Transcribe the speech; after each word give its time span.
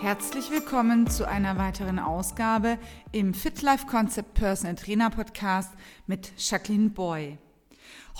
Herzlich 0.00 0.52
willkommen 0.52 1.10
zu 1.10 1.26
einer 1.26 1.58
weiteren 1.58 1.98
Ausgabe 1.98 2.78
im 3.10 3.34
Fit 3.34 3.62
Life 3.62 3.86
Concept 3.86 4.34
Personal 4.34 4.76
Trainer 4.76 5.10
Podcast 5.10 5.72
mit 6.06 6.32
Jacqueline 6.38 6.90
Boy. 6.90 7.36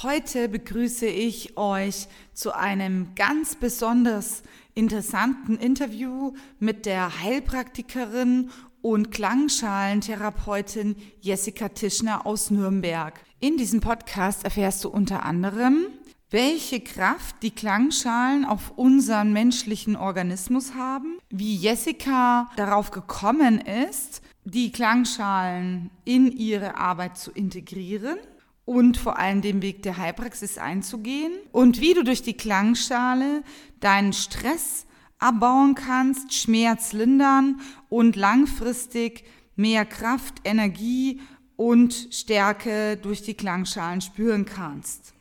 Heute 0.02 0.48
begrüße 0.48 1.06
ich 1.06 1.56
euch 1.56 2.08
zu 2.34 2.52
einem 2.52 3.14
ganz 3.14 3.54
besonders 3.54 4.42
interessanten 4.74 5.56
Interview 5.56 6.32
mit 6.58 6.84
der 6.84 7.22
Heilpraktikerin 7.22 8.50
und 8.82 9.12
Klangschalentherapeutin 9.12 10.96
Jessica 11.20 11.68
Tischner 11.68 12.26
aus 12.26 12.50
Nürnberg. 12.50 13.20
In 13.38 13.56
diesem 13.56 13.80
Podcast 13.80 14.42
erfährst 14.42 14.82
du 14.82 14.88
unter 14.88 15.24
anderem, 15.24 15.86
welche 16.30 16.80
Kraft 16.80 17.36
die 17.42 17.50
Klangschalen 17.50 18.44
auf 18.44 18.72
unseren 18.76 19.32
menschlichen 19.32 19.96
Organismus 19.96 20.74
haben, 20.74 21.18
wie 21.30 21.56
Jessica 21.56 22.50
darauf 22.56 22.90
gekommen 22.90 23.60
ist, 23.60 24.20
die 24.44 24.70
Klangschalen 24.70 25.90
in 26.04 26.30
ihre 26.30 26.76
Arbeit 26.76 27.16
zu 27.16 27.30
integrieren 27.30 28.18
und 28.66 28.98
vor 28.98 29.18
allem 29.18 29.40
den 29.40 29.62
Weg 29.62 29.82
der 29.82 29.96
Heilpraxis 29.96 30.58
einzugehen 30.58 31.32
und 31.52 31.80
wie 31.80 31.94
du 31.94 32.04
durch 32.04 32.22
die 32.22 32.36
Klangschale 32.36 33.42
deinen 33.80 34.12
Stress 34.12 34.86
abbauen 35.18 35.74
kannst, 35.74 36.34
Schmerz 36.34 36.92
lindern 36.92 37.60
und 37.88 38.16
langfristig 38.16 39.24
mehr 39.56 39.86
Kraft, 39.86 40.42
Energie 40.44 41.20
und 41.56 42.08
Stärke 42.10 42.98
durch 42.98 43.22
die 43.22 43.34
Klangschalen 43.34 44.02
spüren 44.02 44.44
kannst. 44.44 45.14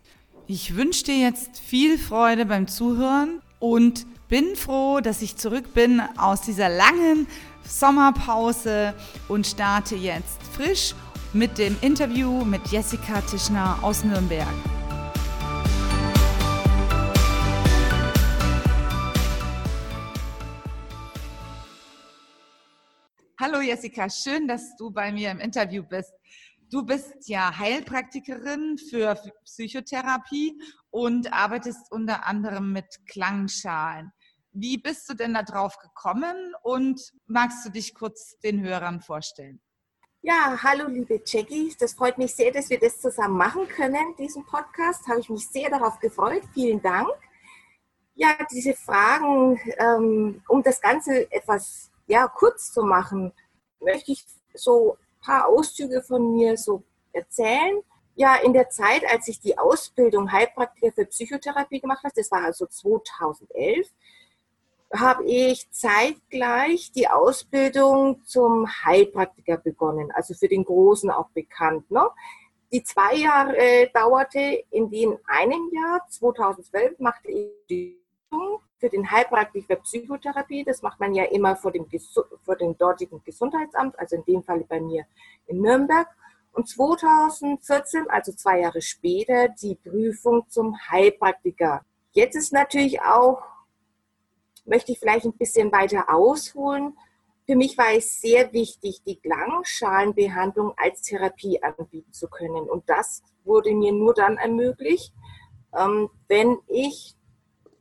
Ich 0.50 0.78
wünsche 0.78 1.04
dir 1.04 1.18
jetzt 1.18 1.60
viel 1.60 1.98
Freude 1.98 2.46
beim 2.46 2.70
Zuhören 2.70 3.42
und 3.60 4.06
bin 4.30 4.56
froh, 4.56 5.02
dass 5.02 5.22
ich 5.22 5.36
zurück 5.36 5.74
bin 5.74 6.00
aus 6.16 6.40
dieser 6.40 6.70
langen 6.70 7.28
Sommerpause 7.68 8.94
und 9.28 9.46
starte 9.46 9.98
jetzt 9.98 10.42
frisch 10.54 10.96
mit 11.34 11.58
dem 11.58 11.76
Interview 11.82 12.46
mit 12.46 12.66
Jessica 12.68 13.20
Tischner 13.20 13.78
aus 13.82 14.06
Nürnberg. 14.06 14.48
Hallo 23.38 23.60
Jessica, 23.60 24.10
schön, 24.10 24.48
dass 24.48 24.78
du 24.78 24.92
bei 24.92 25.12
mir 25.12 25.30
im 25.32 25.42
Interview 25.42 25.84
bist. 25.84 26.14
Du 26.70 26.84
bist 26.84 27.30
ja 27.30 27.58
Heilpraktikerin 27.58 28.78
für 28.78 29.16
Psychotherapie 29.46 30.62
und 30.90 31.32
arbeitest 31.32 31.90
unter 31.94 32.26
anderem 32.26 32.74
mit 32.74 32.86
Klangschalen. 33.10 34.12
Wie 34.52 34.78
bist 34.78 35.10
du 35.10 35.14
denn 35.14 35.34
da 35.34 35.44
drauf 35.44 35.78
gekommen 35.78 36.36
und 36.64 37.14
magst 37.26 37.66
du 37.66 37.70
dich 37.70 37.94
kurz 37.94 38.38
den 38.40 38.62
Hörern 38.62 39.00
vorstellen? 39.00 39.62
Ja, 40.22 40.58
hallo 40.62 40.90
liebe 40.90 41.22
Jackie, 41.26 41.74
das 41.80 41.94
freut 41.94 42.18
mich 42.18 42.36
sehr, 42.36 42.52
dass 42.52 42.70
wir 42.70 42.80
das 42.80 43.00
zusammen 43.00 43.38
machen 43.38 43.66
können, 43.70 44.16
diesen 44.18 44.46
Podcast. 44.46 45.08
Habe 45.08 45.22
ich 45.22 45.30
mich 45.30 45.48
sehr 45.48 45.70
darauf 45.70 46.00
gefreut. 46.00 46.44
Vielen 46.54 46.82
Dank. 46.82 47.08
Ja, 48.16 48.36
diese 48.52 48.74
Fragen, 48.74 49.58
ähm, 49.78 50.44
um 50.50 50.64
das 50.64 50.82
Ganze 50.82 51.32
etwas 51.32 51.92
ja, 52.08 52.28
kurz 52.28 52.74
zu 52.74 52.82
machen, 52.84 53.32
möchte 53.80 54.12
ich 54.12 54.26
so 54.54 54.98
paar 55.28 55.48
Auszüge 55.48 56.02
von 56.02 56.34
mir 56.34 56.58
so 56.58 56.84
erzählen. 57.12 57.82
Ja, 58.16 58.36
in 58.36 58.54
der 58.54 58.70
Zeit, 58.70 59.04
als 59.12 59.28
ich 59.28 59.40
die 59.40 59.58
Ausbildung 59.58 60.32
Heilpraktiker 60.32 60.92
für 60.94 61.06
Psychotherapie 61.06 61.82
gemacht 61.82 62.04
habe, 62.04 62.14
das 62.16 62.32
war 62.32 62.44
also 62.44 62.66
2011, 62.66 63.88
habe 64.92 65.26
ich 65.26 65.70
zeitgleich 65.70 66.92
die 66.94 67.10
Ausbildung 67.10 68.24
zum 68.26 68.68
Heilpraktiker 68.86 69.58
begonnen, 69.58 70.12
also 70.12 70.34
für 70.34 70.48
den 70.48 70.64
Großen 70.64 71.12
auch 71.12 71.30
bekannt. 71.30 71.92
Ne? 71.92 72.10
Die 72.72 72.84
zwei 72.84 73.16
Jahre 73.16 73.56
äh, 73.58 73.90
dauerte, 73.94 74.64
in 74.72 74.90
den 74.90 75.18
einem 75.28 75.70
Jahr, 75.74 76.08
2012, 76.10 77.00
machte 77.00 77.30
ich 77.30 77.52
die 77.70 78.02
für 78.78 78.90
den 78.90 79.10
Heilpraktiker 79.10 79.78
Psychotherapie. 79.78 80.64
Das 80.64 80.82
macht 80.82 81.00
man 81.00 81.14
ja 81.14 81.26
immer 81.26 81.56
vor 81.56 81.72
dem, 81.72 81.88
vor 82.44 82.56
dem 82.56 82.78
dortigen 82.78 83.24
Gesundheitsamt, 83.24 83.98
also 83.98 84.16
in 84.16 84.26
dem 84.26 84.44
Fall 84.44 84.64
bei 84.68 84.80
mir 84.80 85.06
in 85.48 85.62
Nürnberg. 85.62 86.08
Und 86.54 86.68
2014, 86.68 88.10
also 88.10 88.32
zwei 88.34 88.62
Jahre 88.62 88.82
später, 88.82 89.50
die 89.50 89.76
Prüfung 89.76 90.50
zum 90.50 90.76
Heilpraktiker. 90.90 91.86
Jetzt 92.14 92.36
ist 92.36 92.52
natürlich 92.52 93.02
auch, 93.02 93.44
möchte 94.66 94.92
ich 94.92 95.00
vielleicht 95.00 95.26
ein 95.26 95.38
bisschen 95.38 95.72
weiter 95.72 96.10
ausholen. 96.10 96.98
Für 97.46 97.56
mich 97.56 97.78
war 97.78 97.94
es 97.94 98.20
sehr 98.20 98.52
wichtig, 98.54 99.04
die 99.06 99.18
Klangschalenbehandlung 99.20 100.74
als 100.78 101.04
Therapie 101.04 101.62
anbieten 101.62 102.12
zu 102.12 102.28
können. 102.28 102.68
Und 102.68 102.90
das 102.90 103.22
wurde 103.44 103.74
mir 103.74 103.94
nur 103.94 104.14
dann 104.14 104.38
ermöglicht, 104.38 105.14
ähm, 105.78 106.10
wenn 106.28 106.58
ich 106.68 107.17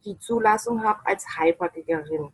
die 0.06 0.18
Zulassung 0.18 0.82
habe 0.82 1.04
als 1.04 1.26
Heilpraktikerin. 1.36 2.32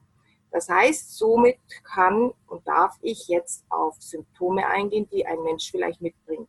Das 0.53 0.69
heißt, 0.69 1.17
somit 1.17 1.59
kann 1.83 2.33
und 2.47 2.69
darf 2.69 2.97
ich 3.01 3.27
jetzt 3.29 3.65
auf 3.71 3.97
Symptome 3.99 4.67
eingehen, 4.67 5.09
die 5.11 5.27
ein 5.27 5.43
Mensch 5.43 5.71
vielleicht 5.71 6.03
mitbringt. 6.03 6.49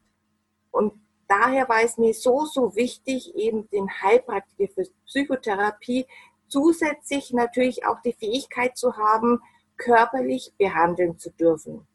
Und 0.72 0.94
daher 1.28 1.70
war 1.70 1.82
es 1.82 1.98
mir 1.98 2.14
so, 2.14 2.46
so 2.46 2.76
wichtig, 2.76 3.34
eben 3.36 3.70
den 3.70 3.90
Heilpraktiker 3.90 4.74
für 4.74 4.84
Psychotherapie 5.06 6.06
zusätzlich 6.50 7.32
natürlich 7.32 7.86
auch 7.86 8.02
die 8.02 8.14
Fähigkeit 8.14 8.78
zu 8.78 8.98
haben, 8.98 9.40
körperlich 9.78 10.54
behandeln 10.58 11.18
zu 11.18 11.32
dürfen. 11.32 11.88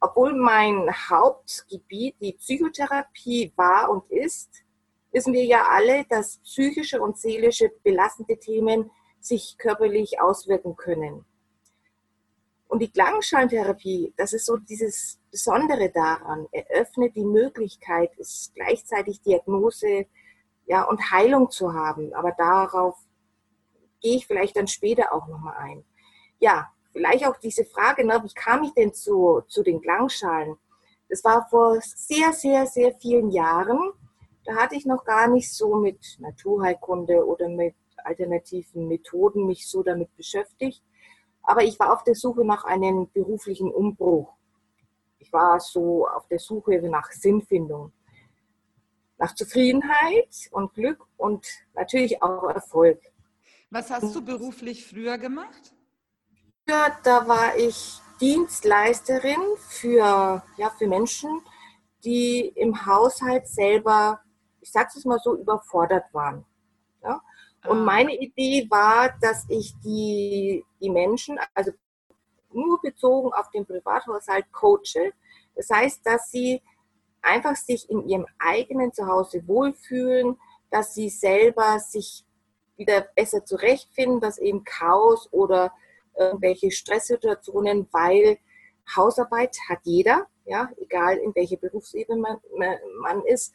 Obwohl 0.00 0.34
mein 0.34 0.90
Hauptgebiet 1.10 2.16
die 2.20 2.32
Psychotherapie 2.32 3.52
war 3.56 3.90
und 3.90 4.10
ist, 4.10 4.63
wissen 5.14 5.32
wir 5.32 5.44
ja 5.44 5.68
alle, 5.70 6.04
dass 6.10 6.38
psychische 6.38 7.00
und 7.00 7.16
seelische 7.16 7.70
belastende 7.82 8.36
Themen 8.36 8.90
sich 9.20 9.56
körperlich 9.56 10.20
auswirken 10.20 10.76
können. 10.76 11.24
Und 12.66 12.80
die 12.80 12.90
Klangschalentherapie, 12.90 14.12
das 14.16 14.32
ist 14.32 14.46
so 14.46 14.56
dieses 14.56 15.20
Besondere 15.30 15.90
daran, 15.90 16.48
eröffnet 16.50 17.14
die 17.14 17.24
Möglichkeit, 17.24 18.10
es 18.18 18.50
gleichzeitig 18.54 19.22
Diagnose 19.22 20.06
ja, 20.66 20.82
und 20.82 21.12
Heilung 21.12 21.50
zu 21.50 21.72
haben. 21.72 22.12
Aber 22.14 22.32
darauf 22.32 22.96
gehe 24.00 24.16
ich 24.16 24.26
vielleicht 24.26 24.56
dann 24.56 24.66
später 24.66 25.12
auch 25.12 25.28
nochmal 25.28 25.56
ein. 25.58 25.84
Ja, 26.40 26.72
vielleicht 26.92 27.24
auch 27.26 27.36
diese 27.36 27.64
Frage, 27.64 28.04
ne, 28.04 28.20
wie 28.24 28.34
kam 28.34 28.64
ich 28.64 28.74
denn 28.74 28.92
zu, 28.92 29.42
zu 29.46 29.62
den 29.62 29.80
Klangschalen? 29.80 30.56
Das 31.08 31.22
war 31.22 31.46
vor 31.48 31.78
sehr, 31.80 32.32
sehr, 32.32 32.66
sehr 32.66 32.92
vielen 32.94 33.30
Jahren. 33.30 33.92
Da 34.44 34.56
hatte 34.56 34.76
ich 34.76 34.84
noch 34.84 35.04
gar 35.04 35.28
nicht 35.28 35.52
so 35.52 35.76
mit 35.76 36.16
Naturheilkunde 36.18 37.24
oder 37.26 37.48
mit 37.48 37.74
alternativen 37.96 38.88
Methoden 38.88 39.46
mich 39.46 39.66
so 39.68 39.82
damit 39.82 40.14
beschäftigt. 40.16 40.82
Aber 41.42 41.62
ich 41.62 41.78
war 41.78 41.92
auf 41.92 42.04
der 42.04 42.14
Suche 42.14 42.44
nach 42.44 42.64
einem 42.64 43.10
beruflichen 43.12 43.72
Umbruch. 43.72 44.32
Ich 45.18 45.32
war 45.32 45.58
so 45.60 46.06
auf 46.06 46.26
der 46.28 46.38
Suche 46.38 46.80
nach 46.82 47.10
Sinnfindung, 47.10 47.92
nach 49.18 49.34
Zufriedenheit 49.34 50.48
und 50.50 50.74
Glück 50.74 51.06
und 51.16 51.46
natürlich 51.74 52.22
auch 52.22 52.44
Erfolg. 52.44 53.00
Was 53.70 53.90
hast 53.90 54.14
du 54.14 54.22
beruflich 54.22 54.86
früher 54.86 55.18
gemacht? 55.18 55.74
Ja, 56.68 56.96
da 57.02 57.26
war 57.26 57.56
ich 57.56 58.00
Dienstleisterin 58.20 59.40
für, 59.58 60.42
ja, 60.56 60.70
für 60.70 60.86
Menschen, 60.86 61.42
die 62.04 62.48
im 62.54 62.86
Haushalt 62.86 63.48
selber 63.48 64.20
ich 64.64 64.72
sage 64.72 64.88
es 64.96 65.04
mal 65.04 65.18
so, 65.22 65.36
überfordert 65.36 66.06
waren. 66.12 66.44
Ja? 67.02 67.20
Und 67.66 67.80
ah. 67.80 67.84
meine 67.84 68.16
Idee 68.16 68.66
war, 68.70 69.14
dass 69.20 69.44
ich 69.50 69.74
die, 69.84 70.64
die 70.80 70.90
Menschen, 70.90 71.38
also 71.52 71.70
nur 72.50 72.80
bezogen 72.80 73.30
auf 73.34 73.50
den 73.50 73.66
Privathaushalt, 73.66 74.50
coache. 74.52 75.12
Das 75.54 75.68
heißt, 75.68 76.00
dass 76.06 76.30
sie 76.30 76.62
einfach 77.20 77.56
sich 77.56 77.90
in 77.90 78.08
ihrem 78.08 78.26
eigenen 78.38 78.92
Zuhause 78.94 79.46
wohlfühlen, 79.46 80.38
dass 80.70 80.94
sie 80.94 81.10
selber 81.10 81.78
sich 81.78 82.24
wieder 82.76 83.02
besser 83.14 83.44
zurechtfinden, 83.44 84.20
dass 84.20 84.38
eben 84.38 84.64
Chaos 84.64 85.30
oder 85.30 85.72
irgendwelche 86.16 86.70
Stresssituationen, 86.70 87.86
weil 87.92 88.38
Hausarbeit 88.96 89.56
hat 89.68 89.80
jeder, 89.82 90.26
ja, 90.46 90.70
egal 90.78 91.18
in 91.18 91.34
welcher 91.34 91.56
Berufsebene 91.56 92.40
man, 92.56 92.78
man 93.00 93.24
ist, 93.24 93.52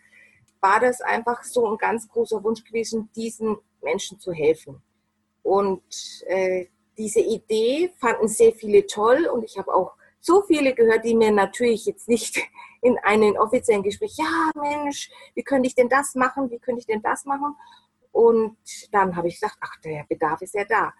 war 0.61 0.79
das 0.79 1.01
einfach 1.01 1.43
so 1.43 1.67
ein 1.67 1.77
ganz 1.77 2.07
großer 2.07 2.43
Wunsch 2.43 2.63
gewesen, 2.63 3.09
diesen 3.15 3.57
Menschen 3.81 4.19
zu 4.19 4.31
helfen. 4.31 4.81
Und 5.43 5.83
äh, 6.27 6.67
diese 6.97 7.21
Idee 7.21 7.91
fanden 7.99 8.27
sehr 8.27 8.53
viele 8.53 8.85
toll 8.85 9.25
und 9.27 9.43
ich 9.43 9.57
habe 9.57 9.73
auch 9.73 9.93
so 10.19 10.41
viele 10.43 10.73
gehört, 10.73 11.05
die 11.05 11.15
mir 11.15 11.31
natürlich 11.31 11.85
jetzt 11.85 12.09
nicht 12.09 12.37
in 12.81 12.97
einem 12.99 13.35
offiziellen 13.35 13.83
Gespräch, 13.83 14.17
ja 14.17 14.51
Mensch, 14.55 15.09
wie 15.33 15.43
könnte 15.43 15.67
ich 15.67 15.75
denn 15.75 15.89
das 15.89 16.15
machen, 16.15 16.49
wie 16.51 16.59
könnte 16.59 16.79
ich 16.79 16.87
denn 16.87 17.01
das 17.01 17.25
machen? 17.25 17.55
Und 18.11 18.57
dann 18.91 19.15
habe 19.15 19.27
ich 19.27 19.35
gesagt, 19.35 19.57
ach, 19.61 19.79
der 19.83 20.05
Bedarf 20.09 20.41
ist 20.41 20.55
ja 20.55 20.65
da. 20.65 20.93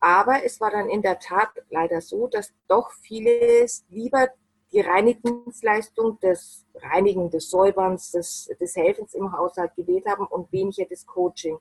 Aber 0.00 0.44
es 0.44 0.60
war 0.60 0.70
dann 0.70 0.88
in 0.88 1.02
der 1.02 1.18
Tat 1.18 1.50
leider 1.70 2.00
so, 2.00 2.28
dass 2.28 2.52
doch 2.68 2.92
viele 2.92 3.66
lieber 3.88 4.28
die 4.72 4.80
Reinigungsleistung 4.80 6.18
des 6.20 6.66
Reinigen, 6.74 7.30
des 7.30 7.50
Säuberns, 7.50 8.10
des, 8.12 8.50
des 8.60 8.76
Helfens 8.76 9.14
im 9.14 9.32
Haushalt 9.32 9.74
gewählt 9.74 10.04
haben 10.06 10.26
und 10.26 10.52
weniger 10.52 10.84
das 10.84 11.06
Coaching. 11.06 11.58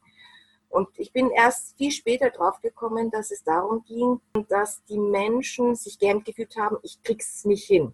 Und 0.69 0.89
ich 0.97 1.13
bin 1.13 1.29
erst 1.31 1.77
viel 1.77 1.91
später 1.91 2.29
drauf 2.29 2.59
gekommen, 2.61 3.09
dass 3.09 3.31
es 3.31 3.43
darum 3.43 3.83
ging, 3.85 4.19
dass 4.49 4.83
die 4.85 4.99
Menschen 4.99 5.75
sich 5.75 5.97
gern 5.97 6.23
gefühlt 6.23 6.55
haben, 6.57 6.77
ich 6.83 7.01
krieg's 7.03 7.45
nicht 7.45 7.65
hin. 7.65 7.93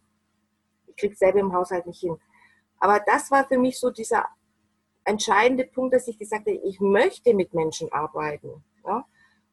Ich 0.88 0.96
krieg's 0.96 1.20
selber 1.20 1.40
im 1.40 1.54
Haushalt 1.54 1.86
nicht 1.86 2.00
hin. 2.00 2.18
Aber 2.80 3.00
das 3.06 3.30
war 3.30 3.48
für 3.48 3.60
mich 3.60 3.80
so 3.80 3.92
dieser 3.92 4.28
entscheidende 5.06 5.66
Punkt, 5.66 5.94
dass 5.94 6.08
ich 6.08 6.18
gesagt 6.18 6.48
habe, 6.48 6.60
ich 6.64 6.80
möchte 6.80 7.34
mit 7.34 7.54
Menschen 7.54 7.92
arbeiten. 7.92 8.64
Ja? 8.86 9.06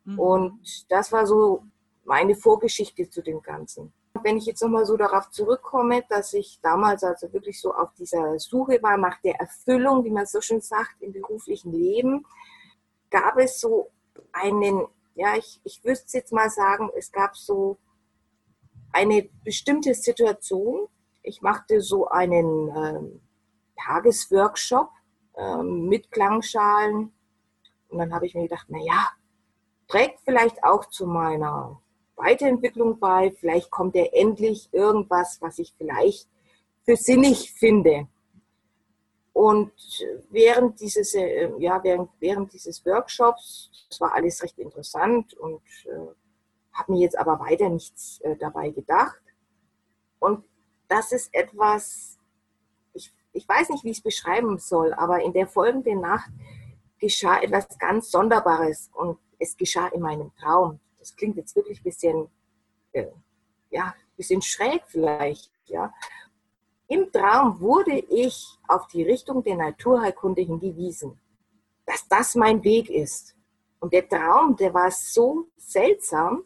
Mhm. 0.05 0.19
Und 0.19 0.91
das 0.91 1.13
war 1.13 1.27
so 1.27 1.65
meine 2.05 2.35
Vorgeschichte 2.35 3.09
zu 3.09 3.23
dem 3.23 3.43
Ganzen. 3.43 3.93
Wenn 4.23 4.37
ich 4.37 4.47
jetzt 4.47 4.63
nochmal 4.63 4.87
so 4.87 4.97
darauf 4.97 5.31
zurückkomme, 5.31 6.05
dass 6.09 6.35
ich 6.35 6.59
damals 6.63 7.05
also 7.05 7.33
wirklich 7.33 7.61
so 7.61 7.73
auf 7.73 7.93
dieser 7.95 8.39
Suche 8.39 8.83
war 8.83 8.97
nach 8.97 9.21
der 9.23 9.37
Erfüllung, 9.37 10.05
wie 10.05 10.11
man 10.11 10.27
so 10.27 10.41
schön 10.41 10.61
sagt, 10.61 11.01
im 11.01 11.13
beruflichen 11.13 11.73
Leben, 11.73 12.27
gab 13.11 13.39
es 13.39 13.61
so 13.61 13.91
einen, 14.33 14.87
ja, 15.15 15.37
ich, 15.37 15.61
ich 15.65 15.85
wüsste 15.85 16.19
jetzt 16.19 16.33
mal 16.33 16.51
sagen, 16.51 16.91
es 16.97 17.13
gab 17.13 17.37
so 17.37 17.79
eine 18.93 19.29
bestimmte 19.45 19.95
Situation. 19.95 20.89
Ich 21.23 21.43
machte 21.43 21.81
so 21.81 22.09
einen 22.09 22.69
ähm, 22.77 23.21
Tagesworkshop 23.77 24.91
ähm, 25.37 25.89
mit 25.89 26.11
Klangschalen. 26.11 27.13
Und 27.89 27.99
dann 27.99 28.15
habe 28.15 28.27
ich 28.27 28.35
mir 28.35 28.43
gedacht, 28.43 28.69
naja, 28.71 29.11
trägt 29.89 30.21
vielleicht 30.21 30.63
auch 30.65 30.87
zu 30.87 31.07
meiner 31.07 31.81
Weiterentwicklung 32.21 32.99
bei. 32.99 33.33
Vielleicht 33.39 33.71
kommt 33.71 33.97
er 33.97 34.15
endlich 34.15 34.69
irgendwas, 34.73 35.39
was 35.41 35.59
ich 35.59 35.75
vielleicht 35.77 36.29
für 36.85 36.97
sinnig 36.97 37.53
finde. 37.53 38.09
Und 39.33 39.73
während 40.31 40.81
dieses, 40.81 41.15
äh, 41.15 41.51
ja, 41.59 41.83
während, 41.83 42.11
während 42.19 42.53
dieses 42.53 42.85
Workshops, 42.85 43.71
das 43.89 44.01
war 44.01 44.15
alles 44.15 44.43
recht 44.43 44.59
interessant 44.59 45.35
und 45.35 45.63
äh, 45.87 46.13
habe 46.73 46.93
mir 46.93 47.01
jetzt 47.01 47.19
aber 47.19 47.39
weiter 47.41 47.69
nichts 47.69 48.21
äh, 48.21 48.37
dabei 48.37 48.71
gedacht. 48.71 49.21
Und 50.19 50.45
das 50.89 51.13
ist 51.13 51.33
etwas, 51.33 52.19
ich, 52.93 53.13
ich 53.33 53.49
weiß 53.49 53.71
nicht, 53.71 53.85
wie 53.85 53.91
ich 53.91 53.99
es 53.99 54.03
beschreiben 54.03 54.59
soll, 54.59 54.93
aber 54.95 55.23
in 55.23 55.33
der 55.33 55.47
folgenden 55.47 56.01
Nacht 56.01 56.31
geschah 56.99 57.41
etwas 57.41 57.79
ganz 57.79 58.11
Sonderbares 58.11 58.91
und 58.95 59.19
es 59.39 59.57
geschah 59.57 59.89
in 59.89 60.03
meinem 60.03 60.33
Traum. 60.37 60.81
Das 61.11 61.17
klingt 61.17 61.37
jetzt 61.37 61.57
wirklich 61.57 61.81
ein 61.81 61.83
bisschen, 61.83 62.29
äh, 62.93 63.07
ja, 63.71 63.95
bisschen 64.17 64.43
schräg 64.43 64.83
vielleicht, 64.87 65.51
ja. 65.67 65.93
Im 66.87 67.11
Traum 67.11 67.59
wurde 67.61 67.99
ich 67.99 68.59
auf 68.69 68.87
die 68.87 69.03
Richtung 69.03 69.43
der 69.43 69.57
Naturheilkunde 69.57 70.43
hingewiesen, 70.43 71.19
dass 71.85 72.07
das 72.07 72.37
mein 72.37 72.63
Weg 72.63 72.89
ist. 72.91 73.35
Und 73.81 73.93
der 73.93 74.09
Traum, 74.09 74.55
der 74.55 74.73
war 74.73 74.91
so 74.93 75.49
seltsam. 75.57 76.45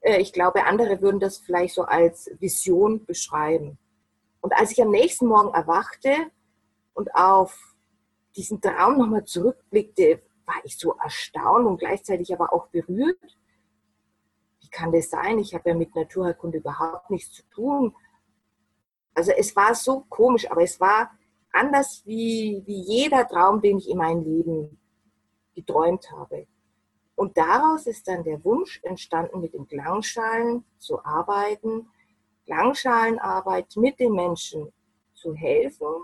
Äh, 0.00 0.20
ich 0.20 0.32
glaube, 0.32 0.64
andere 0.66 1.00
würden 1.00 1.18
das 1.18 1.38
vielleicht 1.38 1.74
so 1.74 1.82
als 1.82 2.30
Vision 2.38 3.04
beschreiben. 3.04 3.76
Und 4.40 4.52
als 4.52 4.70
ich 4.70 4.80
am 4.80 4.90
nächsten 4.90 5.26
Morgen 5.26 5.52
erwachte 5.52 6.30
und 6.92 7.12
auf 7.14 7.74
diesen 8.36 8.60
Traum 8.60 8.98
nochmal 8.98 9.24
zurückblickte, 9.24 10.22
war 10.46 10.60
ich 10.62 10.78
so 10.78 10.92
erstaunt 10.92 11.66
und 11.66 11.78
gleichzeitig 11.78 12.32
aber 12.32 12.52
auch 12.52 12.68
berührt. 12.68 13.18
Kann 14.74 14.90
das 14.90 15.08
sein? 15.08 15.38
Ich 15.38 15.54
habe 15.54 15.70
ja 15.70 15.76
mit 15.76 15.94
Naturheilkunde 15.94 16.58
überhaupt 16.58 17.08
nichts 17.08 17.30
zu 17.32 17.48
tun. 17.48 17.94
Also 19.14 19.30
es 19.30 19.54
war 19.54 19.72
so 19.72 20.04
komisch, 20.08 20.50
aber 20.50 20.64
es 20.64 20.80
war 20.80 21.12
anders 21.52 22.02
wie, 22.04 22.60
wie 22.66 22.80
jeder 22.80 23.28
Traum, 23.28 23.60
den 23.60 23.78
ich 23.78 23.88
in 23.88 23.98
meinem 23.98 24.24
Leben 24.24 24.80
geträumt 25.54 26.10
habe. 26.10 26.48
Und 27.14 27.36
daraus 27.36 27.86
ist 27.86 28.08
dann 28.08 28.24
der 28.24 28.44
Wunsch 28.44 28.80
entstanden, 28.82 29.40
mit 29.40 29.54
den 29.54 29.68
Klangschalen 29.68 30.64
zu 30.78 31.04
arbeiten, 31.04 31.88
Klangschalenarbeit 32.44 33.76
mit 33.76 34.00
den 34.00 34.12
Menschen 34.12 34.72
zu 35.12 35.34
helfen 35.34 36.02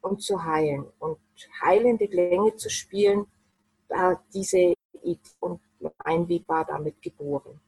und 0.00 0.20
zu 0.20 0.42
heilen 0.44 0.86
und 0.98 1.20
heilende 1.62 2.08
Klänge 2.08 2.56
zu 2.56 2.68
spielen. 2.68 3.26
Da 3.88 4.20
diese 4.34 4.74
Idee 5.04 5.20
und 5.38 5.60
mein 6.04 6.26
Weg 6.26 6.48
war 6.48 6.64
damit 6.64 7.00
geboren. 7.00 7.60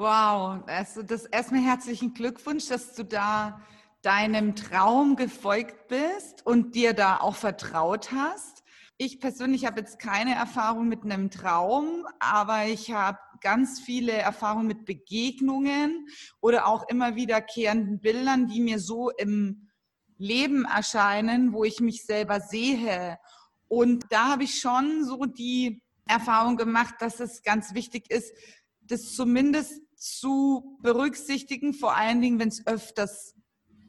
Wow, 0.00 0.62
also 0.68 1.02
das 1.02 1.24
erstmal 1.24 1.60
herzlichen 1.60 2.14
Glückwunsch, 2.14 2.68
dass 2.68 2.94
du 2.94 3.02
da 3.02 3.60
deinem 4.02 4.54
Traum 4.54 5.16
gefolgt 5.16 5.88
bist 5.88 6.46
und 6.46 6.76
dir 6.76 6.92
da 6.92 7.16
auch 7.16 7.34
vertraut 7.34 8.12
hast. 8.12 8.62
Ich 8.96 9.18
persönlich 9.18 9.66
habe 9.66 9.80
jetzt 9.80 9.98
keine 9.98 10.36
Erfahrung 10.36 10.86
mit 10.86 11.02
einem 11.02 11.32
Traum, 11.32 12.06
aber 12.20 12.66
ich 12.66 12.92
habe 12.92 13.18
ganz 13.40 13.80
viele 13.80 14.12
Erfahrungen 14.12 14.68
mit 14.68 14.84
Begegnungen 14.84 16.06
oder 16.40 16.68
auch 16.68 16.88
immer 16.88 17.16
wiederkehrenden 17.16 17.98
Bildern, 17.98 18.46
die 18.46 18.60
mir 18.60 18.78
so 18.78 19.10
im 19.10 19.68
Leben 20.16 20.64
erscheinen, 20.64 21.52
wo 21.52 21.64
ich 21.64 21.80
mich 21.80 22.06
selber 22.06 22.38
sehe. 22.38 23.18
Und 23.66 24.04
da 24.10 24.28
habe 24.28 24.44
ich 24.44 24.60
schon 24.60 25.04
so 25.04 25.24
die 25.24 25.82
Erfahrung 26.06 26.56
gemacht, 26.56 26.94
dass 27.00 27.18
es 27.18 27.42
ganz 27.42 27.74
wichtig 27.74 28.12
ist, 28.12 28.32
das 28.80 29.16
zumindest 29.16 29.82
zu 29.98 30.78
berücksichtigen, 30.80 31.74
vor 31.74 31.96
allen 31.96 32.20
Dingen, 32.20 32.38
wenn 32.38 32.48
es 32.48 32.66
öfters 32.66 33.34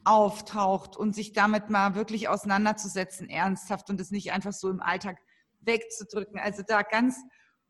auftaucht 0.04 0.98
und 0.98 1.14
sich 1.14 1.34
damit 1.34 1.70
mal 1.70 1.96
wirklich 1.96 2.28
auseinanderzusetzen, 2.30 3.30
ernsthaft 3.30 3.90
und 3.90 4.02
es 4.02 4.12
nicht 4.12 4.32
einfach 4.32 4.54
so 4.54 4.70
im 4.70 4.82
Alltag 4.82 5.18
wegzudrücken. 5.62 6.40
Also 6.40 6.64
da 6.66 6.82
ganz 6.82 7.18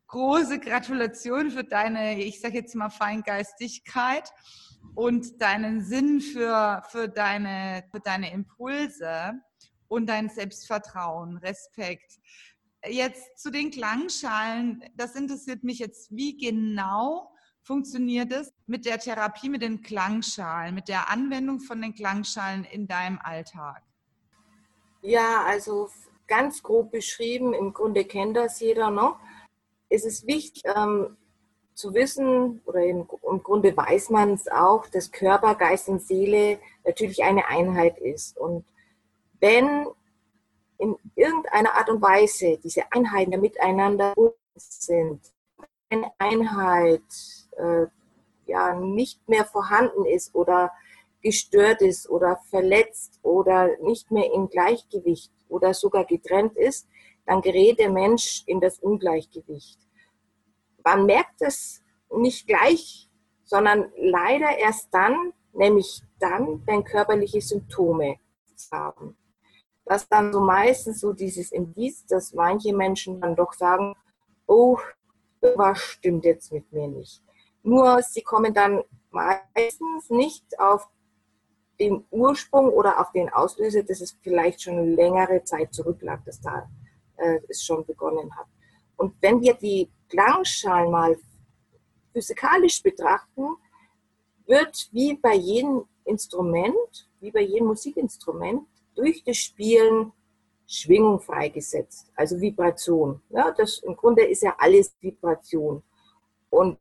große 0.08 0.60
Gratulation 0.60 1.52
für 1.52 1.64
deine, 1.64 2.22
ich 2.22 2.40
sage 2.40 2.56
jetzt 2.56 2.76
mal 2.76 2.90
Feingeistigkeit 2.90 4.32
und 4.96 5.42
deinen 5.42 5.84
Sinn 5.84 6.22
für, 6.22 6.84
für, 6.90 7.08
deine, 7.08 7.84
für 7.92 8.00
deine 8.00 8.32
Impulse 8.32 9.34
und 9.88 10.08
dein 10.08 10.30
Selbstvertrauen, 10.30 11.38
Respekt. 11.38 12.20
Jetzt 12.88 13.38
zu 13.38 13.52
den 13.52 13.72
Klangschalen, 13.72 14.84
das 14.96 15.16
interessiert 15.16 15.64
mich 15.64 15.80
jetzt, 15.80 16.10
wie 16.12 16.38
genau 16.38 17.32
funktioniert 17.70 18.32
es 18.32 18.52
mit 18.66 18.84
der 18.88 18.98
Therapie, 18.98 19.48
mit 19.48 19.62
den 19.62 19.84
Klangschalen, 19.84 20.74
mit 20.74 20.88
der 20.88 21.12
Anwendung 21.12 21.60
von 21.60 21.80
den 21.80 21.94
Klangschalen 21.94 22.64
in 22.64 22.88
deinem 22.88 23.20
Alltag? 23.22 23.84
Ja, 25.04 25.44
also 25.46 25.92
ganz 26.26 26.64
grob 26.64 26.92
beschrieben, 26.92 27.54
im 27.54 27.72
Grunde 27.72 28.06
kennt 28.06 28.36
das 28.36 28.60
jeder 28.60 28.90
noch. 28.90 29.20
Es 29.88 30.04
ist 30.04 30.26
wichtig 30.26 30.64
ähm, 30.66 31.16
zu 31.76 31.94
wissen, 31.94 32.60
oder 32.66 32.84
im, 32.84 33.08
im 33.32 33.44
Grunde 33.44 33.78
weiß 33.78 34.10
man 34.10 34.34
es 34.34 34.48
auch, 34.48 34.88
dass 34.88 35.12
Körper, 35.12 35.54
Geist 35.54 35.90
und 35.90 36.02
Seele 36.02 36.60
natürlich 36.84 37.24
eine 37.24 37.48
Einheit 37.50 38.00
ist. 38.00 38.36
Und 38.36 38.66
wenn 39.40 39.86
in 40.80 40.96
irgendeiner 41.16 41.76
Art 41.76 41.92
und 41.92 42.02
Weise 42.02 42.58
diese 42.64 42.92
Einheiten 42.92 43.40
miteinander 43.40 44.16
sind, 44.56 45.22
eine 45.92 46.12
Einheit 46.18 47.39
äh, 47.60 47.88
ja 48.46 48.74
nicht 48.74 49.28
mehr 49.30 49.46
vorhanden 49.46 50.06
ist 50.06 50.34
oder 50.34 50.72
gestört 51.22 51.82
ist 51.82 52.10
oder 52.10 52.40
verletzt 52.50 53.20
oder 53.24 53.78
nicht 53.82 54.10
mehr 54.12 54.32
im 54.34 54.50
Gleichgewicht 54.50 55.32
oder 55.50 55.74
sogar 55.74 56.06
getrennt 56.06 56.56
ist, 56.56 56.88
dann 57.26 57.42
gerät 57.42 57.80
der 57.80 57.92
Mensch 57.92 58.44
in 58.48 58.60
das 58.60 58.80
Ungleichgewicht. 58.80 59.80
Man 60.84 61.06
merkt 61.06 61.42
es 61.42 61.84
nicht 62.16 62.48
gleich, 62.48 63.10
sondern 63.44 63.92
leider 63.98 64.58
erst 64.58 64.94
dann, 64.94 65.34
nämlich 65.54 66.02
dann, 66.20 66.66
wenn 66.66 66.84
körperliche 66.84 67.42
Symptome 67.42 68.18
haben. 68.72 69.18
Das 69.86 70.08
dann 70.08 70.32
so 70.32 70.42
meistens 70.42 71.00
so 71.00 71.14
dieses 71.14 71.52
Indiz, 71.52 72.06
dass 72.06 72.34
manche 72.34 72.76
Menschen 72.76 73.20
dann 73.22 73.36
doch 73.36 73.54
sagen, 73.54 73.96
oh, 74.46 74.78
was 75.56 75.80
stimmt 75.80 76.26
jetzt 76.26 76.52
mit 76.52 76.72
mir 76.72 76.88
nicht. 76.88 77.24
Nur 77.70 78.02
sie 78.02 78.24
kommen 78.24 78.52
dann 78.52 78.82
meistens 79.12 80.10
nicht 80.10 80.60
auf 80.60 80.88
den 81.80 82.04
Ursprung 82.10 82.70
oder 82.70 83.00
auf 83.00 83.12
den 83.12 83.30
Auslöser, 83.30 83.84
dass 83.84 84.02
es 84.02 84.18
vielleicht 84.24 84.64
schon 84.64 84.96
längere 84.96 85.44
Zeit 85.44 85.72
zurücklag, 85.72 86.26
dass 86.26 86.42
da 86.42 86.68
äh, 87.18 87.40
es 87.48 87.64
schon 87.64 87.86
begonnen 87.86 88.36
hat. 88.36 88.48
Und 88.98 89.14
wenn 89.22 89.40
wir 89.42 89.54
die 89.54 89.88
Klangschalen 90.10 90.90
mal 90.90 91.16
physikalisch 92.12 92.82
betrachten, 92.82 93.46
wird 94.48 94.90
wie 94.92 95.14
bei 95.14 95.36
jedem 95.36 95.86
Instrument, 96.06 97.08
wie 97.20 97.30
bei 97.30 97.42
jedem 97.42 97.68
Musikinstrument, 97.68 98.68
durch 98.96 99.24
das 99.24 99.38
Spielen 99.38 100.12
Schwingung 100.66 101.20
freigesetzt, 101.20 102.12
also 102.16 102.42
Vibration. 102.42 103.22
Ja, 103.30 103.52
das, 103.52 103.78
Im 103.80 103.96
Grunde 103.96 104.24
ist 104.26 104.42
ja 104.42 104.56
alles 104.58 104.92
Vibration. 105.00 105.84
Und 106.50 106.80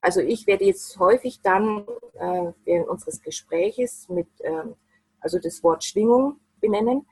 also 0.00 0.20
ich 0.20 0.46
werde 0.46 0.64
jetzt 0.64 0.98
häufig 0.98 1.40
dann 1.42 1.84
äh, 2.14 2.52
während 2.64 2.88
unseres 2.88 3.20
Gespräches 3.20 4.08
mit, 4.08 4.28
ähm, 4.40 4.74
also 5.20 5.38
das 5.38 5.62
Wort 5.62 5.84
Schwingung 5.84 6.38
benennen. 6.60 7.06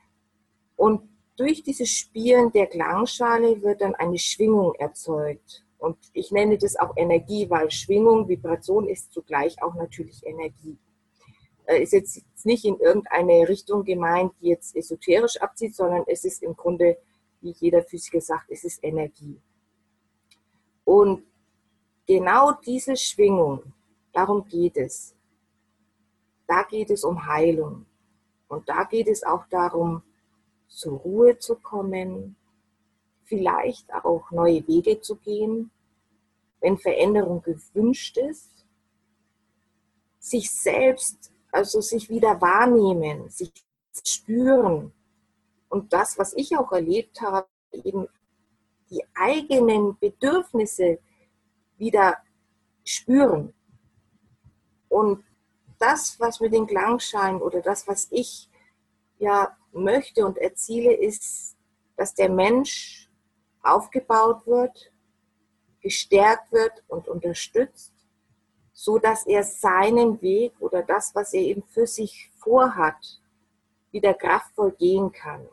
Und 0.76 1.08
durch 1.36 1.62
dieses 1.62 1.90
Spielen 1.90 2.52
der 2.52 2.66
Klangschale 2.66 3.60
wird 3.62 3.80
dann 3.80 3.94
eine 3.94 4.18
Schwingung 4.18 4.74
erzeugt. 4.74 5.64
Und 5.78 5.98
ich 6.12 6.30
nenne 6.30 6.56
das 6.58 6.76
auch 6.76 6.96
Energie, 6.96 7.50
weil 7.50 7.70
Schwingung, 7.70 8.28
Vibration 8.28 8.88
ist 8.88 9.12
zugleich 9.12 9.62
auch 9.62 9.74
natürlich 9.74 10.24
Energie. 10.24 10.78
Äh, 11.66 11.82
ist 11.82 11.92
jetzt 11.92 12.22
nicht 12.44 12.64
in 12.64 12.78
irgendeine 12.78 13.48
Richtung 13.48 13.84
gemeint, 13.84 14.32
die 14.40 14.48
jetzt 14.48 14.76
esoterisch 14.76 15.36
abzieht, 15.38 15.74
sondern 15.74 16.04
es 16.06 16.24
ist 16.24 16.42
im 16.42 16.56
Grunde, 16.56 16.96
wie 17.40 17.50
jeder 17.58 17.82
Physiker 17.82 18.20
sagt, 18.20 18.50
es 18.50 18.64
ist 18.64 18.82
Energie. 18.82 19.40
Und 20.84 21.24
genau 22.06 22.52
diese 22.52 22.96
Schwingung, 22.96 23.72
darum 24.12 24.46
geht 24.46 24.76
es. 24.76 25.14
Da 26.46 26.62
geht 26.62 26.90
es 26.90 27.04
um 27.04 27.26
Heilung. 27.26 27.86
Und 28.48 28.68
da 28.68 28.84
geht 28.84 29.08
es 29.08 29.24
auch 29.24 29.46
darum, 29.50 30.02
zur 30.68 30.98
Ruhe 30.98 31.38
zu 31.38 31.56
kommen, 31.56 32.36
vielleicht 33.24 33.92
auch 33.92 34.30
neue 34.30 34.66
Wege 34.68 35.00
zu 35.00 35.16
gehen, 35.16 35.70
wenn 36.60 36.78
Veränderung 36.78 37.42
gewünscht 37.42 38.16
ist, 38.16 38.50
sich 40.18 40.50
selbst, 40.50 41.32
also 41.50 41.80
sich 41.80 42.08
wieder 42.08 42.40
wahrnehmen, 42.40 43.28
sich 43.28 43.52
spüren. 44.04 44.92
Und 45.68 45.92
das, 45.92 46.18
was 46.18 46.34
ich 46.34 46.56
auch 46.56 46.72
erlebt 46.72 47.20
habe, 47.20 47.46
eben 47.72 48.08
die 48.90 49.02
eigenen 49.14 49.98
Bedürfnisse 49.98 50.98
wieder 51.78 52.18
spüren. 52.84 53.52
Und 54.88 55.24
das, 55.78 56.18
was 56.20 56.40
mit 56.40 56.52
den 56.52 56.66
Klangschalen 56.66 57.40
oder 57.40 57.60
das, 57.60 57.86
was 57.86 58.08
ich 58.10 58.48
ja 59.18 59.56
möchte 59.72 60.24
und 60.24 60.38
erziele, 60.38 60.94
ist, 60.94 61.56
dass 61.96 62.14
der 62.14 62.30
Mensch 62.30 63.10
aufgebaut 63.62 64.46
wird, 64.46 64.92
gestärkt 65.80 66.52
wird 66.52 66.84
und 66.88 67.08
unterstützt, 67.08 67.92
so 68.72 68.98
dass 68.98 69.26
er 69.26 69.42
seinen 69.42 70.20
Weg 70.22 70.52
oder 70.60 70.82
das, 70.82 71.14
was 71.14 71.32
er 71.32 71.40
eben 71.42 71.62
für 71.62 71.86
sich 71.86 72.30
vorhat, 72.36 73.20
wieder 73.90 74.14
kraftvoll 74.14 74.72
gehen 74.72 75.12
kann. 75.12 75.48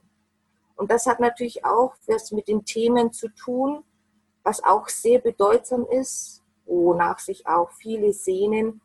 Und 0.75 0.91
das 0.91 1.05
hat 1.05 1.19
natürlich 1.19 1.63
auch 1.63 1.95
was 2.07 2.31
mit 2.31 2.47
den 2.47 2.65
Themen 2.65 3.13
zu 3.13 3.29
tun, 3.29 3.83
was 4.43 4.63
auch 4.63 4.89
sehr 4.89 5.19
bedeutsam 5.19 5.85
ist, 5.89 6.43
wonach 6.65 7.19
sich 7.19 7.47
auch 7.47 7.71
viele 7.71 8.13
sehnen, 8.13 8.81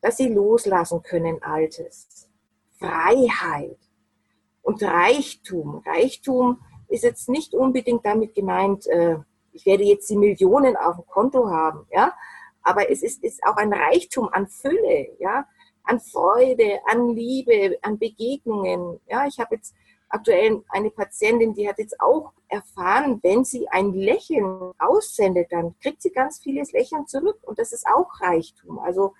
dass 0.00 0.16
sie 0.16 0.28
loslassen 0.28 1.02
können 1.02 1.42
Altes. 1.42 2.28
Freiheit 2.78 3.78
und 4.62 4.82
Reichtum. 4.82 5.82
Reichtum 5.86 6.60
ist 6.88 7.04
jetzt 7.04 7.28
nicht 7.28 7.54
unbedingt 7.54 8.04
damit 8.04 8.34
gemeint, 8.34 8.86
äh, 8.86 9.18
ich 9.52 9.66
werde 9.66 9.84
jetzt 9.84 10.08
die 10.10 10.16
Millionen 10.16 10.76
auf 10.76 10.96
dem 10.96 11.06
Konto 11.06 11.48
haben, 11.48 11.86
ja, 11.90 12.12
aber 12.62 12.90
es 12.90 13.02
ist, 13.02 13.22
ist 13.22 13.42
auch 13.44 13.56
ein 13.56 13.72
Reichtum 13.72 14.28
an 14.28 14.48
Fülle, 14.48 15.08
ja, 15.18 15.46
an 15.84 16.00
Freude, 16.00 16.78
an 16.86 17.10
Liebe, 17.10 17.78
an 17.82 17.98
Begegnungen. 17.98 19.00
Ja, 19.08 19.26
ich 19.26 19.38
habe 19.40 19.56
jetzt 19.56 19.74
aktuell 20.12 20.62
eine 20.68 20.90
Patientin, 20.90 21.54
die 21.54 21.66
hat 21.66 21.78
jetzt 21.78 21.98
auch 22.00 22.32
erfahren, 22.48 23.18
wenn 23.22 23.44
sie 23.44 23.66
ein 23.68 23.92
Lächeln 23.94 24.72
aussendet, 24.78 25.50
dann 25.50 25.74
kriegt 25.80 26.02
sie 26.02 26.10
ganz 26.10 26.38
vieles 26.38 26.72
Lächeln 26.72 27.06
zurück 27.06 27.38
und 27.42 27.58
das 27.58 27.72
ist 27.72 27.86
auch 27.86 28.20
Reichtum. 28.20 28.78
Also, 28.78 29.14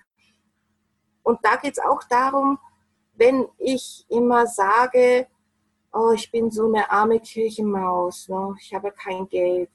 und 1.23 1.39
da 1.43 1.55
geht 1.55 1.73
es 1.73 1.83
auch 1.83 2.03
darum, 2.03 2.59
wenn 3.15 3.47
ich 3.57 4.05
immer 4.09 4.45
sage, 4.45 5.27
oh, 5.91 6.11
ich 6.11 6.31
bin 6.31 6.51
so 6.51 6.67
eine 6.67 6.89
arme 6.91 7.19
Kirchenmaus, 7.19 8.29
ne? 8.29 8.55
ich 8.59 8.73
habe 8.73 8.91
kein 8.91 9.27
Geld, 9.27 9.69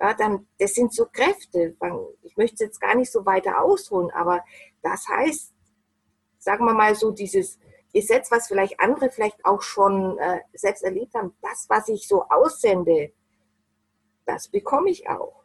ja, 0.00 0.14
dann, 0.14 0.46
das 0.58 0.74
sind 0.74 0.92
so 0.92 1.06
Kräfte. 1.06 1.76
Ich 2.22 2.36
möchte 2.36 2.64
jetzt 2.64 2.80
gar 2.80 2.94
nicht 2.94 3.10
so 3.10 3.24
weiter 3.24 3.62
ausholen, 3.62 4.10
aber 4.10 4.44
das 4.82 5.06
heißt, 5.08 5.54
sagen 6.38 6.64
wir 6.64 6.74
mal 6.74 6.94
so, 6.94 7.10
dieses 7.10 7.58
Gesetz, 7.96 8.30
was 8.30 8.48
vielleicht 8.48 8.78
andere 8.78 9.10
vielleicht 9.10 9.42
auch 9.46 9.62
schon 9.62 10.18
äh, 10.18 10.40
selbst 10.52 10.84
erlebt 10.84 11.14
haben, 11.14 11.34
das, 11.40 11.64
was 11.70 11.88
ich 11.88 12.06
so 12.06 12.24
aussende, 12.28 13.14
das 14.26 14.48
bekomme 14.48 14.90
ich 14.90 15.08
auch. 15.08 15.44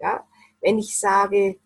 Ja? 0.00 0.24
Wenn 0.60 0.78
ich 0.78 0.96
sage, 0.96 1.58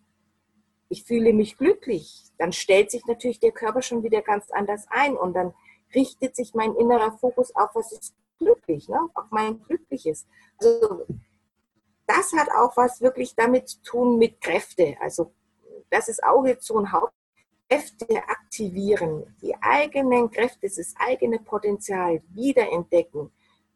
ich 0.89 1.05
fühle 1.05 1.35
mich 1.35 1.59
glücklich, 1.59 2.31
dann 2.39 2.53
stellt 2.53 2.91
sich 2.91 3.05
natürlich 3.05 3.41
der 3.41 3.53
Körper 3.53 3.83
schon 3.83 4.03
wieder 4.05 4.23
ganz 4.23 4.51
anders 4.51 4.87
ein 4.89 5.19
und 5.19 5.35
dann 5.35 5.53
richtet 5.95 6.35
sich 6.35 6.55
mein 6.55 6.75
innerer 6.77 7.13
Fokus 7.19 7.55
auf, 7.55 7.75
was 7.75 7.93
ist 7.93 8.15
glücklich, 8.39 8.89
ne? 8.89 9.01
auf 9.13 9.27
mein 9.29 9.61
Glückliches. 9.61 10.27
Also 10.57 11.05
das 12.07 12.33
hat 12.33 12.49
auch 12.57 12.75
was 12.79 13.03
wirklich 13.03 13.35
damit 13.37 13.69
zu 13.69 13.83
tun 13.83 14.17
mit 14.17 14.41
Kräfte. 14.41 14.97
Also 15.03 15.35
das 15.91 16.09
ist 16.09 16.25
auch 16.25 16.47
jetzt 16.47 16.67
so 16.67 16.79
ein 16.79 16.91
Haupt. 16.91 17.13
Kräfte 17.73 18.17
aktivieren, 18.29 19.35
die 19.41 19.55
eigenen 19.63 20.31
Kräfte, 20.31 20.69
das 20.69 20.95
eigene 20.99 21.39
Potenzial 21.39 22.21
wiederentdecken 22.35 23.31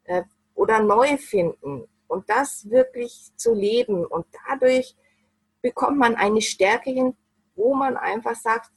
äh, 0.04 0.22
oder 0.54 0.80
neu 0.80 1.16
finden 1.16 1.88
und 2.06 2.28
das 2.28 2.68
wirklich 2.68 3.30
zu 3.36 3.54
leben. 3.54 4.04
Und 4.04 4.26
dadurch 4.46 4.94
bekommt 5.62 5.96
man 5.96 6.14
eine 6.14 6.42
Stärke 6.42 6.90
hin, 6.90 7.16
wo 7.54 7.74
man 7.74 7.96
einfach 7.96 8.34
sagt, 8.34 8.70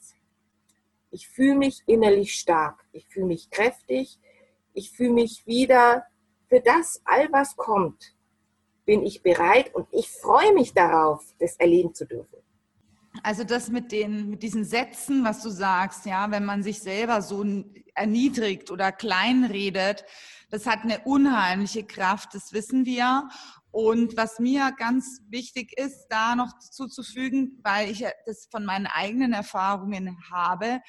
ich 1.12 1.28
fühle 1.28 1.56
mich 1.56 1.84
innerlich 1.86 2.36
stark, 2.36 2.86
ich 2.94 3.06
fühle 3.08 3.26
mich 3.26 3.50
kräftig, 3.50 4.20
ich 4.74 4.92
fühle 4.92 5.12
mich 5.12 5.46
wieder 5.46 6.06
für 6.48 6.62
das, 6.62 7.02
all 7.04 7.30
was 7.34 7.58
kommt, 7.58 8.16
bin 8.86 9.06
ich 9.06 9.22
bereit 9.22 9.76
und 9.76 9.86
ich 9.92 10.10
freue 10.10 10.54
mich 10.54 10.74
darauf, 10.74 11.26
das 11.40 11.58
erleben 11.58 11.94
zu 11.94 12.06
dürfen. 12.06 12.38
Also 13.24 13.44
das 13.44 13.70
mit 13.70 13.92
den, 13.92 14.30
mit 14.30 14.44
diesen 14.44 14.64
Sätzen, 14.64 15.24
was 15.24 15.42
du 15.42 15.50
sagst, 15.50 16.06
ja, 16.06 16.32
wenn 16.32 16.46
man 16.46 16.64
sich 16.64 16.80
selber 16.80 17.22
so 17.22 17.46
erniedrigt 17.96 18.72
oder 18.72 18.92
kleinredet, 18.92 20.06
das 20.50 20.66
hat 20.66 20.84
eine 20.84 21.00
unheimliche 21.00 21.84
Kraft, 21.84 22.34
das 22.34 22.54
wissen 22.54 22.86
wir. 22.86 23.30
Und 23.72 24.18
was 24.18 24.40
mir 24.40 24.72
ganz 24.78 25.22
wichtig 25.30 25.78
ist, 25.78 26.08
da 26.10 26.36
noch 26.36 26.58
zuzufügen, 26.60 27.60
weil 27.64 27.92
ich 27.92 28.06
das 28.26 28.48
von 28.50 28.66
meinen 28.66 28.88
eigenen 28.88 29.34
Erfahrungen 29.34 30.18
habe, 30.32 30.80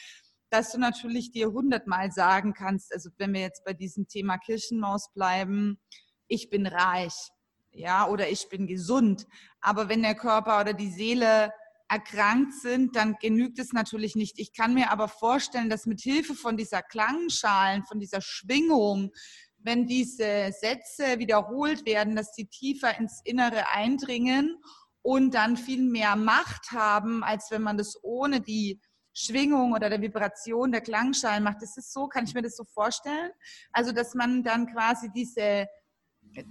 dass 0.49 0.73
du 0.73 0.79
natürlich 0.79 1.31
dir 1.31 1.53
hundertmal 1.53 2.11
sagen 2.11 2.55
kannst, 2.55 2.93
also 2.93 3.11
wenn 3.19 3.35
wir 3.35 3.41
jetzt 3.41 3.65
bei 3.65 3.73
diesem 3.73 4.09
Thema 4.09 4.39
Kirchenmaus 4.39 5.13
bleiben, 5.13 5.79
ich 6.27 6.49
bin 6.49 6.67
reich 6.67 7.31
ja, 7.73 8.09
oder 8.09 8.29
ich 8.29 8.49
bin 8.49 8.67
gesund. 8.67 9.27
Aber 9.61 9.89
wenn 9.89 10.03
der 10.03 10.15
Körper 10.15 10.61
oder 10.61 10.73
die 10.73 10.91
Seele 10.91 11.53
erkrankt 11.91 12.55
sind, 12.55 12.95
dann 12.95 13.17
genügt 13.21 13.59
es 13.59 13.73
natürlich 13.73 14.15
nicht. 14.15 14.39
Ich 14.39 14.53
kann 14.53 14.75
mir 14.75 14.93
aber 14.93 15.09
vorstellen, 15.09 15.69
dass 15.69 15.87
mit 15.87 16.01
Hilfe 16.01 16.35
von 16.35 16.57
dieser 16.57 16.83
Klangschalen, 16.83 17.83
von 17.83 17.99
dieser 17.99 18.21
Schwingung, 18.21 19.11
wenn 19.59 19.87
diese 19.87 20.53
Sätze 20.53 21.19
wiederholt 21.19 21.85
werden, 21.85 22.15
dass 22.15 22.35
sie 22.35 22.47
tiefer 22.47 22.97
ins 22.99 23.21
Innere 23.25 23.69
eindringen 23.75 24.57
und 25.03 25.35
dann 25.35 25.57
viel 25.57 25.83
mehr 25.83 26.15
Macht 26.15 26.71
haben, 26.71 27.25
als 27.25 27.51
wenn 27.51 27.63
man 27.63 27.77
das 27.77 27.99
ohne 28.03 28.41
die 28.41 28.81
Schwingung 29.13 29.73
oder 29.73 29.91
der 29.91 30.01
Vibration 30.01 30.71
der 30.71 30.83
Klangschalen 30.83 31.43
macht. 31.43 31.61
Das 31.61 31.77
ist 31.77 31.93
so, 31.93 32.07
kann 32.07 32.25
ich 32.25 32.35
mir 32.35 32.43
das 32.43 32.57
so 32.57 32.65
vorstellen? 32.65 33.33
Also, 33.73 33.91
dass 33.91 34.15
man 34.15 34.45
dann 34.45 34.67
quasi 34.67 35.11
diese 35.13 35.67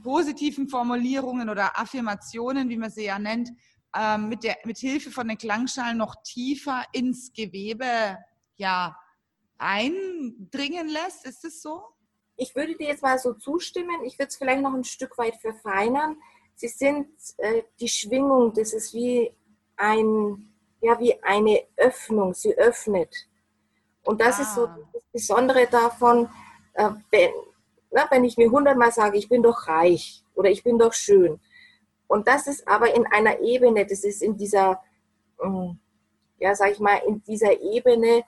positiven 0.04 0.68
Formulierungen 0.68 1.50
oder 1.50 1.80
Affirmationen, 1.80 2.68
wie 2.68 2.78
man 2.78 2.92
sie 2.92 3.06
ja 3.06 3.18
nennt, 3.18 3.50
ähm, 3.96 4.30
mit, 4.30 4.44
der, 4.44 4.58
mit 4.66 4.78
Hilfe 4.78 5.12
von 5.12 5.28
den 5.28 5.38
Klangschalen 5.38 5.98
noch 5.98 6.16
tiefer 6.24 6.84
ins 6.94 7.34
Gewebe 7.34 8.18
ja, 8.56 8.96
eindringen 9.58 10.88
lässt. 10.88 11.26
Ist 11.26 11.46
es 11.46 11.62
so? 11.62 11.84
Ich 12.36 12.56
würde 12.56 12.76
dir 12.76 12.88
jetzt 12.88 13.04
mal 13.04 13.18
so 13.20 13.34
zustimmen. 13.34 14.04
Ich 14.06 14.18
würde 14.18 14.30
es 14.30 14.38
vielleicht 14.38 14.62
noch 14.62 14.74
ein 14.74 14.84
Stück 14.84 15.18
weit 15.18 15.36
verfeinern. 15.38 16.18
Sie 16.56 16.68
sind 16.68 17.08
äh, 17.38 17.64
die 17.80 17.88
Schwingung, 17.88 18.54
das 18.54 18.74
ist 18.74 18.94
wie 18.94 19.32
ein, 19.78 20.54
ja, 20.82 21.00
wie 21.00 21.22
eine 21.24 21.64
Öffnung. 21.78 22.34
Sie 22.34 22.58
öffnet. 22.58 23.14
Und 24.04 24.22
das 24.22 24.40
ah. 24.40 24.42
ist 24.42 24.56
so 24.56 24.66
ah. 24.68 24.80
das 24.94 25.04
Besondere 25.12 25.68
davon, 25.68 26.30
äh, 26.74 26.90
wenn, 27.12 27.32
na, 27.92 28.08
wenn 28.10 28.24
ich 28.24 28.38
mir 28.38 28.50
hundertmal 28.50 28.92
sage, 28.92 29.18
ich 29.18 29.30
bin 29.30 29.42
doch 29.42 29.68
reich 29.68 30.24
oder 30.34 30.50
ich 30.50 30.64
bin 30.64 30.78
doch 30.78 30.94
schön. 30.94 31.40
Und 32.10 32.28
das 32.28 32.48
ist 32.48 32.68
aber 32.68 32.94
in 32.96 33.06
einer 33.06 33.40
Ebene, 33.40 33.86
das 33.86 34.04
ist 34.04 34.24
in 34.24 34.36
dieser, 34.36 34.82
mm, 35.42 35.74
ja, 36.40 36.56
sag 36.56 36.72
ich 36.72 36.80
mal, 36.80 36.98
in 37.06 37.22
dieser 37.24 37.62
Ebene, 37.62 38.24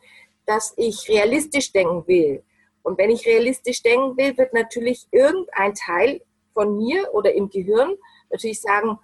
dass 0.46 0.74
ich 0.78 1.10
realistisch 1.10 1.72
denken 1.72 2.08
will. 2.08 2.44
Und 2.84 3.00
wenn 3.00 3.10
ich 3.10 3.26
realistisch 3.26 3.82
denken 3.82 4.16
will, 4.18 4.38
wird 4.38 4.54
natürlich 4.54 5.08
irgendein 5.10 5.74
Teil 5.74 6.22
von 6.54 6.78
mir 6.78 7.12
oder 7.14 7.34
im 7.34 7.50
Gehirn 7.50 7.96
natürlich 8.30 8.62
sagen, 8.62 9.00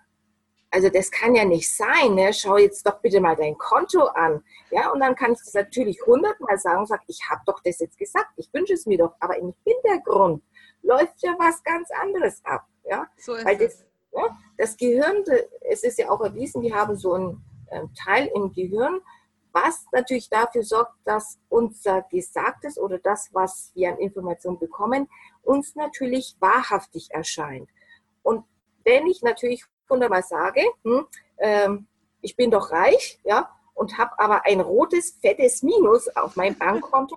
also 0.70 0.90
das 0.90 1.10
kann 1.10 1.34
ja 1.34 1.44
nicht 1.44 1.76
sein, 1.76 2.14
ne? 2.14 2.32
schau 2.32 2.58
jetzt 2.58 2.86
doch 2.86 3.00
bitte 3.00 3.20
mal 3.20 3.36
dein 3.36 3.58
Konto 3.58 4.04
an. 4.04 4.44
Ja, 4.70 4.92
und 4.92 5.00
dann 5.00 5.16
kann 5.16 5.32
ich 5.32 5.40
das 5.40 5.56
natürlich 5.56 6.06
hundertmal 6.06 6.60
sagen 6.60 6.82
und 6.82 6.88
sagen, 6.88 7.04
ich 7.08 7.22
habe 7.28 7.42
doch 7.48 7.62
das 7.64 7.80
jetzt 7.80 7.98
gesagt, 7.98 8.30
ich 8.36 8.54
wünsche 8.54 8.74
es 8.74 8.86
mir 8.86 9.00
doch, 9.00 9.16
aber 9.20 9.38
im 9.38 9.56
Hintergrund 9.64 10.44
läuft 10.84 11.24
ja 11.24 11.36
was 11.40 11.64
ganz 11.64 11.90
anderes 11.90 12.46
ab. 12.46 12.68
Ja? 12.84 13.08
So 13.18 13.34
Weil 13.44 13.58
das, 13.58 13.87
das 14.58 14.78
Gehirn, 14.78 15.24
es 15.70 15.84
ist 15.84 15.98
ja 15.98 16.10
auch 16.10 16.22
erwiesen, 16.22 16.62
wir 16.62 16.76
haben 16.76 16.96
so 16.96 17.14
einen 17.14 17.44
ähm, 17.72 17.90
Teil 17.94 18.30
im 18.34 18.52
Gehirn, 18.52 19.02
was 19.52 19.86
natürlich 19.92 20.30
dafür 20.30 20.64
sorgt, 20.64 20.94
dass 21.04 21.40
unser 21.50 22.04
Gesagtes 22.04 22.78
oder 22.78 23.00
das, 23.00 23.30
was 23.34 23.72
wir 23.74 23.90
an 23.90 23.98
Informationen 23.98 24.60
bekommen, 24.60 25.10
uns 25.42 25.76
natürlich 25.76 26.36
wahrhaftig 26.40 27.10
erscheint. 27.12 27.70
Und 28.24 28.46
wenn 28.84 29.08
ich 29.08 29.22
natürlich 29.22 29.66
wunderbar 29.88 30.22
sage, 30.22 30.62
hm, 30.84 31.08
ähm, 31.40 31.88
ich 32.22 32.36
bin 32.36 32.52
doch 32.52 32.72
reich, 32.72 33.20
ja, 33.24 33.50
und 33.74 33.98
habe 33.98 34.20
aber 34.20 34.46
ein 34.46 34.60
rotes, 34.60 35.18
fettes 35.22 35.64
Minus 35.64 36.08
auf 36.16 36.36
meinem 36.36 36.58
Bankkonto, 36.58 37.16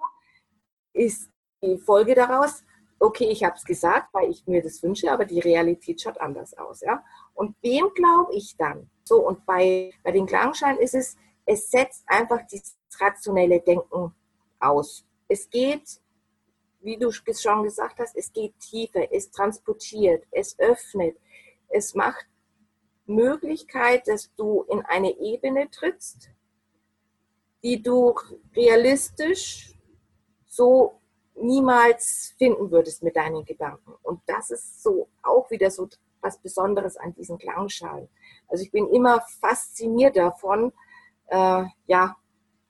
ist 0.93 1.31
die 1.63 1.79
Folge 1.79 2.15
daraus, 2.15 2.65
okay, 3.01 3.25
ich 3.31 3.43
habe 3.43 3.57
es 3.57 3.65
gesagt, 3.65 4.13
weil 4.13 4.31
ich 4.31 4.47
mir 4.47 4.63
das 4.63 4.83
wünsche, 4.83 5.11
aber 5.11 5.25
die 5.25 5.41
Realität 5.41 6.03
schaut 6.03 6.21
anders 6.21 6.57
aus. 6.57 6.83
Ja? 6.83 7.03
Und 7.35 7.57
wem 7.63 7.89
glaube 7.95 8.35
ich 8.35 8.57
dann? 8.57 8.91
So, 9.05 9.27
und 9.27 9.45
bei, 9.47 9.91
bei 10.05 10.13
den 10.13 10.27
Klangscheinen 10.27 10.79
ist 10.79 10.95
es, 10.95 11.17
es 11.47 11.71
setzt 11.71 12.05
einfach 12.07 12.47
dieses 12.47 12.77
rationelle 13.01 13.61
Denken 13.61 14.15
aus. 14.61 15.05
Es 15.27 15.49
geht, 15.49 16.01
wie 16.81 16.99
du 16.99 17.11
schon 17.11 17.63
gesagt 17.63 17.99
hast, 17.99 18.17
es 18.17 18.33
geht 18.33 18.59
tiefer, 18.61 19.11
es 19.13 19.31
transportiert, 19.31 20.25
es 20.31 20.59
öffnet, 20.59 21.17
es 21.69 21.95
macht 21.95 22.27
Möglichkeit, 23.07 24.07
dass 24.09 24.33
du 24.35 24.65
in 24.69 24.83
eine 24.83 25.19
Ebene 25.19 25.71
trittst, 25.71 26.31
die 27.63 27.83
du 27.83 28.15
realistisch 28.55 29.73
so 30.47 31.00
niemals 31.41 32.35
finden 32.39 32.71
würdest 32.71 33.03
mit 33.03 33.17
deinen 33.17 33.45
Gedanken. 33.45 33.95
Und 34.03 34.21
das 34.27 34.51
ist 34.51 34.83
so 34.83 35.09
auch 35.23 35.51
wieder 35.51 35.71
so 35.71 35.89
was 36.21 36.39
Besonderes 36.39 36.97
an 36.97 37.15
diesen 37.15 37.39
Klangschalen. 37.39 38.09
Also 38.49 38.63
ich 38.65 38.71
bin 38.71 38.89
immer 38.89 39.21
fasziniert 39.41 40.17
davon, 40.17 40.73
äh, 41.29 41.65
ja, 41.87 42.17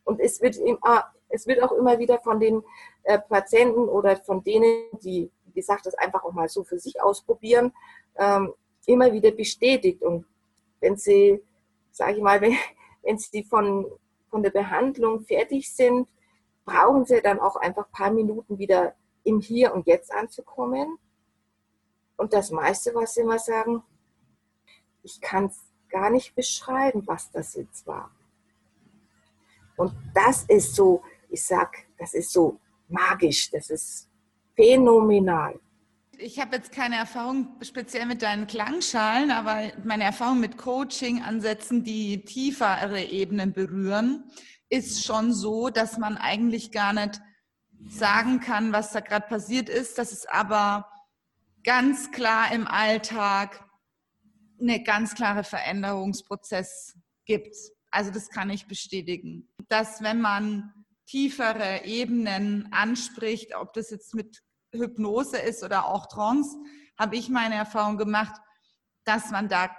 und 0.05 0.21
es 0.21 0.41
wird, 0.41 0.57
immer, 0.57 1.05
es 1.29 1.47
wird 1.47 1.63
auch 1.63 1.73
immer 1.73 1.99
wieder 1.99 2.21
von 2.21 2.41
den 2.41 2.63
äh, 3.05 3.19
Patienten 3.19 3.89
oder 3.89 4.17
von 4.17 4.43
denen, 4.43 4.87
die, 5.03 5.31
wie 5.47 5.53
gesagt, 5.53 5.87
das 5.87 5.95
einfach 5.95 6.25
auch 6.25 6.33
mal 6.33 6.49
so 6.49 6.65
für 6.65 6.79
sich 6.79 7.03
ausprobieren, 7.03 7.73
ähm, 8.17 8.53
immer 8.87 9.13
wieder 9.13 9.31
bestätigt. 9.31 10.03
Und 10.03 10.27
wenn 10.81 10.97
sie, 10.97 11.43
sage 11.91 12.17
ich 12.17 12.23
mal, 12.23 12.41
wenn, 12.41 12.57
wenn 13.03 13.19
sie 13.19 13.45
von, 13.45 13.87
von 14.31 14.43
der 14.43 14.51
Behandlung 14.51 15.21
fertig 15.21 15.73
sind, 15.73 16.09
brauchen 16.71 17.05
sie 17.05 17.21
dann 17.21 17.41
auch 17.41 17.57
einfach 17.57 17.87
ein 17.87 17.93
paar 17.93 18.11
Minuten 18.13 18.59
wieder 18.59 18.95
im 19.25 19.41
Hier 19.41 19.75
und 19.75 19.87
Jetzt 19.87 20.13
anzukommen. 20.13 20.99
Und 22.17 22.33
das 22.33 22.51
meiste, 22.51 22.95
was 22.95 23.15
sie 23.15 23.23
immer 23.23 23.39
sagen, 23.39 23.83
ich 25.03 25.21
kann 25.21 25.47
es 25.47 25.59
gar 25.89 26.11
nicht 26.11 26.35
beschreiben, 26.35 27.03
was 27.07 27.31
das 27.33 27.55
jetzt 27.55 27.87
war. 27.87 28.11
Und 29.77 29.93
das 30.15 30.45
ist 30.45 30.75
so, 30.75 31.03
ich 31.29 31.45
sag, 31.45 31.75
das 31.99 32.15
ist 32.15 32.31
so 32.33 32.61
magisch, 32.89 33.51
das 33.51 33.71
ist 33.71 34.09
phänomenal 34.55 35.59
ich 36.23 36.39
habe 36.39 36.57
jetzt 36.57 36.73
keine 36.73 36.97
Erfahrung 36.97 37.49
speziell 37.63 38.05
mit 38.07 38.21
deinen 38.23 38.47
Klangschalen, 38.47 39.31
aber 39.31 39.73
meine 39.85 40.05
Erfahrung 40.05 40.41
mit 40.41 40.59
Coaching-Ansätzen, 40.59 41.83
die 41.83 42.25
tiefere 42.25 43.03
Ebenen 43.03 43.53
berühren, 43.53 44.25
ist 44.71 45.05
schon 45.05 45.33
so, 45.33 45.69
dass 45.69 45.99
man 45.99 46.17
eigentlich 46.17 46.73
gar 46.73 46.93
nicht 46.93 47.21
sagen 47.89 48.41
kann, 48.41 48.73
was 48.73 48.93
da 48.93 49.01
gerade 49.01 49.27
passiert 49.27 49.69
ist, 49.69 49.99
dass 49.99 50.13
es 50.13 50.27
aber 50.27 50.89
ganz 51.65 52.11
klar 52.11 52.53
im 52.53 52.67
Alltag 52.67 53.67
eine 54.61 54.83
ganz 54.83 55.15
klare 55.15 55.45
Veränderungsprozess 55.45 56.97
gibt. 57.25 57.57
Also 57.91 58.11
das 58.11 58.29
kann 58.31 58.51
ich 58.51 58.67
bestätigen, 58.67 59.49
dass 59.69 60.03
wenn 60.03 60.21
man 60.21 60.73
tiefere 61.07 61.85
Ebenen 61.85 62.73
anspricht, 62.73 63.55
ob 63.57 63.73
das 63.73 63.91
jetzt 63.91 64.15
mit 64.15 64.43
Hypnose 64.73 65.39
ist 65.39 65.65
oder 65.65 65.87
auch 65.87 66.07
Trance, 66.07 66.57
habe 66.97 67.17
ich 67.17 67.29
meine 67.29 67.57
Erfahrung 67.57 67.97
gemacht, 67.97 68.41
dass 69.05 69.31
man 69.31 69.49
da 69.49 69.75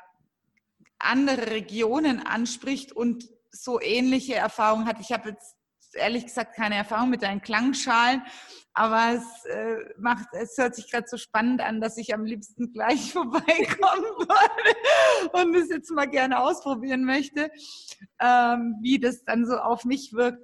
andere 0.99 1.51
Regionen 1.51 2.25
anspricht 2.25 2.91
und 2.91 3.30
so 3.51 3.81
ähnliche 3.81 4.35
Erfahrungen 4.35 4.87
hat. 4.87 4.99
Ich 4.99 5.11
habe 5.11 5.29
jetzt 5.29 5.55
ehrlich 5.93 6.25
gesagt 6.25 6.55
keine 6.55 6.75
Erfahrung 6.75 7.09
mit 7.09 7.21
deinen 7.21 7.41
Klangschalen, 7.41 8.23
aber 8.73 9.15
es, 9.15 9.45
äh, 9.45 9.77
macht, 9.97 10.27
es 10.33 10.57
hört 10.57 10.75
sich 10.75 10.89
gerade 10.89 11.07
so 11.07 11.17
spannend 11.17 11.61
an, 11.61 11.81
dass 11.81 11.97
ich 11.97 12.13
am 12.13 12.23
liebsten 12.23 12.71
gleich 12.71 13.11
vorbeikommen 13.13 14.03
würde 14.03 15.33
und 15.33 15.55
es 15.55 15.69
jetzt 15.69 15.91
mal 15.91 16.09
gerne 16.09 16.39
ausprobieren 16.39 17.03
möchte, 17.03 17.51
ähm, 18.21 18.77
wie 18.81 18.99
das 18.99 19.23
dann 19.25 19.45
so 19.45 19.57
auf 19.57 19.83
mich 19.83 20.13
wirkt. 20.13 20.39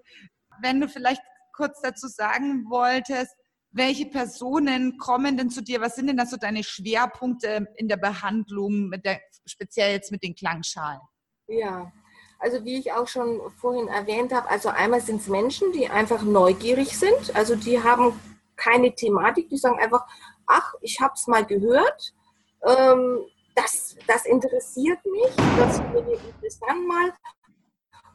Wenn 0.61 0.81
du 0.81 0.89
vielleicht 0.89 1.21
kurz 1.53 1.81
dazu 1.81 2.07
sagen 2.07 2.65
wolltest, 2.69 3.35
welche 3.71 4.05
Personen 4.05 4.97
kommen 4.97 5.37
denn 5.37 5.49
zu 5.49 5.61
dir? 5.61 5.81
Was 5.81 5.95
sind 5.95 6.07
denn 6.07 6.17
da 6.17 6.25
so 6.25 6.37
deine 6.37 6.63
Schwerpunkte 6.63 7.67
in 7.75 7.87
der 7.87 7.97
Behandlung, 7.97 8.91
der, 9.03 9.19
speziell 9.45 9.91
jetzt 9.91 10.11
mit 10.11 10.23
den 10.23 10.35
Klangschalen? 10.35 11.01
Ja, 11.47 11.91
also 12.39 12.63
wie 12.63 12.79
ich 12.79 12.93
auch 12.93 13.07
schon 13.07 13.41
vorhin 13.57 13.87
erwähnt 13.87 14.33
habe, 14.33 14.49
also 14.49 14.69
einmal 14.69 15.01
sind 15.01 15.21
es 15.21 15.27
Menschen, 15.27 15.71
die 15.71 15.89
einfach 15.89 16.21
neugierig 16.21 16.97
sind. 16.97 17.35
Also 17.35 17.55
die 17.55 17.81
haben 17.83 18.19
keine 18.55 18.93
Thematik, 18.93 19.49
die 19.49 19.57
sagen 19.57 19.79
einfach, 19.79 20.05
ach, 20.45 20.73
ich 20.81 20.99
habe 20.99 21.13
es 21.15 21.27
mal 21.27 21.45
gehört, 21.45 22.13
ähm, 22.63 23.25
das, 23.55 23.95
das 24.05 24.25
interessiert 24.25 25.03
mich, 25.05 25.35
das 25.57 25.79
finde 25.79 26.13
ich 26.13 26.27
interessant 26.27 26.87
mal. 26.87 27.13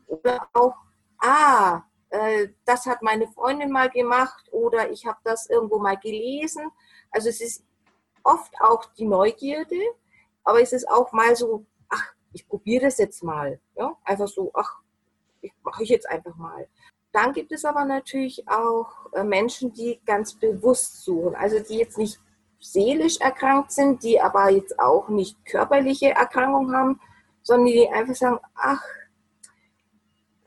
Oder 0.07 0.49
auch, 0.53 0.75
ah, 1.19 1.83
äh, 2.11 2.49
das 2.65 2.87
hat 2.87 3.03
meine 3.03 3.27
Freundin 3.29 3.71
mal 3.71 3.91
gemacht 3.91 4.45
oder 4.53 4.91
ich 4.91 5.07
habe 5.07 5.19
das 5.25 5.49
irgendwo 5.49 5.79
mal 5.79 5.97
gelesen. 5.97 6.71
Also 7.11 7.29
es 7.29 7.41
ist 7.41 7.65
oft 8.23 8.53
auch 8.61 8.85
die 8.97 9.07
Neugierde, 9.07 9.81
aber 10.45 10.61
es 10.61 10.73
ist 10.73 10.89
auch 10.89 11.13
mal 11.13 11.35
so, 11.35 11.67
ich 12.33 12.47
probiere 12.47 12.87
das 12.87 12.99
jetzt 12.99 13.23
mal. 13.23 13.61
Ja? 13.77 13.97
Einfach 14.05 14.29
so, 14.29 14.51
ach, 14.55 14.81
ich 15.41 15.53
mache 15.63 15.83
ich 15.83 15.89
jetzt 15.89 16.09
einfach 16.09 16.37
mal. 16.37 16.67
Dann 17.13 17.33
gibt 17.33 17.53
es 17.53 17.65
aber 17.65 17.85
natürlich 17.85 18.49
auch 18.49 19.13
äh, 19.13 19.23
Menschen, 19.23 19.73
die 19.73 20.01
ganz 20.07 20.35
bewusst 20.35 21.03
suchen, 21.05 21.35
also 21.35 21.59
die 21.59 21.77
jetzt 21.77 21.99
nicht 21.99 22.19
seelisch 22.59 23.21
erkrankt 23.21 23.73
sind, 23.73 24.03
die 24.03 24.21
aber 24.21 24.51
jetzt 24.51 24.79
auch 24.79 25.09
nicht 25.09 25.45
körperliche 25.45 26.11
Erkrankungen 26.11 26.75
haben, 26.75 27.01
sondern 27.43 27.67
die 27.67 27.89
einfach 27.89 28.15
sagen, 28.15 28.39
ach, 28.55 28.83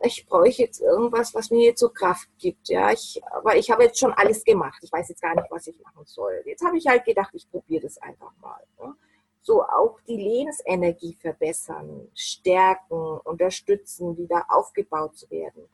ich 0.02 0.26
bräuchte 0.28 0.64
jetzt 0.64 0.82
irgendwas, 0.82 1.34
was 1.34 1.52
mir 1.52 1.66
jetzt 1.66 1.80
so 1.80 1.90
Kraft 1.90 2.30
gibt. 2.38 2.70
Ja, 2.70 2.92
ich, 2.92 3.22
aber 3.32 3.56
ich 3.58 3.70
habe 3.72 3.84
jetzt 3.84 4.00
schon 4.00 4.14
alles 4.14 4.44
gemacht. 4.44 4.80
Ich 4.82 4.92
weiß 4.92 5.10
jetzt 5.10 5.22
gar 5.22 5.36
nicht, 5.36 5.50
was 5.50 5.68
ich 5.68 5.80
machen 5.82 6.06
soll. 6.06 6.42
Jetzt 6.46 6.64
habe 6.64 6.78
ich 6.78 6.88
halt 6.88 7.06
gedacht, 7.06 7.32
ich 7.34 7.50
probiere 7.50 7.84
das 7.84 7.98
einfach 7.98 8.32
mal. 8.42 8.62
Ja. 8.80 8.96
So 9.46 9.62
auch 9.62 10.00
die 10.08 10.18
Lebensenergie 10.18 11.16
verbessern, 11.22 12.08
stärken, 12.16 13.20
unterstützen, 13.24 14.18
wieder 14.18 14.44
aufgebaut 14.50 15.16
zu 15.16 15.30
werden. 15.30 15.70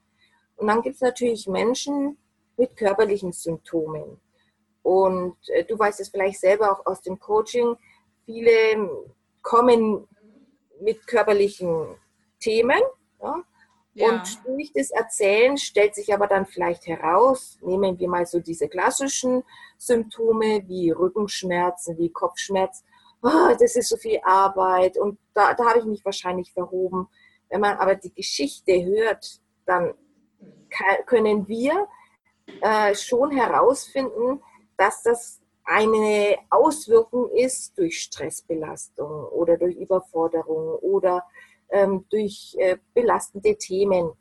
Und 0.58 0.68
dann 0.68 0.82
gibt 0.82 0.96
es 0.96 1.02
natürlich 1.02 1.48
Menschen 1.48 2.18
mit 2.58 2.76
körperlichen 2.76 3.32
Symptomen. 3.32 4.20
Und 4.84 5.38
äh, 5.48 5.64
du 5.64 5.80
weißt 5.80 6.02
es 6.02 6.10
vielleicht 6.10 6.42
selber 6.42 6.70
auch 6.70 6.86
aus 6.86 7.02
dem 7.02 7.18
Coaching, 7.18 7.78
viele 8.26 8.90
kommen 9.42 10.06
mit 10.82 11.08
körperlichen 11.08 11.96
Themen. 12.42 12.82
Ja, 13.22 13.42
ja. 13.94 14.10
Und 14.10 14.46
durch 14.46 14.74
das 14.74 14.92
Erzählen 14.92 15.58
stellt 15.58 15.96
sich 15.96 16.14
aber 16.14 16.28
dann 16.28 16.46
vielleicht 16.46 16.88
heraus, 16.88 17.58
nehmen 17.62 17.98
wir 17.98 18.10
mal 18.10 18.26
so 18.26 18.42
diese 18.42 18.68
klassischen 18.68 19.44
Symptome 19.78 20.68
wie 20.68 20.92
Rückenschmerzen, 20.92 21.98
wie 21.98 22.10
Kopfschmerz, 22.10 22.84
oh, 23.22 23.56
das 23.60 23.76
ist 23.76 23.90
so 23.90 23.98
viel 23.98 24.20
Arbeit 24.24 24.98
und 24.98 25.20
da, 25.34 25.54
da 25.54 25.66
habe 25.70 25.80
ich 25.80 25.86
mich 25.86 26.06
wahrscheinlich 26.06 26.52
verhoben. 26.52 27.08
Wenn 27.50 27.62
man 27.62 27.78
aber 27.78 27.96
die 27.96 28.14
Geschichte 28.14 28.84
hört, 28.84 29.40
dann 29.66 29.94
können 31.06 31.48
wir 31.48 31.88
äh, 32.62 32.96
schon 32.96 33.32
herausfinden, 33.32 34.42
dass 34.78 35.04
das 35.04 35.42
eine 35.64 36.38
Auswirkung 36.50 37.30
ist 37.32 37.78
durch 37.78 38.02
Stressbelastung 38.02 39.26
oder 39.28 39.58
durch 39.58 39.76
Überforderung 39.76 40.80
oder 40.80 41.24
ähm, 41.70 42.06
durch 42.10 42.56
äh, 42.58 42.78
belastende 42.94 43.58
Themen. 43.58 44.12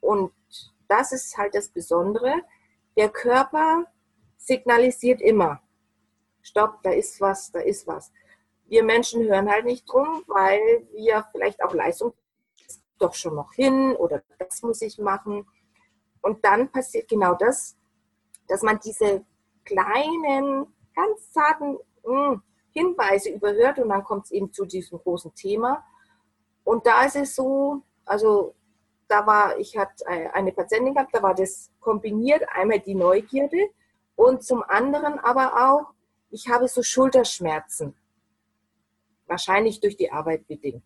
Und 0.00 0.32
das 0.88 1.12
ist 1.12 1.36
halt 1.36 1.54
das 1.54 1.68
Besondere. 1.68 2.42
Der 2.96 3.10
Körper 3.10 3.84
signalisiert 4.36 5.20
immer, 5.20 5.60
stopp, 6.42 6.82
da 6.82 6.90
ist 6.90 7.20
was, 7.20 7.52
da 7.52 7.60
ist 7.60 7.86
was. 7.86 8.10
Wir 8.68 8.84
Menschen 8.84 9.24
hören 9.24 9.50
halt 9.50 9.64
nicht 9.64 9.90
drum, 9.90 10.22
weil 10.26 10.86
wir 10.92 11.26
vielleicht 11.32 11.62
auch 11.62 11.72
Leistung 11.74 12.12
doch 12.98 13.14
schon 13.14 13.34
noch 13.34 13.52
hin 13.52 13.94
oder 13.96 14.22
das 14.38 14.62
muss 14.62 14.82
ich 14.82 14.98
machen. 14.98 15.46
Und 16.20 16.44
dann 16.44 16.70
passiert 16.70 17.08
genau 17.08 17.34
das, 17.34 17.76
dass 18.48 18.62
man 18.62 18.78
diese 18.80 19.24
kleinen, 19.64 20.66
ganz 20.94 21.32
zarten 21.32 21.78
mh, 22.04 22.30
hm, 22.30 22.42
Hinweise 22.72 23.30
überhört 23.30 23.78
und 23.78 23.88
dann 23.88 24.04
kommt 24.04 24.26
es 24.26 24.30
eben 24.30 24.52
zu 24.52 24.64
diesem 24.64 24.98
großen 24.98 25.34
Thema. 25.34 25.84
Und 26.64 26.86
da 26.86 27.04
ist 27.04 27.16
es 27.16 27.34
so, 27.34 27.82
also 28.04 28.54
da 29.08 29.26
war, 29.26 29.58
ich 29.58 29.76
hatte 29.76 30.06
eine 30.06 30.52
Patientin 30.52 30.94
gehabt, 30.94 31.14
da 31.14 31.22
war 31.22 31.34
das 31.34 31.70
kombiniert, 31.80 32.44
einmal 32.52 32.80
die 32.80 32.94
Neugierde 32.94 33.70
und 34.16 34.42
zum 34.42 34.62
anderen 34.62 35.18
aber 35.18 35.70
auch, 35.70 35.94
ich 36.30 36.48
habe 36.48 36.68
so 36.68 36.82
Schulterschmerzen. 36.82 37.96
Wahrscheinlich 39.28 39.80
durch 39.80 39.96
die 39.96 40.10
Arbeit 40.10 40.46
bedingt. 40.48 40.82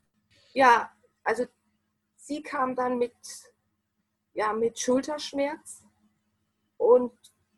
Ja, 0.52 0.90
also 1.24 1.44
sie 2.16 2.42
kam 2.42 2.76
dann 2.76 2.98
mit, 2.98 3.14
ja, 4.34 4.52
mit 4.52 4.78
Schulterschmerz 4.78 5.82
und 6.76 7.12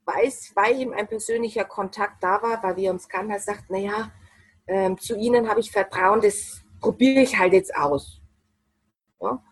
weiß, 0.04 0.52
weil 0.54 0.78
ihm 0.78 0.92
ein 0.92 1.08
persönlicher 1.08 1.64
Kontakt 1.64 2.22
da 2.22 2.42
war, 2.42 2.62
weil 2.62 2.76
wir 2.76 2.90
uns 2.90 3.08
kannten, 3.08 3.32
er 3.32 3.40
sagt, 3.40 3.70
naja, 3.70 4.12
ähm, 4.66 4.98
zu 4.98 5.16
Ihnen 5.16 5.48
habe 5.48 5.60
ich 5.60 5.70
Vertrauen, 5.70 6.20
das 6.20 6.62
probiere 6.80 7.22
ich 7.22 7.38
halt 7.38 7.52
jetzt 7.52 7.74
aus. 7.74 8.20
Ja? 9.20 9.42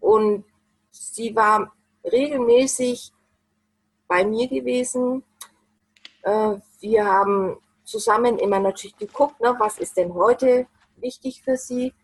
Und 0.00 0.44
sie 0.90 1.34
war 1.34 1.72
regelmäßig 2.04 3.12
bei 4.08 4.24
mir 4.24 4.48
gewesen. 4.48 5.24
Äh, 6.22 6.56
wir 6.80 7.04
haben 7.04 7.56
zusammen 7.86 8.38
immer 8.38 8.60
natürlich 8.60 8.96
geguckt, 8.96 9.40
ne, 9.40 9.54
was 9.58 9.78
ist 9.78 9.96
denn 9.96 10.12
heute 10.12 10.66
wichtig 10.96 11.42
für 11.42 11.56
sie. 11.56 11.94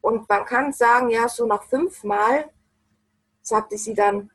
Und 0.00 0.28
man 0.28 0.44
kann 0.44 0.72
sagen, 0.72 1.10
ja, 1.10 1.28
so 1.28 1.46
nach 1.46 1.62
fünfmal 1.64 2.50
sagte 3.42 3.76
sie 3.76 3.94
dann, 3.94 4.30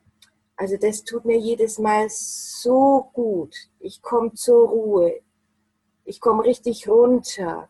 also 0.56 0.76
das 0.76 1.04
tut 1.04 1.24
mir 1.24 1.38
jedes 1.38 1.78
Mal 1.78 2.06
so 2.08 3.10
gut. 3.12 3.54
Ich 3.78 4.00
komme 4.02 4.32
zur 4.34 4.68
Ruhe. 4.68 5.20
Ich 6.04 6.20
komme 6.20 6.44
richtig 6.44 6.88
runter. 6.88 7.68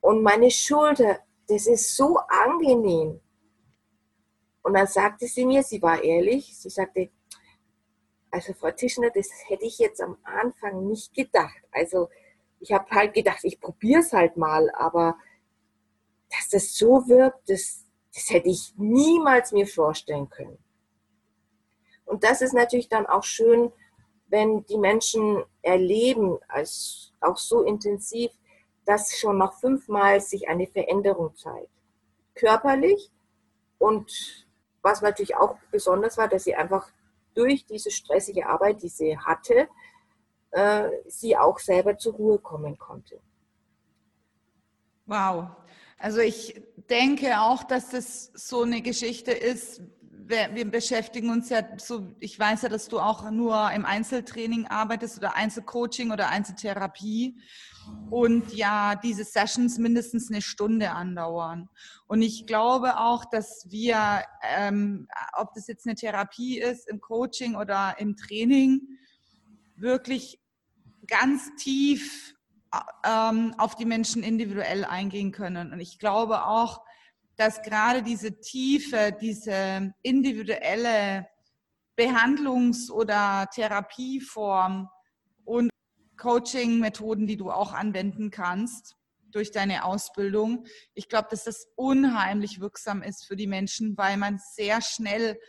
Und 0.00 0.22
meine 0.22 0.50
Schulter, 0.50 1.18
das 1.46 1.66
ist 1.66 1.96
so 1.96 2.16
angenehm. 2.16 3.20
Und 4.62 4.74
dann 4.74 4.86
sagte 4.86 5.26
sie 5.26 5.44
mir, 5.44 5.62
sie 5.62 5.82
war 5.82 6.02
ehrlich, 6.02 6.56
sie 6.56 6.70
sagte, 6.70 7.10
also 8.30 8.52
Frau 8.54 8.70
Tischner, 8.70 9.10
das 9.10 9.28
hätte 9.46 9.64
ich 9.64 9.78
jetzt 9.78 10.00
am 10.00 10.16
Anfang 10.22 10.86
nicht 10.86 11.14
gedacht. 11.14 11.58
Also 11.72 12.08
ich 12.60 12.72
habe 12.72 12.90
halt 12.90 13.14
gedacht, 13.14 13.40
ich 13.42 13.60
probiere 13.60 14.00
es 14.00 14.12
halt 14.12 14.36
mal, 14.36 14.70
aber 14.74 15.16
dass 16.30 16.48
das 16.48 16.74
so 16.74 17.08
wirkt, 17.08 17.48
das, 17.48 17.84
das 18.14 18.30
hätte 18.30 18.48
ich 18.48 18.74
niemals 18.76 19.52
mir 19.52 19.66
vorstellen 19.66 20.28
können. 20.28 20.58
Und 22.04 22.24
das 22.24 22.42
ist 22.42 22.54
natürlich 22.54 22.88
dann 22.88 23.06
auch 23.06 23.24
schön, 23.24 23.72
wenn 24.28 24.64
die 24.66 24.78
Menschen 24.78 25.44
erleben, 25.62 26.38
als 26.48 27.12
auch 27.20 27.36
so 27.36 27.62
intensiv, 27.62 28.30
dass 28.84 29.18
schon 29.18 29.38
nach 29.38 29.54
fünfmal 29.58 30.20
sich 30.20 30.48
eine 30.48 30.66
Veränderung 30.66 31.34
zeigt. 31.36 31.70
Körperlich 32.34 33.10
und 33.78 34.46
was 34.82 35.02
natürlich 35.02 35.36
auch 35.36 35.56
besonders 35.70 36.16
war, 36.16 36.28
dass 36.28 36.44
sie 36.44 36.54
einfach 36.54 36.90
durch 37.34 37.64
diese 37.66 37.90
stressige 37.90 38.46
Arbeit, 38.46 38.82
die 38.82 38.88
sie 38.88 39.18
hatte, 39.18 39.68
äh, 40.52 40.88
sie 41.06 41.36
auch 41.36 41.58
selber 41.58 41.96
zur 41.96 42.14
Ruhe 42.14 42.38
kommen 42.38 42.78
konnte. 42.78 43.20
Wow. 45.06 45.48
Also 45.98 46.20
ich 46.20 46.62
denke 46.88 47.40
auch, 47.40 47.62
dass 47.62 47.90
das 47.90 48.30
so 48.34 48.62
eine 48.62 48.80
Geschichte 48.80 49.32
ist, 49.32 49.82
wir 50.30 50.70
beschäftigen 50.70 51.30
uns 51.30 51.48
ja 51.48 51.62
so, 51.78 52.14
ich 52.20 52.38
weiß 52.38 52.62
ja, 52.62 52.68
dass 52.68 52.88
du 52.88 53.00
auch 53.00 53.30
nur 53.30 53.70
im 53.72 53.84
Einzeltraining 53.84 54.66
arbeitest 54.66 55.18
oder 55.18 55.36
Einzelcoaching 55.36 56.12
oder 56.12 56.28
Einzeltherapie 56.28 57.36
und 58.10 58.52
ja, 58.52 58.94
diese 58.94 59.24
Sessions 59.24 59.78
mindestens 59.78 60.30
eine 60.30 60.42
Stunde 60.42 60.92
andauern. 60.92 61.68
Und 62.06 62.22
ich 62.22 62.46
glaube 62.46 62.98
auch, 62.98 63.24
dass 63.24 63.66
wir, 63.70 64.24
ähm, 64.56 65.08
ob 65.32 65.54
das 65.54 65.66
jetzt 65.66 65.86
eine 65.86 65.96
Therapie 65.96 66.58
ist, 66.60 66.88
im 66.88 67.00
Coaching 67.00 67.56
oder 67.56 67.96
im 67.98 68.16
Training, 68.16 68.80
wirklich 69.76 70.40
ganz 71.06 71.50
tief 71.56 72.34
ähm, 73.04 73.54
auf 73.58 73.74
die 73.74 73.84
Menschen 73.84 74.22
individuell 74.22 74.84
eingehen 74.84 75.32
können. 75.32 75.72
Und 75.72 75.80
ich 75.80 75.98
glaube 75.98 76.44
auch, 76.44 76.82
dass 77.40 77.62
gerade 77.62 78.02
diese 78.02 78.38
tiefe, 78.38 79.16
diese 79.18 79.94
individuelle 80.02 81.26
Behandlungs- 81.96 82.90
oder 82.90 83.48
Therapieform 83.54 84.90
und 85.46 85.70
Coaching-Methoden, 86.18 87.26
die 87.26 87.38
du 87.38 87.50
auch 87.50 87.72
anwenden 87.72 88.30
kannst 88.30 88.94
durch 89.32 89.52
deine 89.52 89.84
Ausbildung. 89.84 90.66
Ich 90.92 91.08
glaube, 91.08 91.28
dass 91.30 91.44
das 91.44 91.66
unheimlich 91.76 92.60
wirksam 92.60 93.02
ist 93.02 93.24
für 93.24 93.36
die 93.36 93.46
Menschen, 93.46 93.96
weil 93.96 94.18
man 94.18 94.38
sehr 94.54 94.82
schnell 94.82 95.40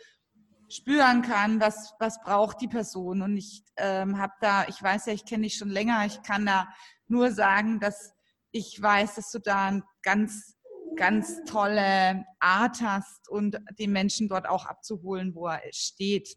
spüren 0.70 1.20
kann, 1.20 1.60
was, 1.60 1.92
was 1.98 2.22
braucht 2.22 2.62
die 2.62 2.68
Person. 2.68 3.20
Und 3.20 3.36
ich 3.36 3.64
ähm, 3.76 4.16
habe 4.16 4.32
da, 4.40 4.64
ich 4.66 4.82
weiß 4.82 5.06
ja, 5.06 5.12
ich 5.12 5.26
kenne 5.26 5.42
dich 5.42 5.58
schon 5.58 5.68
länger, 5.68 6.06
ich 6.06 6.22
kann 6.22 6.46
da 6.46 6.68
nur 7.06 7.32
sagen, 7.32 7.80
dass 7.80 8.14
ich 8.50 8.80
weiß, 8.80 9.16
dass 9.16 9.30
du 9.30 9.40
da 9.40 9.66
ein 9.66 9.82
ganz 10.02 10.56
ganz 10.96 11.44
tolle 11.44 12.24
Art 12.40 12.80
hast 12.80 13.28
und 13.28 13.58
den 13.78 13.92
Menschen 13.92 14.28
dort 14.28 14.48
auch 14.48 14.66
abzuholen, 14.66 15.34
wo 15.34 15.46
er 15.46 15.60
steht 15.72 16.36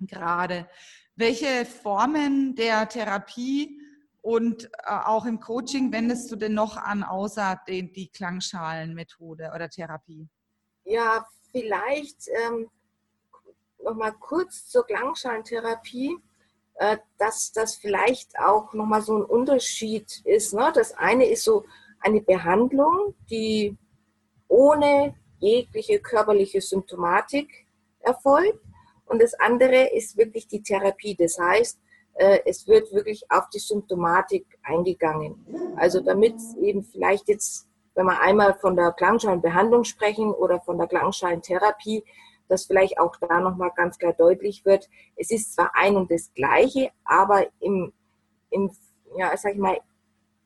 gerade. 0.00 0.68
Welche 1.16 1.64
Formen 1.64 2.54
der 2.54 2.88
Therapie 2.88 3.80
und 4.20 4.64
äh, 4.64 4.68
auch 4.86 5.26
im 5.26 5.40
Coaching 5.40 5.92
wendest 5.92 6.30
du 6.30 6.36
denn 6.36 6.54
noch 6.54 6.76
an, 6.76 7.02
außer 7.02 7.60
die, 7.66 7.90
die 7.90 8.08
Klangschalenmethode 8.08 9.50
oder 9.54 9.68
Therapie? 9.68 10.28
Ja, 10.84 11.26
vielleicht 11.50 12.28
ähm, 12.28 12.68
nochmal 13.82 14.12
kurz 14.12 14.68
zur 14.68 14.86
Klangschalentherapie, 14.86 16.18
äh, 16.74 16.98
dass 17.18 17.52
das 17.52 17.76
vielleicht 17.76 18.38
auch 18.38 18.72
nochmal 18.74 19.02
so 19.02 19.18
ein 19.18 19.24
Unterschied 19.24 20.20
ist. 20.24 20.54
Ne? 20.54 20.70
Das 20.74 20.92
eine 20.92 21.26
ist 21.26 21.44
so 21.44 21.64
eine 22.00 22.20
Behandlung, 22.20 23.14
die 23.30 23.76
ohne 24.48 25.14
jegliche 25.38 26.00
körperliche 26.00 26.60
Symptomatik 26.60 27.66
erfolgt. 28.00 28.60
Und 29.06 29.22
das 29.22 29.34
andere 29.34 29.94
ist 29.94 30.16
wirklich 30.16 30.48
die 30.48 30.62
Therapie. 30.62 31.14
Das 31.14 31.38
heißt, 31.38 31.78
äh, 32.14 32.40
es 32.44 32.66
wird 32.66 32.92
wirklich 32.92 33.24
auf 33.30 33.48
die 33.50 33.58
Symptomatik 33.58 34.46
eingegangen. 34.62 35.74
Also 35.76 36.00
damit 36.00 36.34
eben 36.60 36.82
vielleicht 36.82 37.28
jetzt, 37.28 37.68
wenn 37.94 38.06
wir 38.06 38.20
einmal 38.20 38.54
von 38.54 38.76
der 38.76 38.92
Klangschalenbehandlung 38.92 39.84
sprechen 39.84 40.32
oder 40.32 40.60
von 40.60 40.78
der 40.78 40.88
Klangschalentherapie, 40.88 42.04
dass 42.48 42.66
vielleicht 42.66 42.98
auch 42.98 43.14
da 43.16 43.40
nochmal 43.40 43.70
ganz 43.76 43.98
klar 43.98 44.14
deutlich 44.14 44.64
wird, 44.64 44.88
es 45.16 45.30
ist 45.30 45.54
zwar 45.54 45.70
ein 45.74 45.96
und 45.96 46.10
das 46.10 46.32
Gleiche, 46.34 46.90
aber 47.04 47.46
im, 47.60 47.92
im 48.50 48.70
ja, 49.16 49.36
sag 49.36 49.52
ich 49.52 49.58
mal, 49.58 49.78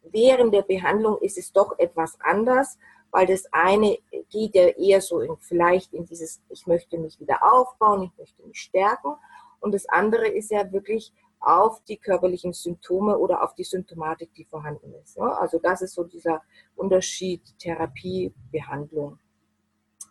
während 0.03 0.55
der 0.55 0.63
Behandlung 0.63 1.19
ist 1.21 1.39
es 1.39 1.53
doch 1.53 1.79
etwas 1.79 2.19
anders, 2.21 2.79
weil 3.11 3.27
das 3.27 3.45
eine 3.53 3.99
geht 4.31 4.55
ja 4.55 4.69
eher 4.69 5.01
so 5.01 5.21
in, 5.21 5.37
vielleicht 5.39 5.93
in 5.93 6.07
dieses, 6.07 6.41
ich 6.49 6.67
möchte 6.67 6.99
mich 6.99 7.21
wieder 7.21 7.43
aufbauen, 7.43 8.05
ich 8.05 8.19
möchte 8.19 8.43
mich 8.43 8.59
stärken. 8.59 9.15
Und 9.61 9.75
das 9.75 9.87
andere 9.89 10.29
ist 10.29 10.51
ja 10.51 10.71
wirklich 10.73 11.13
auf 11.39 11.83
die 11.85 11.97
körperlichen 11.97 12.53
Symptome 12.53 13.19
oder 13.19 13.43
auf 13.43 13.55
die 13.55 13.65
Symptomatik, 13.65 14.33
die 14.35 14.45
vorhanden 14.45 14.95
ist. 15.03 15.19
Also 15.19 15.59
das 15.59 15.83
ist 15.83 15.95
so 15.95 16.05
dieser 16.05 16.43
Unterschied 16.77 17.43
Therapie, 17.59 18.33
Behandlung. 18.51 19.19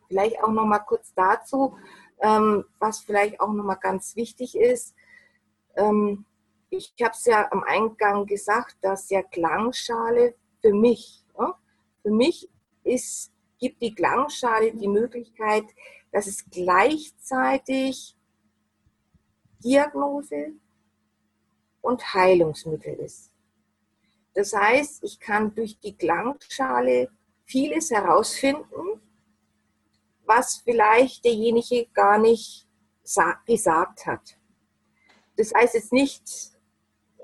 Vielleicht 0.08 0.44
auch 0.44 0.52
noch 0.52 0.66
mal 0.66 0.80
kurz 0.80 1.14
dazu, 1.14 1.76
ähm, 2.20 2.66
was 2.80 3.00
vielleicht 3.00 3.40
auch 3.40 3.52
noch 3.52 3.64
mal 3.64 3.76
ganz 3.76 4.16
wichtig 4.16 4.56
ist. 4.56 4.94
Ähm, 5.76 6.26
ich 6.72 6.94
habe 7.02 7.12
es 7.12 7.26
ja 7.26 7.52
am 7.52 7.64
Eingang 7.64 8.26
gesagt, 8.26 8.78
dass 8.82 9.10
ja 9.10 9.22
Klangschale 9.22 10.36
für 10.62 10.74
mich, 10.74 11.24
ja, 11.38 11.58
für 12.02 12.12
mich 12.12 12.50
ist, 12.84 13.32
gibt 13.60 13.82
die 13.82 13.94
Klangschale 13.94 14.74
die 14.74 14.88
Möglichkeit, 14.88 15.66
dass 16.12 16.28
es 16.28 16.50
gleichzeitig 16.50 18.16
Diagnose 19.64 20.54
und 21.82 22.14
Heilungsmittel 22.14 22.96
ist. 22.96 23.32
Das 24.34 24.54
heißt, 24.54 25.04
ich 25.04 25.20
kann 25.20 25.54
durch 25.54 25.78
die 25.80 25.96
Klangschale 25.96 27.10
vieles 27.44 27.92
herausfinden, 27.92 29.02
was 30.26 30.58
vielleicht 30.58 31.26
derjenige 31.26 31.88
gar 31.94 32.18
nicht 32.18 32.66
gesagt 33.46 34.06
hat. 34.06 34.38
Das 35.36 35.54
heißt 35.54 35.74
jetzt 35.74 35.92
nicht, 35.92 36.51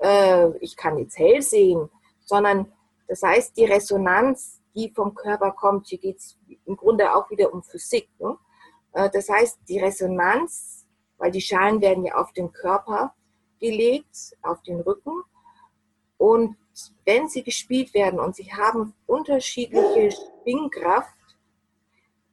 äh, 0.00 0.56
ich 0.58 0.76
kann 0.76 0.98
jetzt 0.98 1.18
hell 1.18 1.42
sehen, 1.42 1.88
sondern 2.24 2.72
Das 3.08 3.22
heißt, 3.22 3.56
die 3.56 3.64
Resonanz, 3.64 4.60
die 4.74 4.90
vom 4.90 5.14
Körper 5.14 5.52
kommt, 5.52 5.86
hier 5.88 5.98
geht 5.98 6.18
es 6.18 6.38
im 6.66 6.76
Grunde 6.76 7.14
auch 7.14 7.30
wieder 7.30 7.52
um 7.54 7.62
Physik. 7.62 8.08
Ne? 8.18 8.36
Äh, 8.92 9.08
das 9.10 9.28
heißt, 9.30 9.60
die 9.66 9.78
Resonanz, 9.78 10.86
weil 11.16 11.30
die 11.30 11.40
Schalen 11.40 11.80
werden 11.80 12.04
ja 12.04 12.16
auf 12.16 12.32
den 12.32 12.52
Körper 12.52 13.14
gelegt, 13.60 14.36
auf 14.42 14.62
den 14.62 14.80
Rücken. 14.80 15.22
Und 16.18 16.56
wenn 17.04 17.28
sie 17.28 17.42
gespielt 17.42 17.94
werden 17.94 18.20
und 18.20 18.36
sie 18.36 18.52
haben 18.52 18.94
unterschiedliche 19.06 20.10
Schwingkraft, 20.12 21.14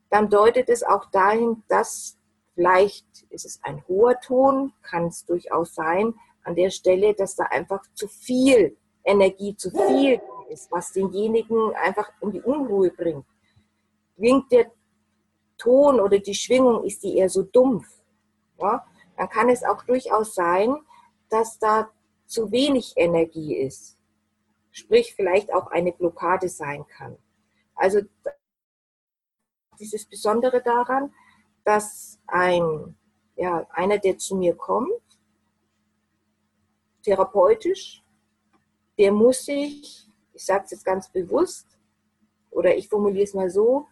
dann 0.10 0.30
deutet 0.30 0.70
es 0.70 0.84
auch 0.84 1.06
dahin, 1.12 1.64
dass 1.68 2.18
vielleicht 2.54 3.06
ist 3.30 3.46
es 3.46 3.60
ein 3.64 3.84
hoher 3.88 4.20
Ton, 4.20 4.74
kann 4.82 5.08
es 5.08 5.26
durchaus 5.26 5.74
sein, 5.74 6.14
an 6.46 6.56
der 6.56 6.70
Stelle, 6.70 7.14
dass 7.14 7.36
da 7.36 7.46
einfach 7.46 7.82
zu 7.94 8.08
viel 8.08 8.78
Energie, 9.04 9.56
zu 9.56 9.70
viel 9.72 10.22
ist, 10.50 10.72
was 10.72 10.94
denjenigen 10.94 11.74
einfach 11.76 12.12
in 12.22 12.32
die 12.32 12.42
Unruhe 12.42 12.92
bringt. 12.92 13.26
Klingt 14.16 14.52
der 14.52 14.72
Ton 15.58 16.00
oder 16.00 16.20
die 16.20 16.34
Schwingung, 16.34 16.84
ist 16.84 17.04
die 17.04 17.18
eher 17.18 17.30
so 17.30 17.44
dumpf, 17.44 17.88
ja, 18.60 18.86
dann 19.18 19.30
kann 19.30 19.50
es 19.50 19.64
auch 19.64 19.84
durchaus 19.84 20.36
sein, 20.36 20.76
dass 21.30 21.60
da 21.60 21.90
zu 22.26 22.52
wenig 22.52 22.94
Energie 22.96 23.56
ist. 23.56 23.98
Sprich, 24.72 25.16
vielleicht 25.16 25.54
auch 25.54 25.68
eine 25.68 25.94
Blockade 25.94 26.50
sein 26.50 26.86
kann. 26.88 27.18
Also 27.76 28.02
dieses 29.80 30.06
Besondere 30.06 30.62
daran, 30.62 31.14
dass 31.64 32.20
ein, 32.28 32.96
ja, 33.36 33.66
einer, 33.72 33.98
der 33.98 34.18
zu 34.18 34.36
mir 34.36 34.56
kommt, 34.56 34.90
therapeutisch, 37.06 38.04
der 38.98 39.12
muss 39.12 39.46
sich, 39.46 40.08
ich 40.34 40.46
sage 40.46 40.64
es 40.66 40.72
jetzt 40.72 40.86
ganz 40.86 41.10
bewusst, 41.10 41.68
oder 42.52 42.76
ich 42.76 42.88
formuliere 42.88 43.24
es 43.24 43.34
mal 43.34 43.50
so, 43.50 43.88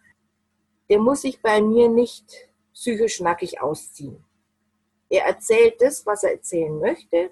der 0.90 1.00
muss 1.00 1.22
sich 1.22 1.42
bei 1.42 1.62
mir 1.62 1.90
nicht 1.90 2.50
psychisch 2.74 3.20
nackig 3.22 3.62
ausziehen. 3.62 4.24
Er 5.10 5.26
erzählt 5.26 5.76
das, 5.80 6.06
was 6.06 6.24
er 6.24 6.34
erzählen 6.34 6.78
möchte. 6.80 7.32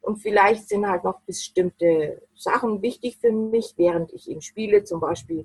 Und 0.00 0.16
vielleicht 0.16 0.68
sind 0.68 0.88
halt 0.88 1.04
noch 1.04 1.20
bestimmte 1.20 2.22
Sachen 2.34 2.80
wichtig 2.80 3.18
für 3.18 3.30
mich, 3.30 3.74
während 3.76 4.12
ich 4.12 4.28
ihm 4.28 4.40
spiele. 4.40 4.84
Zum 4.84 5.00
Beispiel 5.00 5.44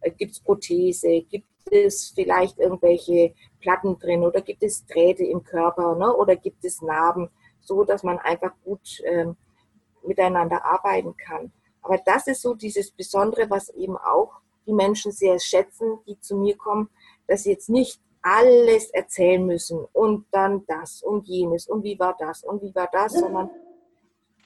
äh, 0.00 0.10
gibt 0.10 0.32
es 0.32 0.40
Prothese, 0.40 1.20
gibt 1.22 1.46
es 1.70 2.12
vielleicht 2.14 2.58
irgendwelche 2.58 3.34
Platten 3.60 3.98
drin 3.98 4.24
oder 4.24 4.40
gibt 4.40 4.62
es 4.62 4.86
Drähte 4.86 5.24
im 5.24 5.44
Körper 5.44 5.94
ne? 5.96 6.14
oder 6.16 6.36
gibt 6.36 6.64
es 6.64 6.80
Narben, 6.80 7.28
so 7.60 7.84
dass 7.84 8.02
man 8.02 8.18
einfach 8.18 8.52
gut 8.64 9.00
ähm, 9.04 9.36
miteinander 10.02 10.64
arbeiten 10.64 11.16
kann. 11.16 11.52
Aber 11.82 11.98
das 11.98 12.26
ist 12.26 12.42
so 12.42 12.54
dieses 12.54 12.90
Besondere, 12.90 13.48
was 13.48 13.68
eben 13.70 13.96
auch 13.96 14.40
die 14.66 14.72
Menschen 14.72 15.12
sehr 15.12 15.38
schätzen, 15.38 15.98
die 16.06 16.20
zu 16.20 16.36
mir 16.36 16.56
kommen, 16.56 16.90
dass 17.26 17.44
sie 17.44 17.50
jetzt 17.50 17.70
nicht 17.70 18.00
alles 18.22 18.90
erzählen 18.90 19.44
müssen 19.44 19.86
und 19.92 20.26
dann 20.30 20.66
das 20.66 21.02
und 21.02 21.26
jenes 21.26 21.66
und 21.66 21.82
wie 21.84 21.98
war 21.98 22.14
das 22.18 22.44
und 22.44 22.62
wie 22.62 22.74
war 22.74 22.88
das, 22.92 23.14
sondern 23.14 23.50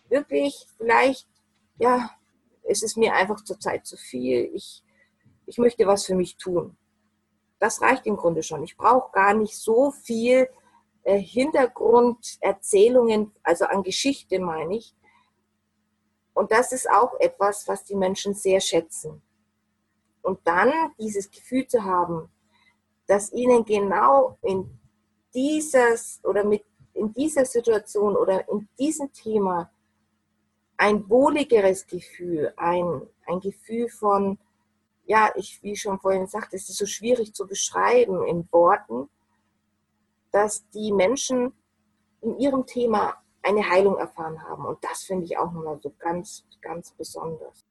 wirklich 0.09 0.67
vielleicht, 0.77 1.27
ja, 1.79 2.11
es 2.63 2.83
ist 2.83 2.97
mir 2.97 3.15
einfach 3.15 3.43
zurzeit 3.43 3.85
zu 3.85 3.97
viel. 3.97 4.51
Ich, 4.55 4.85
ich 5.47 5.59
möchte 5.59 5.87
was 5.87 6.07
für 6.07 6.15
mich 6.15 6.37
tun. 6.37 6.77
Das 7.59 7.83
reicht 7.83 8.07
im 8.07 8.17
Grunde 8.17 8.43
schon. 8.43 8.63
Ich 8.63 8.77
brauche 8.77 9.11
gar 9.13 9.35
nicht 9.35 9.57
so 9.57 9.91
viel 9.91 10.49
Hintergrunderzählungen, 11.05 13.33
also 13.43 13.67
an 13.67 13.83
Geschichte 13.83 14.41
meine 14.41 14.77
ich. 14.77 14.95
Und 16.33 16.51
das 16.51 16.73
ist 16.73 16.91
auch 16.91 17.21
etwas, 17.21 17.69
was 17.69 17.85
die 17.85 17.95
Menschen 17.95 18.33
sehr 18.35 18.61
schätzen. 18.61 19.21
Und 20.23 20.41
dann 20.45 20.73
dieses 20.99 21.31
Gefühl 21.31 21.67
zu 21.67 21.85
haben, 21.85 22.31
dass 23.07 23.31
ihnen 23.33 23.63
genau 23.65 24.39
in 24.43 24.79
dieses 25.35 26.21
oder 26.25 26.45
mit 26.45 26.65
in 26.95 27.13
dieser 27.13 27.45
Situation 27.45 28.17
oder 28.17 28.49
in 28.49 28.69
diesem 28.79 29.13
Thema 29.13 29.71
ein 30.77 31.09
wohligeres 31.09 31.87
Gefühl, 31.87 32.53
ein, 32.57 33.03
ein 33.27 33.41
Gefühl 33.41 33.89
von, 33.89 34.39
ja, 35.05 35.31
ich, 35.37 35.63
wie 35.63 35.73
ich 35.73 35.83
schon 35.83 36.01
vorhin 36.01 36.27
sagte, 36.27 36.57
es 36.57 36.69
ist 36.69 36.79
so 36.79 36.87
schwierig 36.87 37.35
zu 37.35 37.47
beschreiben 37.47 38.27
in 38.27 38.49
Worten, 38.51 39.09
dass 40.35 40.69
die 40.71 40.93
Menschen 40.93 41.53
in 42.21 42.37
ihrem 42.41 42.67
Thema 42.67 43.15
eine 43.43 43.71
Heilung 43.71 43.97
erfahren 43.99 44.43
haben. 44.43 44.67
Und 44.67 44.83
das 44.83 45.05
finde 45.05 45.27
ich 45.27 45.39
auch 45.39 45.53
nochmal 45.53 45.79
so 45.81 45.95
ganz, 45.97 46.45
ganz 46.61 46.91
besonders. 46.91 47.65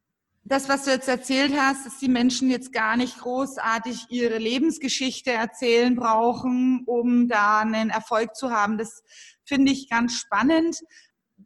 Das, 0.46 0.70
was 0.70 0.86
du 0.86 0.92
jetzt 0.92 1.10
erzählt 1.10 1.54
hast, 1.58 1.86
dass 1.86 2.00
die 2.00 2.08
Menschen 2.08 2.50
jetzt 2.50 2.72
gar 2.72 2.96
nicht 2.96 3.20
großartig 3.20 4.06
ihre 4.10 4.38
Lebensgeschichte 4.38 5.32
erzählen 5.32 5.96
brauchen, 5.96 6.84
um 6.86 7.28
da 7.28 7.60
einen 7.60 7.90
Erfolg 7.90 8.34
zu 8.36 8.52
haben, 8.52 8.78
das 8.78 9.04
finde 9.46 9.74
ich 9.74 9.90
ganz 9.90 10.14
spannend 10.14 10.80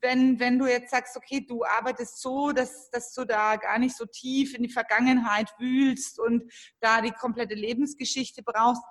wenn, 0.01 0.39
wenn 0.39 0.59
du 0.59 0.65
jetzt 0.67 0.91
sagst, 0.91 1.15
okay, 1.17 1.45
du 1.47 1.63
arbeitest 1.63 2.21
so, 2.21 2.51
dass, 2.51 2.89
dass 2.89 3.13
du 3.13 3.25
da 3.25 3.55
gar 3.55 3.79
nicht 3.79 3.95
so 3.95 4.05
tief 4.05 4.55
in 4.55 4.63
die 4.63 4.71
Vergangenheit 4.71 5.49
wühlst 5.57 6.19
und 6.19 6.51
da 6.79 7.01
die 7.01 7.11
komplette 7.11 7.55
Lebensgeschichte 7.55 8.43
brauchst, 8.43 8.83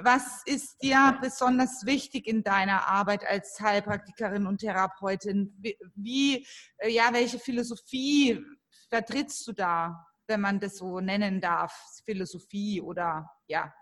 was 0.00 0.42
ist 0.46 0.80
dir 0.80 1.18
besonders 1.20 1.84
wichtig 1.84 2.26
in 2.26 2.42
deiner 2.42 2.86
Arbeit 2.86 3.26
als 3.26 3.58
Heilpraktikerin 3.60 4.46
und 4.46 4.58
Therapeutin? 4.58 5.52
Wie, 5.94 6.46
äh, 6.78 6.90
ja, 6.90 7.12
welche 7.12 7.38
Philosophie 7.38 8.40
vertrittst 8.88 9.46
du 9.46 9.52
da, 9.52 10.06
wenn 10.28 10.40
man 10.40 10.60
das 10.60 10.76
so 10.76 11.00
nennen 11.00 11.40
darf? 11.40 11.72
Philosophie 12.04 12.80
oder 12.80 13.28
ja, 13.48 13.74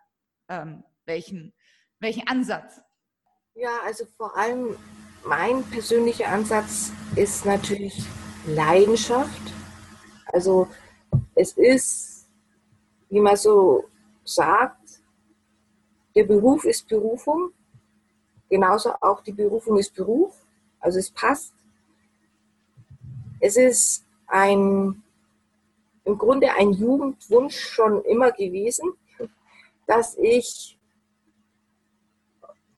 ähm, 0.49 0.83
welchen, 1.05 1.55
welchen 2.01 2.27
Ansatz? 2.27 2.81
Ja, 3.55 3.79
also 3.85 4.07
vor 4.17 4.37
allem 4.37 4.77
mein 5.25 5.65
persönlicher 5.65 6.29
Ansatz 6.29 6.93
ist 7.15 7.45
natürlich 7.45 8.03
Leidenschaft. 8.47 9.43
Also 10.33 10.69
es 11.35 11.53
ist, 11.53 12.29
wie 13.11 13.21
man 13.21 13.37
so 13.37 13.85
sagt, 14.25 14.86
der 16.17 16.25
Beruf 16.25 16.65
ist 16.65 16.89
Berufung, 16.89 17.53
genauso 18.49 18.91
auch 19.01 19.21
die 19.21 19.33
Berufung 19.33 19.79
ist 19.79 19.95
Beruf, 19.95 20.35
also 20.81 20.99
es 20.99 21.11
passt. 21.11 21.55
Es 23.39 23.57
ist 23.57 24.05
ein, 24.27 25.03
im 26.05 26.19
Grunde 26.19 26.51
ein 26.53 26.73
Jugendwunsch 26.73 27.57
schon 27.57 28.03
immer 28.05 28.33
gewesen, 28.33 28.93
dass 29.87 30.17
ich 30.17 30.77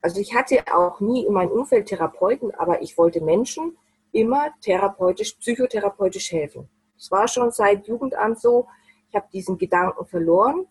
also 0.01 0.20
ich 0.20 0.35
hatte 0.35 0.62
auch 0.72 1.01
nie 1.01 1.27
in 1.27 1.33
meinem 1.33 1.51
Umfeld 1.51 1.87
Therapeuten, 1.87 2.55
aber 2.55 2.83
ich 2.83 2.96
wollte 2.96 3.20
Menschen 3.20 3.77
immer 4.12 4.51
therapeutisch, 4.61 5.35
psychotherapeutisch 5.35 6.31
helfen. 6.33 6.68
Es 6.96 7.11
war 7.11 7.29
schon 7.29 7.51
seit 7.51 7.87
Jugend 7.87 8.14
an 8.14 8.37
so. 8.37 8.68
Ich 9.11 9.16
habe 9.16 9.27
diesen 9.33 9.59
Gedanken 9.59 10.07
verloren, 10.07 10.66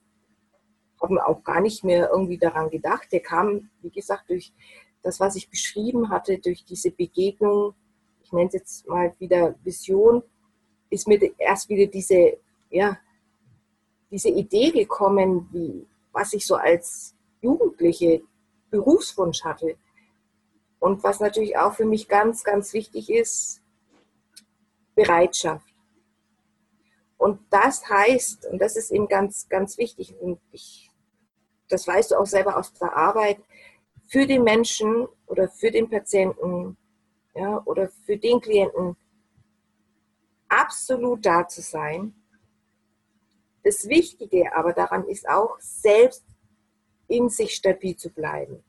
habe 1.02 1.14
mir 1.14 1.28
auch 1.28 1.44
gar 1.44 1.62
nicht 1.62 1.84
mehr 1.84 2.10
irgendwie 2.12 2.38
daran 2.38 2.70
gedacht. 2.70 3.12
Der 3.12 3.20
kam, 3.20 3.70
wie 3.82 3.90
gesagt, 3.90 4.30
durch 4.30 4.54
das, 5.04 5.20
was 5.20 5.36
ich 5.36 5.50
beschrieben 5.50 6.10
hatte, 6.10 6.38
durch 6.40 6.66
diese 6.66 6.92
Begegnung, 6.92 7.74
ich 8.24 8.32
nenne 8.32 8.48
es 8.48 8.54
jetzt 8.54 8.88
mal 8.88 9.14
wieder 9.20 9.56
Vision, 9.64 10.24
ist 10.90 11.08
mir 11.08 11.20
erst 11.38 11.70
wieder 11.70 11.88
diese, 11.88 12.38
ja, 12.70 12.98
diese 14.12 14.30
Idee 14.30 14.72
gekommen, 14.72 15.48
wie, 15.52 15.86
was 16.12 16.34
ich 16.34 16.46
so 16.46 16.56
als 16.56 17.16
Jugendliche 17.42 18.22
Berufswunsch 18.70 19.44
hatte. 19.44 19.78
Und 20.80 21.04
was 21.04 21.20
natürlich 21.20 21.58
auch 21.58 21.74
für 21.74 21.86
mich 21.86 22.08
ganz, 22.08 22.44
ganz 22.44 22.74
wichtig 22.74 23.10
ist, 23.10 23.62
Bereitschaft. 24.96 25.68
Und 27.18 27.40
das 27.50 27.88
heißt, 27.90 28.46
und 28.48 28.60
das 28.60 28.76
ist 28.76 28.92
eben 28.92 29.08
ganz, 29.08 29.50
ganz 29.50 29.78
wichtig, 29.78 30.16
und 30.20 30.40
ich, 30.52 30.87
das 31.70 31.88
weißt 31.88 32.12
du 32.12 32.16
auch 32.16 32.26
selber 32.26 32.58
aus 32.58 32.74
der 32.74 32.96
Arbeit, 32.96 33.40
für 34.08 34.26
den 34.26 34.44
Menschen 34.44 35.08
oder 35.26 35.50
für 35.50 35.70
den 35.70 35.90
Patienten 35.90 36.78
ja, 37.36 37.62
oder 37.66 37.90
für 38.06 38.18
den 38.18 38.40
Klienten 38.40 38.96
absolut 40.48 41.26
da 41.26 41.48
zu 41.48 41.62
sein. 41.62 42.16
Das 43.64 43.88
Wichtige 43.90 44.56
aber 44.56 44.74
daran 44.74 45.06
ist 45.08 45.28
auch, 45.28 45.60
selbst 45.60 46.24
in 47.08 47.30
sich 47.30 47.54
stabil 47.56 47.96
zu 47.96 48.10
bleiben. 48.10 48.64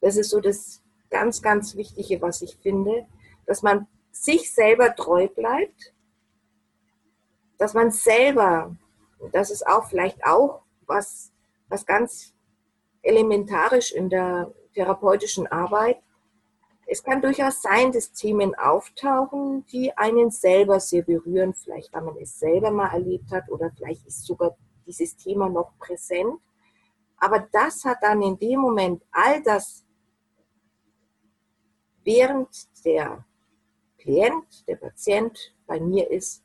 Das 0.00 0.16
ist 0.16 0.30
so 0.30 0.40
das 0.40 0.82
ganz, 1.10 1.42
ganz 1.42 1.76
Wichtige, 1.76 2.20
was 2.22 2.42
ich 2.42 2.56
finde, 2.56 3.06
dass 3.46 3.62
man 3.62 3.86
sich 4.12 4.52
selber 4.52 4.94
treu 4.94 5.28
bleibt, 5.28 5.92
dass 7.58 7.74
man 7.74 7.90
selber, 7.90 8.76
das 9.32 9.50
ist 9.50 9.66
auch 9.66 9.88
vielleicht 9.88 10.24
auch 10.24 10.62
was, 10.86 11.31
was 11.72 11.86
ganz 11.86 12.34
elementarisch 13.02 13.92
in 13.92 14.10
der 14.10 14.52
therapeutischen 14.74 15.46
Arbeit, 15.46 16.00
es 16.86 17.02
kann 17.02 17.22
durchaus 17.22 17.62
sein, 17.62 17.92
dass 17.92 18.12
Themen 18.12 18.54
auftauchen, 18.54 19.64
die 19.66 19.96
einen 19.96 20.30
selber 20.30 20.78
sehr 20.78 21.02
berühren, 21.02 21.54
vielleicht 21.54 21.92
weil 21.94 22.02
man 22.02 22.16
es 22.18 22.38
selber 22.38 22.70
mal 22.70 22.92
erlebt 22.92 23.30
hat 23.30 23.48
oder 23.48 23.70
vielleicht 23.70 24.06
ist 24.06 24.26
sogar 24.26 24.56
dieses 24.86 25.16
Thema 25.16 25.48
noch 25.48 25.72
präsent. 25.78 26.38
Aber 27.16 27.48
das 27.52 27.84
hat 27.84 27.98
dann 28.02 28.20
in 28.20 28.38
dem 28.38 28.60
Moment 28.60 29.02
all 29.10 29.42
das, 29.42 29.86
während 32.04 32.48
der 32.84 33.24
Klient, 33.98 34.68
der 34.68 34.76
Patient 34.76 35.54
bei 35.66 35.80
mir 35.80 36.10
ist, 36.10 36.42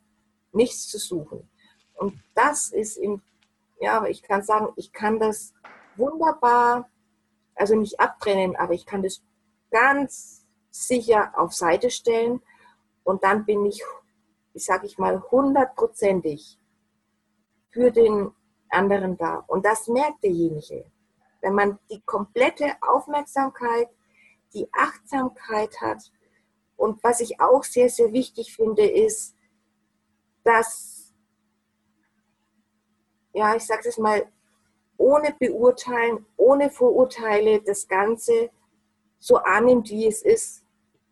nichts 0.52 0.86
zu 0.88 0.98
suchen. 0.98 1.48
Und 1.96 2.14
das 2.34 2.70
ist 2.70 2.96
im, 2.96 3.20
ja, 3.80 4.04
ich 4.06 4.22
kann 4.22 4.42
sagen, 4.42 4.72
ich 4.76 4.92
kann 4.92 5.18
das 5.18 5.54
wunderbar, 5.96 6.88
also 7.54 7.74
nicht 7.74 7.98
abtrennen, 8.00 8.56
aber 8.56 8.74
ich 8.74 8.86
kann 8.86 9.02
das 9.02 9.22
ganz 9.70 10.46
sicher 10.70 11.32
auf 11.36 11.52
Seite 11.52 11.90
stellen 11.90 12.40
und 13.04 13.24
dann 13.24 13.44
bin 13.44 13.66
ich, 13.66 13.82
ich 14.52 14.64
sage 14.64 14.86
ich 14.86 14.98
mal, 14.98 15.22
hundertprozentig 15.30 16.58
für 17.70 17.90
den 17.90 18.32
anderen 18.70 19.16
da. 19.16 19.44
Und 19.46 19.64
das 19.64 19.88
merkt 19.88 20.22
derjenige. 20.22 20.90
Wenn 21.40 21.54
man 21.54 21.78
die 21.90 22.00
komplette 22.02 22.72
Aufmerksamkeit, 22.80 23.88
die 24.54 24.68
Achtsamkeit 24.72 25.80
hat. 25.80 26.10
Und 26.76 27.02
was 27.02 27.20
ich 27.20 27.40
auch 27.40 27.64
sehr, 27.64 27.88
sehr 27.88 28.12
wichtig 28.12 28.54
finde, 28.54 28.86
ist, 28.86 29.34
dass, 30.44 30.97
ja, 33.38 33.54
ich 33.54 33.62
sage 33.64 33.88
es 33.88 33.98
mal, 33.98 34.26
ohne 34.96 35.32
Beurteilen, 35.38 36.26
ohne 36.36 36.70
Vorurteile 36.70 37.62
das 37.62 37.86
Ganze 37.86 38.50
so 39.20 39.36
annimmt, 39.36 39.90
wie 39.90 40.08
es 40.08 40.22
ist, 40.22 40.64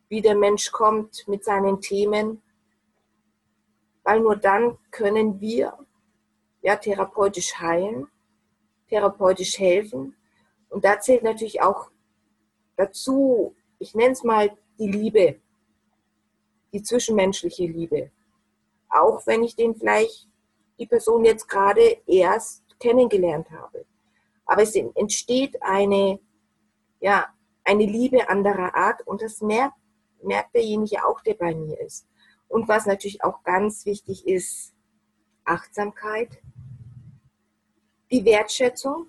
wie 0.09 0.21
der 0.21 0.35
Mensch 0.35 0.73
kommt 0.73 1.29
mit 1.29 1.45
seinen 1.45 1.81
Themen, 1.81 2.43
weil 4.03 4.21
nur 4.21 4.35
dann 4.35 4.77
können 4.91 5.41
wir 5.41 5.79
ja 6.63 6.75
therapeutisch 6.75 7.61
heilen, 7.61 8.09
therapeutisch 8.89 9.57
helfen. 9.61 10.17
Und 10.69 10.85
da 10.85 10.99
zählt 10.99 11.23
natürlich 11.23 11.63
auch 11.63 11.91
dazu, 12.75 13.55
ich 13.79 13.95
nenne 13.95 14.15
es 14.15 14.25
mal 14.25 14.51
die 14.81 14.89
Liebe, 14.89 15.41
die 16.73 16.83
zwischenmenschliche 16.83 17.67
Liebe. 17.67 18.11
Auch 18.89 19.25
wenn 19.29 19.45
ich 19.45 19.55
den 19.55 19.77
vielleicht 19.77 20.26
die 20.79 20.87
Person 20.87 21.25
jetzt 21.25 21.49
gerade 21.49 21.99
erst 22.07 22.65
kennengelernt 22.79 23.51
habe. 23.51 23.87
Aber 24.45 24.63
es 24.63 24.75
entsteht 24.75 25.63
eine, 25.63 26.21
ja, 27.01 27.27
eine 27.65 27.85
Liebe 27.85 28.29
anderer 28.29 28.75
Art 28.75 29.07
und 29.07 29.23
das 29.23 29.41
merkt, 29.41 29.77
merkt 30.23 30.55
derjenige 30.55 31.05
auch, 31.05 31.21
der 31.21 31.35
bei 31.35 31.55
mir 31.55 31.81
ist. 31.81 32.07
Und 32.49 32.69
was 32.69 32.87
natürlich 32.87 33.25
auch 33.25 33.43
ganz 33.43 33.87
wichtig 33.87 34.27
ist, 34.27 34.73
Achtsamkeit, 35.45 36.41
die 38.11 38.25
Wertschätzung. 38.25 39.07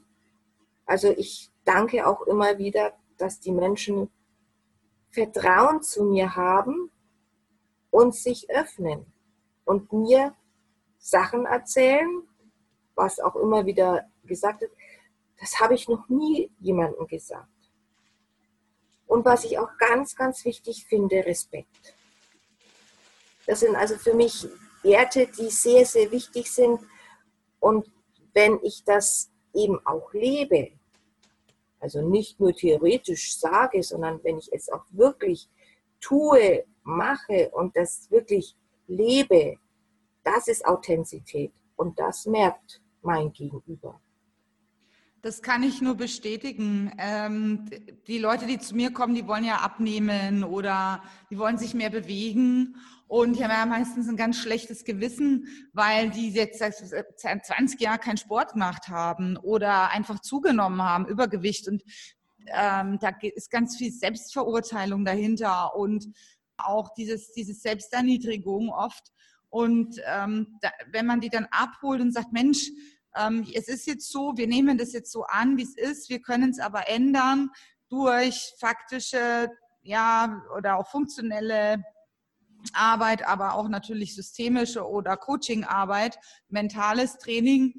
Also 0.86 1.10
ich 1.10 1.52
danke 1.66 2.08
auch 2.08 2.22
immer 2.24 2.58
wieder, 2.58 2.94
dass 3.18 3.40
die 3.40 3.52
Menschen 3.52 4.10
Vertrauen 5.10 5.82
zu 5.82 6.04
mir 6.04 6.36
haben 6.36 6.92
und 7.90 8.16
sich 8.16 8.50
öffnen 8.50 9.06
und 9.66 9.92
mir 9.92 10.36
Sachen 10.98 11.46
erzählen, 11.46 12.24
was 12.96 13.20
auch 13.20 13.36
immer 13.36 13.66
wieder 13.66 14.10
gesagt 14.24 14.62
wird, 14.62 14.72
das 15.40 15.60
habe 15.60 15.76
ich 15.76 15.88
noch 15.88 16.10
nie 16.10 16.52
jemandem 16.60 17.08
gesagt. 17.08 17.48
Und 19.06 19.24
was 19.24 19.46
ich 19.46 19.58
auch 19.58 19.78
ganz, 19.78 20.16
ganz 20.16 20.44
wichtig 20.44 20.86
finde, 20.86 21.26
Respekt. 21.26 21.96
Das 23.46 23.62
sind 23.62 23.76
also 23.76 23.96
für 23.96 24.14
mich 24.14 24.48
Werte, 24.84 25.28
die 25.28 25.50
sehr, 25.50 25.86
sehr 25.86 26.12
wichtig 26.12 26.52
sind. 26.52 26.80
Und 27.60 27.90
wenn 28.34 28.60
ich 28.64 28.84
das 28.84 29.32
eben 29.54 29.80
auch 29.86 30.14
lebe, 30.14 30.72
also 31.80 32.02
nicht 32.02 32.40
nur 32.40 32.54
theoretisch 32.54 33.38
sage, 33.38 33.82
sondern 33.84 34.24
wenn 34.24 34.38
ich 34.38 34.52
es 34.52 34.70
auch 34.70 34.86
wirklich 34.92 35.50
tue, 36.02 36.66
mache 36.84 37.50
und 37.52 37.76
das 37.76 38.10
wirklich 38.12 38.56
lebe, 38.88 39.58
das 40.28 40.48
ist 40.50 40.66
Authentizität 40.66 41.54
und 41.78 41.98
das 42.00 42.26
merkt 42.26 42.82
mein 43.02 43.32
Gegenüber. 43.32 44.02
Das 45.22 45.42
kann 45.42 45.64
ich 45.64 45.82
nur 45.82 45.96
bestätigen. 45.96 46.92
Ähm, 46.98 47.70
die 48.08 48.20
Leute, 48.20 48.46
die 48.46 48.60
zu 48.60 48.76
mir 48.76 48.92
kommen, 48.92 49.16
die 49.16 49.28
wollen 49.28 49.44
ja 49.44 49.58
abnehmen 49.58 50.44
oder 50.44 51.02
die 51.32 51.38
wollen 51.38 51.58
sich 51.58 51.74
mehr 51.74 51.90
bewegen. 51.90 52.76
Und 53.08 53.38
die 53.38 53.44
haben 53.44 53.52
ja 53.52 53.66
meistens 53.66 54.10
ein 54.10 54.18
ganz 54.18 54.38
schlechtes 54.38 54.84
Gewissen, 54.84 55.48
weil 55.74 56.10
die 56.10 56.30
jetzt 56.30 56.60
seit 56.60 56.76
20 56.76 57.80
Jahren 57.80 58.00
keinen 58.00 58.18
Sport 58.18 58.54
gemacht 58.54 58.90
haben 58.90 59.38
oder 59.38 59.92
einfach 59.92 60.20
zugenommen 60.20 60.82
haben, 60.82 61.08
Übergewicht. 61.08 61.68
Und 61.70 61.84
ähm, 62.48 63.00
da 63.00 63.12
ist 63.22 63.50
ganz 63.50 63.78
viel 63.78 63.92
Selbstverurteilung 63.92 65.06
dahinter 65.06 65.76
und 65.76 66.08
auch 66.58 66.94
dieses, 66.96 67.32
diese 67.32 67.54
Selbsterniedrigung 67.54 68.70
oft. 68.70 69.14
Und 69.50 70.02
ähm, 70.06 70.58
da, 70.62 70.70
wenn 70.92 71.06
man 71.06 71.22
die 71.22 71.30
dann 71.30 71.48
abholt 71.52 72.02
und 72.02 72.14
sagt, 72.14 72.34
Mensch, 72.34 72.70
ähm, 73.16 73.48
es 73.54 73.68
ist 73.68 73.88
jetzt 73.88 74.12
so, 74.12 74.34
wir 74.36 74.48
nehmen 74.48 74.78
das 74.78 74.94
jetzt 74.94 75.12
so 75.12 75.24
an, 75.24 75.58
wie 75.58 75.64
es 75.64 75.78
ist, 75.78 76.10
wir 76.10 76.22
können 76.22 76.50
es 76.50 76.60
aber 76.60 76.90
ändern 76.90 77.50
durch 77.90 78.54
faktische 78.60 79.50
ja, 79.82 80.44
oder 80.56 80.78
auch 80.78 80.90
funktionelle 80.90 81.84
Arbeit, 82.74 83.26
aber 83.26 83.54
auch 83.54 83.70
natürlich 83.70 84.16
systemische 84.16 84.88
oder 84.88 85.16
Coachingarbeit, 85.16 86.20
mentales 86.50 87.18
Training, 87.18 87.74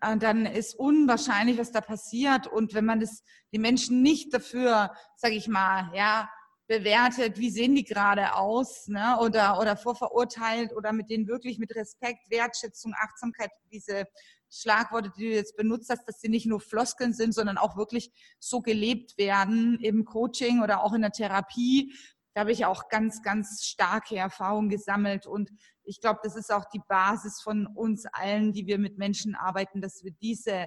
äh, 0.00 0.16
dann 0.16 0.46
ist 0.46 0.74
unwahrscheinlich, 0.74 1.58
was 1.58 1.70
da 1.70 1.80
passiert. 1.80 2.46
Und 2.46 2.74
wenn 2.74 2.84
man 2.84 3.00
das, 3.00 3.22
die 3.52 3.58
Menschen 3.58 4.02
nicht 4.02 4.34
dafür, 4.34 4.92
sage 5.16 5.34
ich 5.34 5.48
mal, 5.48 5.90
ja, 5.94 6.28
bewertet, 6.66 7.38
wie 7.38 7.50
sehen 7.50 7.74
die 7.74 7.84
gerade 7.84 8.34
aus, 8.34 8.88
ne? 8.88 9.18
oder, 9.20 9.60
oder 9.60 9.76
vorverurteilt 9.76 10.74
oder 10.74 10.92
mit 10.92 11.10
denen 11.10 11.28
wirklich 11.28 11.58
mit 11.58 11.74
Respekt, 11.74 12.30
Wertschätzung, 12.30 12.92
Achtsamkeit, 12.98 13.50
diese 13.70 14.06
Schlagworte, 14.50 15.12
die 15.16 15.30
du 15.30 15.34
jetzt 15.34 15.56
benutzt 15.56 15.90
hast, 15.90 16.06
dass 16.08 16.20
sie 16.20 16.28
nicht 16.28 16.46
nur 16.46 16.60
Floskeln 16.60 17.12
sind, 17.12 17.34
sondern 17.34 17.58
auch 17.58 17.76
wirklich 17.76 18.10
so 18.38 18.60
gelebt 18.60 19.16
werden 19.18 19.78
im 19.80 20.04
Coaching 20.04 20.62
oder 20.62 20.82
auch 20.82 20.92
in 20.92 21.02
der 21.02 21.12
Therapie. 21.12 21.94
Da 22.34 22.40
habe 22.40 22.52
ich 22.52 22.64
auch 22.64 22.88
ganz, 22.88 23.22
ganz 23.22 23.64
starke 23.64 24.16
Erfahrungen 24.16 24.68
gesammelt. 24.68 25.26
Und 25.26 25.50
ich 25.84 26.00
glaube, 26.00 26.20
das 26.22 26.36
ist 26.36 26.52
auch 26.52 26.66
die 26.66 26.82
Basis 26.86 27.40
von 27.40 27.66
uns 27.66 28.06
allen, 28.06 28.52
die 28.52 28.66
wir 28.66 28.78
mit 28.78 28.98
Menschen 28.98 29.34
arbeiten, 29.34 29.80
dass 29.80 30.04
wir 30.04 30.12
diese 30.20 30.66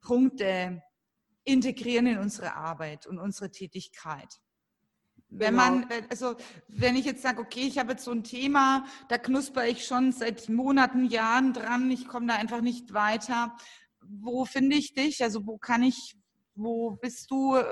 Punkte 0.00 0.82
integrieren 1.44 2.06
in 2.06 2.18
unsere 2.18 2.54
Arbeit 2.54 3.06
und 3.06 3.18
unsere 3.18 3.50
Tätigkeit. 3.50 4.40
Wenn 5.34 5.56
genau. 5.56 5.70
man, 5.70 5.90
äh, 5.90 6.02
also 6.10 6.36
wenn 6.68 6.94
ich 6.94 7.06
jetzt 7.06 7.22
sage, 7.22 7.40
okay, 7.40 7.66
ich 7.66 7.78
habe 7.78 7.92
jetzt 7.92 8.04
so 8.04 8.10
ein 8.10 8.22
Thema, 8.22 8.84
da 9.08 9.16
knusper 9.16 9.66
ich 9.66 9.86
schon 9.86 10.12
seit 10.12 10.48
Monaten, 10.50 11.06
Jahren 11.06 11.54
dran, 11.54 11.90
ich 11.90 12.06
komme 12.06 12.26
da 12.26 12.34
einfach 12.34 12.60
nicht 12.60 12.92
weiter. 12.92 13.56
Wo 14.02 14.44
finde 14.44 14.76
ich 14.76 14.92
dich? 14.92 15.22
Also 15.22 15.46
wo 15.46 15.56
kann 15.56 15.82
ich, 15.82 16.16
wo 16.54 16.90
bist 16.90 17.30
du, 17.30 17.56
äh, 17.56 17.64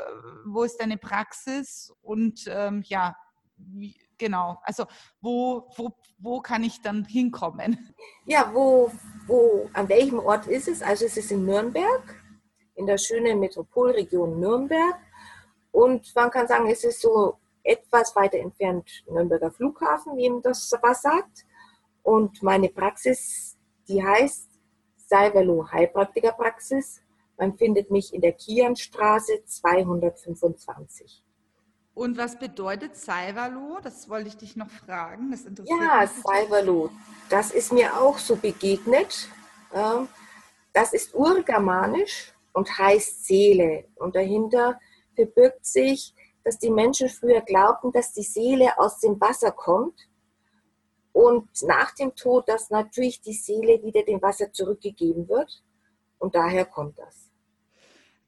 wo 0.46 0.62
ist 0.62 0.78
deine 0.78 0.96
Praxis? 0.96 1.92
Und 2.00 2.44
ähm, 2.48 2.82
ja, 2.86 3.14
wie, 3.58 3.94
genau, 4.16 4.58
also 4.62 4.86
wo, 5.20 5.70
wo, 5.76 5.90
wo 6.18 6.40
kann 6.40 6.64
ich 6.64 6.80
dann 6.80 7.04
hinkommen? 7.04 7.94
Ja, 8.24 8.50
wo, 8.54 8.90
wo, 9.26 9.68
an 9.74 9.86
welchem 9.90 10.18
Ort 10.20 10.46
ist 10.46 10.68
es? 10.68 10.80
Also 10.80 11.04
es 11.04 11.16
ist 11.18 11.30
in 11.30 11.44
Nürnberg, 11.44 12.16
in 12.74 12.86
der 12.86 12.96
schönen 12.96 13.38
Metropolregion 13.38 14.40
Nürnberg. 14.40 14.96
Und 15.72 16.14
man 16.14 16.30
kann 16.30 16.48
sagen, 16.48 16.66
es 16.68 16.84
ist 16.84 17.02
so 17.02 17.36
etwas 17.62 18.14
weiter 18.16 18.38
entfernt 18.38 19.04
Nürnberger 19.08 19.50
Flughafen, 19.50 20.16
wie 20.16 20.26
ihm 20.26 20.42
das 20.42 20.72
was 20.82 21.02
sagt. 21.02 21.46
Und 22.02 22.42
meine 22.42 22.68
Praxis, 22.68 23.56
die 23.88 24.02
heißt 24.02 24.48
Salverlo 24.96 25.70
Heilpraktikerpraxis. 25.70 27.02
Man 27.36 27.56
findet 27.56 27.90
mich 27.90 28.14
in 28.14 28.20
der 28.20 28.32
Kianstraße 28.32 29.44
225. 29.44 31.24
Und 31.94 32.16
was 32.16 32.38
bedeutet 32.38 32.96
Salverlo? 32.96 33.78
Das 33.82 34.08
wollte 34.08 34.28
ich 34.28 34.36
dich 34.36 34.56
noch 34.56 34.70
fragen. 34.70 35.30
Das 35.30 35.44
interessiert 35.44 35.80
ja, 35.80 36.06
Salverlo, 36.06 36.90
das 37.28 37.50
ist 37.50 37.72
mir 37.72 38.00
auch 38.00 38.18
so 38.18 38.36
begegnet. 38.36 39.28
Ähm, 39.74 40.08
das 40.72 40.92
ist 40.92 41.14
urgermanisch 41.14 42.32
und 42.52 42.78
heißt 42.78 43.26
Seele. 43.26 43.86
Und 43.96 44.14
dahinter 44.14 44.78
verbirgt 45.14 45.66
sich 45.66 46.14
dass 46.44 46.58
die 46.58 46.70
Menschen 46.70 47.08
früher 47.08 47.40
glaubten, 47.40 47.92
dass 47.92 48.12
die 48.12 48.22
Seele 48.22 48.78
aus 48.78 49.00
dem 49.00 49.20
Wasser 49.20 49.52
kommt 49.52 50.08
und 51.12 51.48
nach 51.62 51.94
dem 51.94 52.14
Tod, 52.14 52.48
dass 52.48 52.70
natürlich 52.70 53.20
die 53.20 53.32
Seele 53.32 53.82
wieder 53.82 54.02
dem 54.02 54.22
Wasser 54.22 54.52
zurückgegeben 54.52 55.28
wird. 55.28 55.62
Und 56.18 56.34
daher 56.34 56.66
kommt 56.66 56.98
das. 56.98 57.30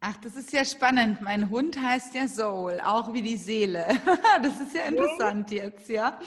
Ach, 0.05 0.17
das 0.17 0.35
ist 0.35 0.53
ja 0.53 0.65
spannend. 0.65 1.21
Mein 1.21 1.49
Hund 1.49 1.81
heißt 1.81 2.15
ja 2.17 2.27
Soul, 2.27 2.81
auch 2.85 3.13
wie 3.13 3.23
die 3.23 3.37
Seele. 3.37 3.87
Das 4.43 4.61
ist 4.61 4.75
ja 4.75 4.87
interessant 4.87 5.51
jetzt, 5.53 5.89
ja. 5.89 6.19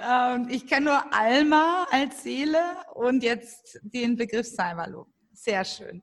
Ähm, 0.00 0.48
ich 0.48 0.66
kenne 0.66 0.86
nur 0.86 1.12
Alma 1.12 1.86
als 1.90 2.22
Seele 2.22 2.58
und 2.94 3.22
jetzt 3.22 3.78
den 3.82 4.16
Begriff 4.16 4.46
Saimalo. 4.46 5.08
Sehr 5.34 5.62
schön. 5.64 6.02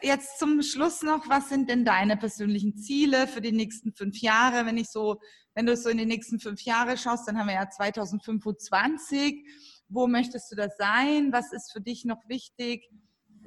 Jetzt 0.00 0.38
zum 0.38 0.62
Schluss 0.62 1.02
noch, 1.02 1.28
was 1.28 1.50
sind 1.50 1.68
denn 1.68 1.84
deine 1.84 2.16
persönlichen 2.16 2.78
Ziele 2.78 3.26
für 3.26 3.42
die 3.42 3.52
nächsten 3.52 3.92
fünf 3.92 4.18
Jahre? 4.22 4.64
Wenn 4.64 4.78
ich 4.78 4.88
so, 4.88 5.20
wenn 5.54 5.66
du 5.66 5.76
so 5.76 5.90
in 5.90 5.98
die 5.98 6.06
nächsten 6.06 6.40
fünf 6.40 6.62
Jahre 6.62 6.96
schaust, 6.96 7.28
dann 7.28 7.38
haben 7.38 7.48
wir 7.48 7.56
ja 7.56 7.68
2025. 7.68 9.46
Wo 9.90 10.06
möchtest 10.06 10.50
du 10.50 10.56
da 10.56 10.70
sein? 10.70 11.30
Was 11.30 11.52
ist 11.52 11.72
für 11.72 11.82
dich 11.82 12.06
noch 12.06 12.26
wichtig? 12.26 12.88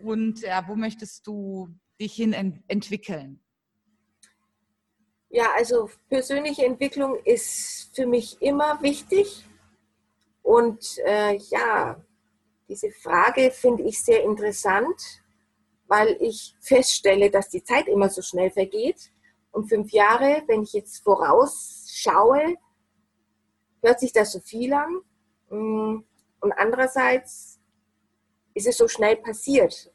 Und 0.03 0.41
ja, 0.41 0.68
wo 0.68 0.76
möchtest 0.76 1.26
du 1.26 1.70
dich 1.99 2.14
hin 2.14 2.34
ent 2.34 2.61
entwickeln? 2.68 3.43
Ja, 5.30 5.47
also 5.55 5.89
persönliche 6.09 6.64
Entwicklung 6.64 7.18
ist 7.26 7.89
für 7.95 8.05
mich 8.05 8.39
immer 8.39 8.80
wichtig. 8.84 9.47
Und 10.43 10.99
äh, 11.07 11.38
ja, 11.49 11.99
diese 12.70 12.91
Frage 12.91 13.49
finde 13.49 13.82
ich 13.82 13.99
sehr 13.99 14.24
interessant, 14.24 15.22
weil 15.88 16.17
ich 16.19 16.55
feststelle, 16.59 17.29
dass 17.29 17.49
die 17.49 17.63
Zeit 17.63 17.88
immer 17.88 18.09
so 18.09 18.21
schnell 18.21 18.51
vergeht. 18.51 19.11
Und 19.51 19.69
fünf 19.69 19.91
Jahre, 19.91 20.43
wenn 20.47 20.63
ich 20.63 20.73
jetzt 20.73 21.03
vorausschaue, 21.03 22.55
hört 23.81 23.99
sich 23.99 24.11
das 24.13 24.31
so 24.31 24.39
viel 24.39 24.73
an. 24.73 25.01
Mm, 25.49 26.03
und 26.39 26.51
andererseits 26.53 27.59
ist 28.53 28.67
es 28.67 28.77
so 28.77 28.88
schnell 28.88 29.17
passiert. 29.17 29.91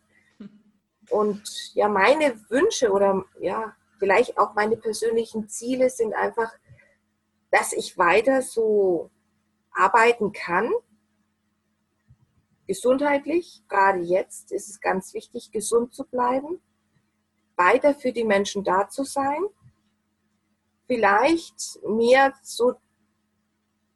Und 1.10 1.74
ja, 1.74 1.88
meine 1.88 2.38
Wünsche 2.50 2.90
oder 2.90 3.24
ja, 3.40 3.74
vielleicht 3.98 4.38
auch 4.38 4.54
meine 4.54 4.76
persönlichen 4.76 5.48
Ziele 5.48 5.90
sind 5.90 6.14
einfach, 6.14 6.52
dass 7.50 7.72
ich 7.72 7.96
weiter 7.96 8.42
so 8.42 9.10
arbeiten 9.72 10.32
kann. 10.32 10.70
Gesundheitlich, 12.68 13.62
gerade 13.66 14.00
jetzt 14.00 14.52
ist 14.52 14.68
es 14.68 14.78
ganz 14.78 15.14
wichtig, 15.14 15.50
gesund 15.50 15.94
zu 15.94 16.04
bleiben, 16.04 16.60
weiter 17.56 17.94
für 17.94 18.12
die 18.12 18.24
Menschen 18.24 18.62
da 18.62 18.90
zu 18.90 19.04
sein, 19.04 19.42
vielleicht 20.86 21.82
mehr 21.82 22.34
so 22.42 22.74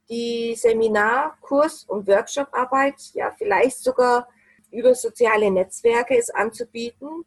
die 0.09 0.55
Seminar-, 0.57 1.37
Kurs- 1.43 1.85
und 1.85 2.09
Workshop-Arbeit, 2.09 3.13
ja, 3.13 3.31
vielleicht 3.33 3.79
sogar 3.79 4.27
über 4.71 4.95
soziale 4.95 5.51
Netzwerke 5.51 6.17
es 6.17 6.31
anzubieten. 6.31 7.27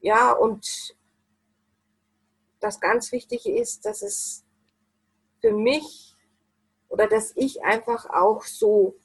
Ja, 0.00 0.32
und 0.32 0.96
das 2.60 2.80
ganz 2.80 3.12
Wichtige 3.12 3.54
ist, 3.60 3.84
dass 3.84 4.00
es 4.00 4.42
für 5.42 5.52
mich 5.52 6.16
oder 6.88 7.08
dass 7.08 7.36
ich 7.36 7.62
einfach 7.62 8.06
auch 8.06 8.42
so 8.44 8.96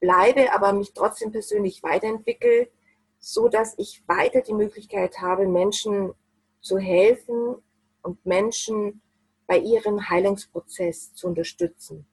bleibe, 0.00 0.52
aber 0.52 0.72
mich 0.72 0.92
trotzdem 0.92 1.30
persönlich 1.30 1.82
weiterentwickle, 1.82 2.70
so 3.18 3.48
dass 3.48 3.78
ich 3.78 4.02
weiter 4.08 4.40
die 4.40 4.54
Möglichkeit 4.54 5.20
habe, 5.20 5.46
Menschen 5.46 6.14
zu 6.60 6.78
helfen 6.78 7.56
und 8.02 8.24
Menschen 8.24 9.02
bei 9.46 9.58
ihrem 9.58 10.08
Heilungsprozess 10.08 11.14
zu 11.14 11.28
unterstützen. 11.28 12.06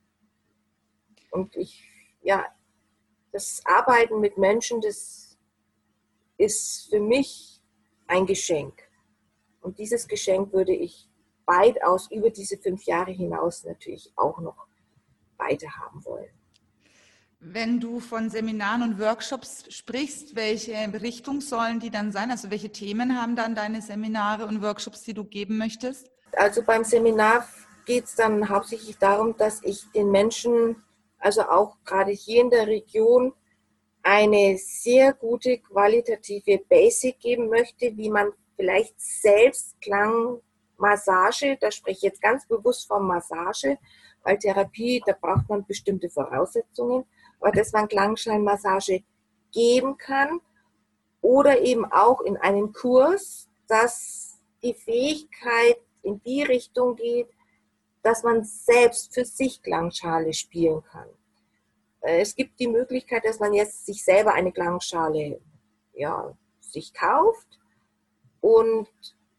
Und 1.32 1.56
ich, 1.56 1.84
ja, 2.22 2.46
das 3.32 3.62
Arbeiten 3.66 4.20
mit 4.20 4.38
Menschen, 4.38 4.82
das 4.82 5.38
ist 6.38 6.90
für 6.90 7.00
mich 7.00 7.62
ein 8.08 8.26
Geschenk. 8.26 8.82
Und 9.62 9.80
dieses 9.80 10.08
Geschenk 10.08 10.54
würde 10.54 10.74
ich 10.74 11.10
weitaus 11.46 12.10
über 12.12 12.30
diese 12.30 12.58
fünf 12.58 12.84
Jahre 12.84 13.12
hinaus 13.12 13.64
natürlich 13.64 14.12
auch 14.16 14.40
noch 14.40 14.68
weiter 15.38 15.70
haben 15.78 16.04
wollen. 16.06 16.37
Wenn 17.40 17.80
du 17.80 18.00
von 18.00 18.30
Seminaren 18.30 18.82
und 18.82 19.00
Workshops 19.00 19.66
sprichst, 19.70 20.36
welche 20.36 20.74
Richtung 21.02 21.42
sollen 21.42 21.80
die 21.80 21.92
dann 21.92 22.12
sein? 22.12 22.32
Also 22.32 22.50
welche 22.50 22.72
Themen 22.72 23.22
haben 23.22 23.36
dann 23.36 23.56
deine 23.56 23.82
Seminare 23.82 24.46
und 24.48 24.62
Workshops, 24.62 25.04
die 25.04 25.14
du 25.14 25.24
geben 25.24 25.58
möchtest? 25.58 26.10
Also 26.34 26.62
beim 26.64 26.84
Seminar 26.84 27.48
geht 27.86 28.06
es 28.06 28.16
dann 28.16 28.50
hauptsächlich 28.50 28.98
darum, 28.98 29.38
dass 29.38 29.62
ich 29.64 29.86
den 29.94 30.12
Menschen 30.12 30.76
also 31.20 31.42
auch 31.44 31.78
gerade 31.84 32.12
hier 32.12 32.42
in 32.42 32.50
der 32.50 32.68
Region, 32.68 33.34
eine 34.04 34.58
sehr 34.58 35.14
gute 35.14 35.58
qualitative 35.58 36.60
Basic 36.70 37.20
geben 37.20 37.50
möchte, 37.50 37.96
wie 37.98 38.10
man 38.10 38.32
vielleicht 38.56 39.00
selbst 39.00 39.76
Klangmassage, 39.82 41.58
da 41.60 41.72
spreche 41.72 41.98
ich 41.98 42.04
jetzt 42.04 42.22
ganz 42.22 42.48
bewusst 42.48 42.88
von 42.88 43.06
Massage, 43.06 43.78
weil 44.24 44.38
Therapie, 44.38 45.02
da 45.06 45.14
braucht 45.20 45.50
man 45.50 45.66
bestimmte 45.66 46.10
Voraussetzungen, 46.10 47.06
aber 47.40 47.52
dass 47.52 47.72
man 47.72 47.88
Klangscheinmassage 47.88 49.04
geben 49.52 49.98
kann 49.98 50.40
oder 51.22 51.62
eben 51.62 51.86
auch 51.86 52.22
in 52.22 52.38
einem 52.38 52.74
Kurs, 52.74 53.48
dass 53.68 54.40
die 54.64 54.74
Fähigkeit 54.74 55.78
in 56.04 56.22
die 56.24 56.44
Richtung 56.44 56.96
geht, 56.96 57.30
dass 58.02 58.24
man 58.24 58.44
selbst 58.44 59.14
für 59.14 59.26
sich 59.26 59.62
Klangschale 59.62 60.34
spielen 60.34 60.82
kann. 60.84 61.08
Äh, 62.02 62.22
es 62.22 62.36
gibt 62.36 62.60
die 62.60 62.68
Möglichkeit, 62.68 63.26
dass 63.26 63.40
man 63.40 63.54
jetzt 63.54 63.86
sich 63.86 64.04
selber 64.04 64.34
eine 64.34 64.52
Klangschale 64.52 65.42
ja, 65.94 66.38
sich 66.62 66.94
kauft 66.94 67.60
und 68.40 68.88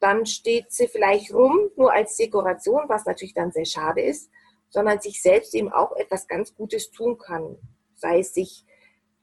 dann 0.00 0.26
steht 0.26 0.70
sie 0.70 0.88
vielleicht 0.88 1.32
rum, 1.32 1.70
nur 1.76 1.92
als 1.92 2.16
Dekoration, 2.16 2.88
was 2.88 3.04
natürlich 3.04 3.34
dann 3.34 3.52
sehr 3.52 3.64
schade 3.64 4.02
ist, 4.02 4.30
sondern 4.68 5.00
sich 5.00 5.22
selbst 5.22 5.54
eben 5.54 5.72
auch 5.72 5.96
etwas 5.96 6.28
ganz 6.28 6.54
Gutes 6.54 6.90
tun 6.90 7.18
kann. 7.18 7.56
Sei 7.98 8.20
es 8.20 8.34
sich 8.34 8.64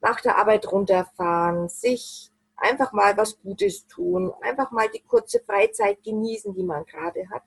nach 0.01 0.21
der 0.21 0.37
Arbeit 0.37 0.71
runterfahren, 0.71 1.69
sich 1.69 2.31
einfach 2.55 2.93
mal 2.93 3.17
was 3.17 3.39
Gutes 3.41 3.87
tun, 3.87 4.31
einfach 4.41 4.71
mal 4.71 4.89
die 4.89 5.01
kurze 5.01 5.39
Freizeit 5.39 6.03
genießen, 6.03 6.53
die 6.53 6.63
man 6.63 6.85
gerade 6.85 7.29
hat 7.29 7.43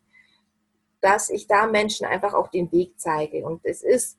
dass 1.00 1.30
ich 1.30 1.46
da 1.46 1.66
Menschen 1.66 2.06
einfach 2.06 2.34
auch 2.34 2.48
den 2.48 2.70
Weg 2.72 2.98
zeige. 2.98 3.44
Und 3.44 3.64
es 3.64 3.82
ist 3.82 4.18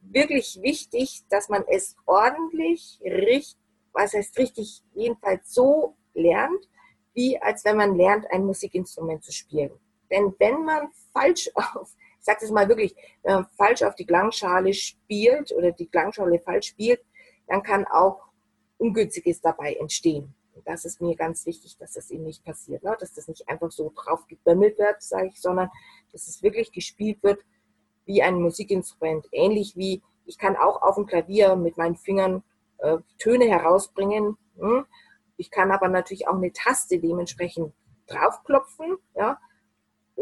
wirklich 0.00 0.60
wichtig, 0.62 1.22
dass 1.28 1.48
man 1.48 1.64
es 1.68 1.96
ordentlich, 2.06 3.00
richtig, 3.04 3.56
was 3.92 4.14
heißt 4.14 4.38
richtig, 4.38 4.82
jedenfalls 4.94 5.52
so 5.52 5.96
lernt, 6.14 6.68
wie 7.12 7.40
als 7.40 7.64
wenn 7.64 7.76
man 7.76 7.96
lernt, 7.96 8.30
ein 8.30 8.44
Musikinstrument 8.44 9.24
zu 9.24 9.32
spielen. 9.32 9.72
Denn 10.10 10.34
wenn 10.38 10.64
man 10.64 10.90
falsch 11.12 11.50
auf, 11.54 11.94
ich 12.20 12.24
sage 12.24 12.38
das 12.42 12.50
mal 12.50 12.68
wirklich, 12.68 12.94
wenn 13.22 13.34
man 13.34 13.46
falsch 13.56 13.82
auf 13.82 13.94
die 13.96 14.06
Klangschale 14.06 14.72
spielt 14.72 15.52
oder 15.52 15.72
die 15.72 15.86
Klangschale 15.86 16.38
falsch 16.38 16.68
spielt, 16.68 17.00
dann 17.48 17.62
kann 17.62 17.84
auch 17.86 18.28
Ungünstiges 18.78 19.40
dabei 19.40 19.74
entstehen 19.74 20.34
das 20.64 20.84
ist 20.84 21.00
mir 21.00 21.16
ganz 21.16 21.46
wichtig, 21.46 21.76
dass 21.78 21.92
das 21.92 22.10
eben 22.10 22.24
nicht 22.24 22.44
passiert, 22.44 22.82
ne? 22.82 22.96
dass 22.98 23.12
das 23.14 23.28
nicht 23.28 23.48
einfach 23.48 23.70
so 23.70 23.92
drauf 23.94 24.26
gebömmelt 24.26 24.78
wird, 24.78 25.02
sage 25.02 25.28
ich, 25.28 25.40
sondern 25.40 25.70
dass 26.12 26.26
es 26.26 26.42
wirklich 26.42 26.72
gespielt 26.72 27.22
wird 27.22 27.44
wie 28.04 28.22
ein 28.22 28.40
Musikinstrument. 28.40 29.26
Ähnlich 29.32 29.76
wie 29.76 30.02
ich 30.26 30.38
kann 30.38 30.56
auch 30.56 30.82
auf 30.82 30.94
dem 30.94 31.06
Klavier 31.06 31.56
mit 31.56 31.76
meinen 31.76 31.96
Fingern 31.96 32.42
äh, 32.78 32.98
Töne 33.18 33.46
herausbringen. 33.46 34.36
Hm? 34.58 34.86
Ich 35.36 35.50
kann 35.50 35.72
aber 35.72 35.88
natürlich 35.88 36.28
auch 36.28 36.36
eine 36.36 36.52
Taste 36.52 36.98
dementsprechend 36.98 37.72
draufklopfen. 38.06 38.98
Ja? 39.16 39.40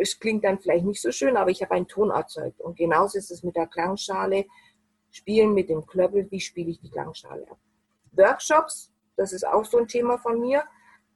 Es 0.01 0.19
klingt 0.19 0.45
dann 0.45 0.59
vielleicht 0.59 0.85
nicht 0.85 1.01
so 1.01 1.11
schön, 1.11 1.37
aber 1.37 1.51
ich 1.51 1.63
habe 1.63 1.75
einen 1.75 1.89
Ton 1.89 2.11
erzeugt. 2.11 2.61
Und 2.61 2.77
genauso 2.77 3.19
ist 3.19 3.31
es 3.31 3.43
mit 3.43 3.57
der 3.57 3.67
Klangschale. 3.67 4.47
Spielen 5.11 5.55
mit 5.55 5.71
dem 5.71 5.87
Klöppel, 5.87 6.31
wie 6.31 6.41
spiele 6.41 6.71
ich 6.71 6.81
die 6.81 6.91
Klangschale 6.91 7.51
ab. 7.51 7.59
Workshops 8.13 8.93
das 9.19 9.33
ist 9.33 9.45
auch 9.45 9.65
so 9.65 9.79
ein 9.79 9.89
Thema 9.89 10.17
von 10.17 10.41
mir, 10.41 10.63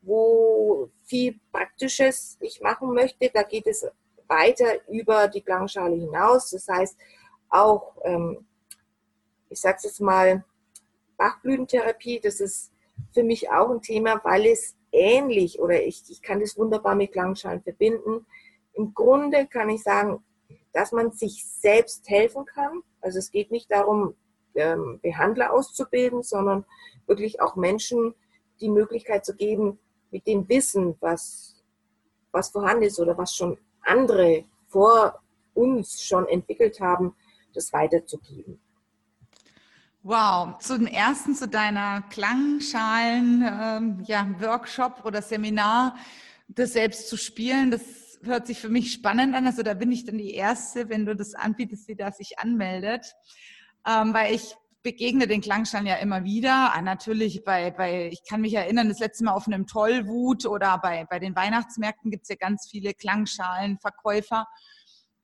wo 0.02 0.90
viel 1.04 1.38
Praktisches 1.52 2.36
ich 2.40 2.60
machen 2.60 2.92
möchte. 2.92 3.30
Da 3.32 3.44
geht 3.44 3.68
es 3.68 3.86
weiter 4.26 4.86
über 4.88 5.28
die 5.28 5.40
Klangschale 5.40 5.94
hinaus. 5.94 6.50
Das 6.50 6.66
heißt 6.66 6.98
auch, 7.48 7.94
ähm, 8.02 8.44
ich 9.48 9.60
sage 9.60 9.76
es 9.78 9.84
jetzt 9.84 10.00
mal, 10.00 10.44
Bachblütentherapie, 11.16 12.18
das 12.18 12.40
ist 12.40 12.72
für 13.14 13.22
mich 13.22 13.48
auch 13.50 13.70
ein 13.70 13.80
Thema, 13.80 14.20
weil 14.24 14.46
es 14.46 14.74
ähnlich 14.90 15.60
oder 15.60 15.80
ich, 15.80 16.02
ich 16.08 16.20
kann 16.20 16.40
das 16.40 16.58
wunderbar 16.58 16.96
mit 16.96 17.12
Klangschalen 17.12 17.62
verbinden. 17.62 18.26
Im 18.74 18.94
Grunde 18.94 19.46
kann 19.46 19.68
ich 19.68 19.82
sagen, 19.82 20.22
dass 20.72 20.92
man 20.92 21.12
sich 21.12 21.44
selbst 21.44 22.08
helfen 22.08 22.44
kann. 22.46 22.82
Also 23.00 23.18
es 23.18 23.30
geht 23.30 23.50
nicht 23.50 23.70
darum, 23.70 24.14
ähm, 24.54 25.00
Behandler 25.02 25.52
auszubilden, 25.52 26.22
sondern 26.22 26.64
wirklich 27.06 27.40
auch 27.40 27.56
Menschen 27.56 28.14
die 28.60 28.68
Möglichkeit 28.68 29.24
zu 29.24 29.34
geben, 29.34 29.78
mit 30.10 30.26
dem 30.26 30.48
Wissen, 30.48 30.94
was, 31.00 31.56
was 32.30 32.50
vorhanden 32.50 32.84
ist 32.84 33.00
oder 33.00 33.16
was 33.16 33.34
schon 33.34 33.58
andere 33.82 34.44
vor 34.68 35.20
uns 35.54 36.02
schon 36.02 36.26
entwickelt 36.28 36.80
haben, 36.80 37.14
das 37.54 37.72
weiterzugeben. 37.72 38.60
Wow, 40.02 40.58
zum 40.58 40.86
ersten 40.86 41.34
zu 41.34 41.46
deiner 41.46 42.02
Klangschalen 42.10 43.44
ähm, 43.48 44.02
ja, 44.04 44.28
Workshop 44.40 45.04
oder 45.04 45.22
Seminar, 45.22 45.96
das 46.48 46.72
selbst 46.72 47.08
zu 47.08 47.16
spielen, 47.16 47.70
das 47.70 48.01
hört 48.24 48.46
sich 48.46 48.58
für 48.60 48.68
mich 48.68 48.92
spannend 48.92 49.34
an. 49.34 49.46
Also 49.46 49.62
da 49.62 49.74
bin 49.74 49.92
ich 49.92 50.04
dann 50.04 50.18
die 50.18 50.34
Erste, 50.34 50.88
wenn 50.88 51.06
du 51.06 51.14
das 51.14 51.34
anbietest, 51.34 51.88
die 51.88 51.96
da 51.96 52.12
sich 52.12 52.38
anmeldet. 52.38 53.14
Ähm, 53.86 54.14
weil 54.14 54.34
ich 54.34 54.54
begegne 54.82 55.26
den 55.26 55.40
Klangschalen 55.40 55.86
ja 55.86 55.96
immer 55.96 56.24
wieder. 56.24 56.74
Ah, 56.74 56.82
natürlich 56.82 57.44
bei, 57.44 57.70
bei, 57.70 58.08
ich 58.12 58.22
kann 58.28 58.40
mich 58.40 58.54
erinnern, 58.54 58.88
das 58.88 58.98
letzte 58.98 59.24
Mal 59.24 59.32
auf 59.32 59.46
einem 59.46 59.66
Tollwut 59.66 60.46
oder 60.46 60.78
bei, 60.78 61.04
bei 61.08 61.18
den 61.18 61.36
Weihnachtsmärkten 61.36 62.10
gibt 62.10 62.24
es 62.24 62.28
ja 62.30 62.36
ganz 62.36 62.68
viele 62.70 62.94
Klangschalenverkäufer. 62.94 64.46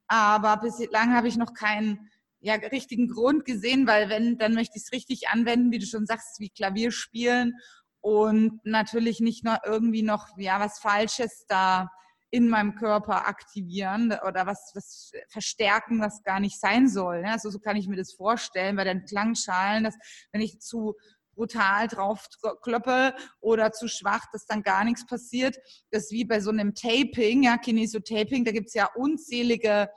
Aber 0.07 0.57
bislang 0.59 1.15
habe 1.15 1.29
ich 1.29 1.37
noch 1.37 1.55
keinen 1.55 2.11
ja, 2.41 2.55
richtigen 2.55 3.09
Grund 3.09 3.45
gesehen, 3.45 3.87
weil 3.87 4.09
wenn, 4.09 4.39
dann 4.39 4.55
möchte 4.55 4.77
ich 4.77 4.85
es 4.85 4.93
richtig 4.93 5.29
anwenden, 5.29 5.73
wie 5.73 5.81
du 5.81 5.87
schon 5.87 6.07
sagst, 6.07 6.39
wie 6.39 6.51
Klavier 6.51 6.93
spielen 6.93 7.55
und 8.01 8.65
natürlich 8.65 9.21
nicht 9.21 9.45
nur 9.45 9.59
irgendwie 9.67 10.03
noch, 10.03 10.29
ja, 10.39 10.61
was 10.61 10.79
Falsches 10.79 11.47
da 11.49 11.91
in 12.31 12.49
meinem 12.49 12.75
Körper 12.75 13.27
aktivieren 13.27 14.15
oder 14.27 14.47
was, 14.47 14.73
was 14.75 15.13
verstärken, 15.29 16.01
was 16.01 16.23
gar 16.23 16.41
nicht 16.41 16.61
sein 16.61 16.89
soll. 16.89 17.23
Ne? 17.23 17.33
Also 17.33 17.51
so 17.51 17.59
kann 17.59 17.77
ich 17.77 17.89
mir 17.89 17.97
das 17.97 18.13
vorstellen 18.13 18.77
bei 18.77 18.85
den 18.85 19.05
Klangschalen, 19.05 19.85
dass 19.85 19.97
wenn 20.33 20.43
ich 20.43 20.61
zu 20.61 20.95
brutal 21.35 21.87
drauf 21.87 22.29
kloppe 22.63 23.15
oder 23.41 23.71
zu 23.71 23.87
schwach, 23.87 24.27
dass 24.33 24.47
dann 24.47 24.65
gar 24.65 24.85
nichts 24.85 25.07
passiert. 25.07 25.57
Das 25.93 26.05
ist 26.05 26.13
wie 26.13 26.25
bei 26.25 26.41
so 26.41 26.51
einem 26.51 26.75
Taping, 26.75 27.45
ja, 27.45 27.57
Kinesotaping, 27.57 28.45
da 28.45 28.51
gibt 28.51 28.67
es 28.69 28.75
ja 28.75 28.91
unzählige 28.97 29.89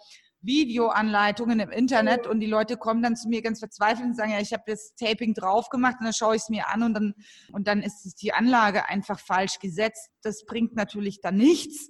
Videoanleitungen 0.41 1.59
im 1.59 1.69
Internet 1.69 2.27
und 2.27 2.39
die 2.39 2.47
Leute 2.47 2.77
kommen 2.77 3.03
dann 3.03 3.15
zu 3.15 3.29
mir 3.29 3.41
ganz 3.41 3.59
verzweifelt 3.59 4.05
und 4.05 4.15
sagen, 4.15 4.31
ja, 4.31 4.39
ich 4.39 4.53
habe 4.53 4.63
das 4.65 4.95
Taping 4.95 5.33
drauf 5.33 5.69
gemacht 5.69 5.97
und 5.99 6.05
dann 6.05 6.13
schaue 6.13 6.35
ich 6.35 6.43
es 6.43 6.49
mir 6.49 6.67
an 6.67 6.83
und 6.83 6.93
dann, 6.93 7.13
und 7.51 7.67
dann 7.67 7.81
ist 7.81 8.21
die 8.21 8.33
Anlage 8.33 8.87
einfach 8.87 9.19
falsch 9.19 9.59
gesetzt. 9.59 10.09
Das 10.21 10.45
bringt 10.45 10.75
natürlich 10.75 11.21
dann 11.21 11.37
nichts. 11.37 11.89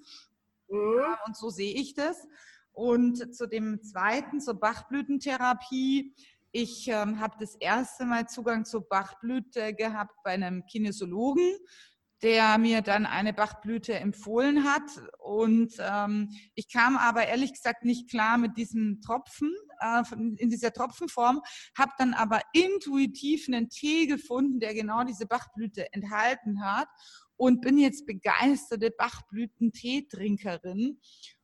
Mhm. 0.71 1.03
Und 1.25 1.35
so 1.35 1.49
sehe 1.49 1.73
ich 1.73 1.93
das. 1.93 2.27
Und 2.73 3.35
zu 3.35 3.47
dem 3.47 3.83
zweiten, 3.83 4.39
zur 4.39 4.55
Bachblütentherapie. 4.55 6.15
Ich 6.53 6.87
ähm, 6.87 7.19
habe 7.19 7.35
das 7.39 7.55
erste 7.55 8.05
Mal 8.05 8.27
Zugang 8.27 8.65
zur 8.65 8.87
Bachblüte 8.87 9.73
gehabt 9.73 10.15
bei 10.23 10.31
einem 10.31 10.65
Kinesiologen, 10.65 11.49
der 12.23 12.57
mir 12.57 12.81
dann 12.81 13.05
eine 13.05 13.33
Bachblüte 13.33 13.93
empfohlen 13.93 14.63
hat. 14.63 14.83
Und 15.19 15.73
ähm, 15.79 16.29
ich 16.55 16.71
kam 16.71 16.97
aber 16.97 17.25
ehrlich 17.25 17.53
gesagt 17.53 17.83
nicht 17.83 18.09
klar 18.09 18.37
mit 18.37 18.57
diesem 18.57 19.01
Tropfen, 19.01 19.53
äh, 19.79 20.03
in 20.37 20.49
dieser 20.49 20.71
Tropfenform, 20.71 21.41
habe 21.77 21.91
dann 21.97 22.13
aber 22.13 22.41
intuitiv 22.53 23.47
einen 23.47 23.69
Tee 23.69 24.07
gefunden, 24.07 24.59
der 24.59 24.73
genau 24.73 25.03
diese 25.03 25.25
Bachblüte 25.25 25.91
enthalten 25.93 26.63
hat 26.63 26.89
und 27.41 27.61
bin 27.61 27.79
jetzt 27.79 28.05
begeisterte 28.05 28.91
Bachblüten-Teetrinkerin. 28.91 30.99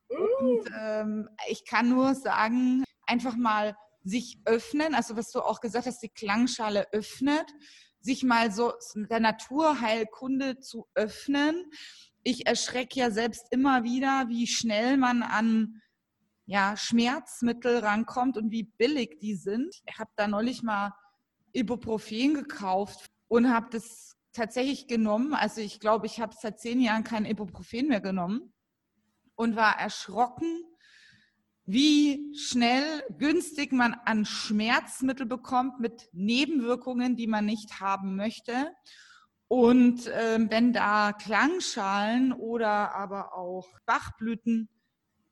Und 0.06 0.70
ähm, 0.80 1.28
ich 1.48 1.64
kann 1.64 1.88
nur 1.88 2.14
sagen, 2.14 2.84
einfach 3.04 3.34
mal 3.34 3.76
sich 4.04 4.38
öffnen, 4.44 4.94
also 4.94 5.16
was 5.16 5.32
du 5.32 5.40
auch 5.40 5.60
gesagt 5.60 5.86
hast, 5.86 6.00
die 6.00 6.08
Klangschale 6.08 6.86
öffnet, 6.92 7.52
sich 7.98 8.22
mal 8.22 8.52
so 8.52 8.74
der 8.94 9.18
Naturheilkunde 9.18 10.60
zu 10.60 10.86
öffnen. 10.94 11.68
Ich 12.22 12.46
erschrecke 12.46 13.00
ja 13.00 13.10
selbst 13.10 13.48
immer 13.50 13.82
wieder, 13.82 14.26
wie 14.28 14.46
schnell 14.46 14.98
man 14.98 15.24
an 15.24 15.82
ja, 16.46 16.76
Schmerzmittel 16.76 17.78
rankommt 17.78 18.36
und 18.36 18.52
wie 18.52 18.70
billig 18.78 19.18
die 19.20 19.34
sind. 19.34 19.74
Ich 19.84 19.98
habe 19.98 20.12
da 20.14 20.28
neulich 20.28 20.62
mal 20.62 20.92
Ibuprofen 21.52 22.34
gekauft 22.34 23.10
und 23.26 23.52
habe 23.52 23.66
das 23.72 24.14
tatsächlich 24.32 24.88
genommen. 24.88 25.34
Also 25.34 25.60
ich 25.60 25.80
glaube, 25.80 26.06
ich 26.06 26.20
habe 26.20 26.34
seit 26.38 26.60
zehn 26.60 26.80
Jahren 26.80 27.04
kein 27.04 27.24
Ibuprofen 27.24 27.88
mehr 27.88 28.00
genommen 28.00 28.52
und 29.34 29.56
war 29.56 29.78
erschrocken, 29.78 30.64
wie 31.64 32.34
schnell 32.34 33.04
günstig 33.18 33.72
man 33.72 33.94
an 34.06 34.24
Schmerzmittel 34.24 35.26
bekommt 35.26 35.80
mit 35.80 36.08
Nebenwirkungen, 36.12 37.14
die 37.14 37.26
man 37.26 37.44
nicht 37.44 37.80
haben 37.80 38.16
möchte. 38.16 38.72
Und 39.48 40.06
äh, 40.06 40.38
wenn 40.48 40.72
da 40.72 41.12
Klangschalen 41.12 42.32
oder 42.32 42.94
aber 42.94 43.34
auch 43.34 43.68
Bachblüten 43.84 44.68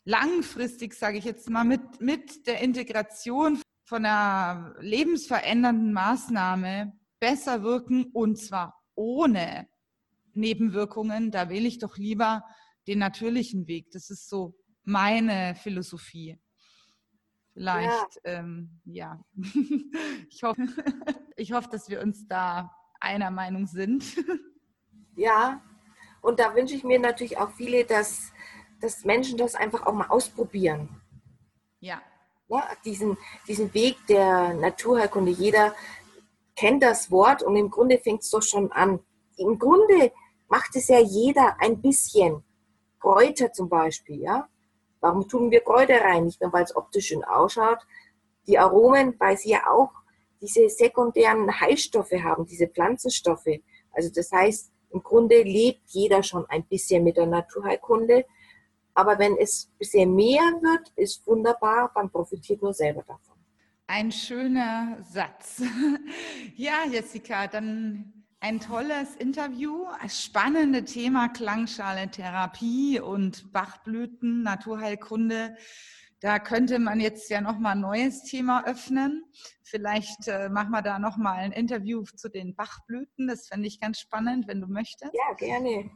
langfristig, 0.05 0.95
sage 0.95 1.19
ich 1.19 1.25
jetzt 1.25 1.51
mal, 1.51 1.65
mit, 1.65 2.01
mit 2.01 2.47
der 2.47 2.61
Integration 2.61 3.61
von 3.85 4.05
einer 4.05 4.75
lebensverändernden 4.81 5.93
Maßnahme 5.93 6.93
besser 7.19 7.63
wirken 7.63 8.07
und 8.13 8.37
zwar 8.37 8.76
ohne 8.97 9.69
Nebenwirkungen, 10.35 11.31
da 11.31 11.49
wähle 11.49 11.69
ich 11.69 11.79
doch 11.79 11.97
lieber 11.97 12.45
den 12.87 12.99
natürlichen 12.99 13.67
Weg. 13.67 13.91
Das 13.93 14.11
ist 14.11 14.29
so 14.29 14.55
meine 14.85 15.55
Philosophie. 15.55 16.39
Vielleicht, 17.53 18.17
ja, 18.25 18.33
ähm, 18.33 18.81
ja. 18.85 19.25
ich, 20.31 20.43
hoffe, 20.43 20.61
ich 21.37 21.53
hoffe, 21.53 21.69
dass 21.71 21.89
wir 21.89 22.03
uns 22.03 22.27
da 22.29 22.71
einer 23.01 23.31
Meinung 23.31 23.67
sind. 23.67 24.05
ja, 25.17 25.63
und 26.21 26.39
da 26.39 26.55
wünsche 26.55 26.75
ich 26.75 26.85
mir 26.85 26.99
natürlich 26.99 27.39
auch 27.39 27.51
viele, 27.51 27.85
dass, 27.85 28.33
dass 28.81 29.05
Menschen 29.05 29.39
das 29.39 29.55
einfach 29.55 29.87
auch 29.87 29.95
mal 29.95 30.09
ausprobieren. 30.09 31.01
Ja. 31.81 32.03
ja 32.49 32.69
diesen, 32.85 33.17
diesen 33.49 33.73
Weg 33.73 33.97
der 34.07 34.55
Naturheilkunde. 34.55 35.31
Jeder 35.31 35.75
kennt 36.57 36.83
das 36.83 37.11
Wort 37.11 37.43
und 37.43 37.55
im 37.57 37.71
Grunde 37.71 37.99
fängt 37.99 38.23
es 38.23 38.31
doch 38.31 38.43
schon 38.43 38.73
an. 38.73 39.01
Im 39.37 39.59
Grunde 39.59 40.13
macht 40.49 40.75
es 40.75 40.89
ja 40.89 40.99
jeder 40.99 41.57
ein 41.61 41.81
bisschen. 41.81 42.43
Kräuter 42.99 43.53
zum 43.53 43.69
Beispiel, 43.69 44.21
ja. 44.23 44.49
Warum 45.01 45.29
tun 45.29 45.51
wir 45.51 45.61
Kräuter 45.61 46.01
rein? 46.01 46.25
Nicht 46.25 46.41
nur, 46.41 46.53
weil 46.53 46.65
es 46.65 46.75
optisch 46.75 47.09
schön 47.09 47.23
ausschaut. 47.23 47.79
Die 48.47 48.59
Aromen, 48.59 49.15
weil 49.19 49.37
sie 49.37 49.51
ja 49.51 49.69
auch 49.71 49.91
diese 50.41 50.69
sekundären 50.69 51.61
Heilstoffe 51.61 52.13
haben, 52.13 52.47
diese 52.47 52.69
Pflanzenstoffe. 52.69 53.61
Also 53.93 54.11
das 54.13 54.33
heißt, 54.33 54.73
im 54.91 55.03
Grunde 55.03 55.43
lebt 55.43 55.83
jeder 55.89 56.23
schon 56.23 56.47
ein 56.47 56.65
bisschen 56.65 57.05
mit 57.05 57.17
der 57.17 57.27
Naturheilkunde. 57.27 58.25
Aber 58.95 59.19
wenn 59.19 59.37
es 59.37 59.69
ein 59.69 59.79
bisschen 59.79 60.15
mehr 60.15 60.43
wird, 60.63 60.91
ist 60.97 61.27
wunderbar, 61.27 61.91
man 61.95 62.11
profitiert 62.11 62.63
nur 62.63 62.73
selber 62.73 63.03
davon. 63.03 63.36
Ein 63.89 64.11
schöner 64.11 64.99
Satz. 65.03 65.63
Ja, 66.57 66.85
Jessica, 66.91 67.47
dann 67.47 68.25
ein 68.41 68.61
tolles 68.61 69.15
Interview. 69.17 69.85
Das 70.03 70.25
spannende 70.25 70.85
Thema 70.85 71.29
Klangschalentherapie 71.29 72.99
und 72.99 73.53
Bachblüten, 73.53 74.43
Naturheilkunde. 74.43 75.57
Da 76.21 76.39
könnte 76.39 76.79
man 76.79 76.99
jetzt 76.99 77.29
ja 77.31 77.41
noch 77.41 77.59
mal 77.59 77.73
ein 77.73 77.81
neues 77.81 78.23
Thema 78.25 78.65
öffnen. 78.65 79.23
Vielleicht 79.63 80.29
äh, 80.29 80.49
machen 80.49 80.71
wir 80.71 80.83
da 80.83 80.99
noch 80.99 81.19
mal 81.19 81.35
ein 81.35 81.53
Interview 81.53 82.03
zu 82.03 82.29
den 82.29 82.57
Bachblüten. 82.57 83.29
Das 83.29 83.49
fände 83.49 83.69
ich 83.69 83.81
ganz 83.81 84.01
spannend, 84.01 84.49
wenn 84.49 84.61
du 84.61 84.67
möchtest. 84.67 85.13
Ja, 85.13 85.35
gerne. 85.35 85.91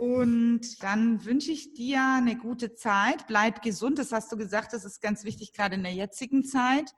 Und 0.00 0.82
dann 0.82 1.24
wünsche 1.26 1.52
ich 1.52 1.74
dir 1.74 2.02
eine 2.16 2.34
gute 2.34 2.74
Zeit. 2.74 3.26
Bleib 3.26 3.60
gesund. 3.60 3.98
Das 3.98 4.12
hast 4.12 4.32
du 4.32 4.38
gesagt, 4.38 4.72
das 4.72 4.86
ist 4.86 5.02
ganz 5.02 5.24
wichtig, 5.24 5.52
gerade 5.52 5.74
in 5.74 5.82
der 5.82 5.92
jetzigen 5.92 6.42
Zeit. 6.42 6.94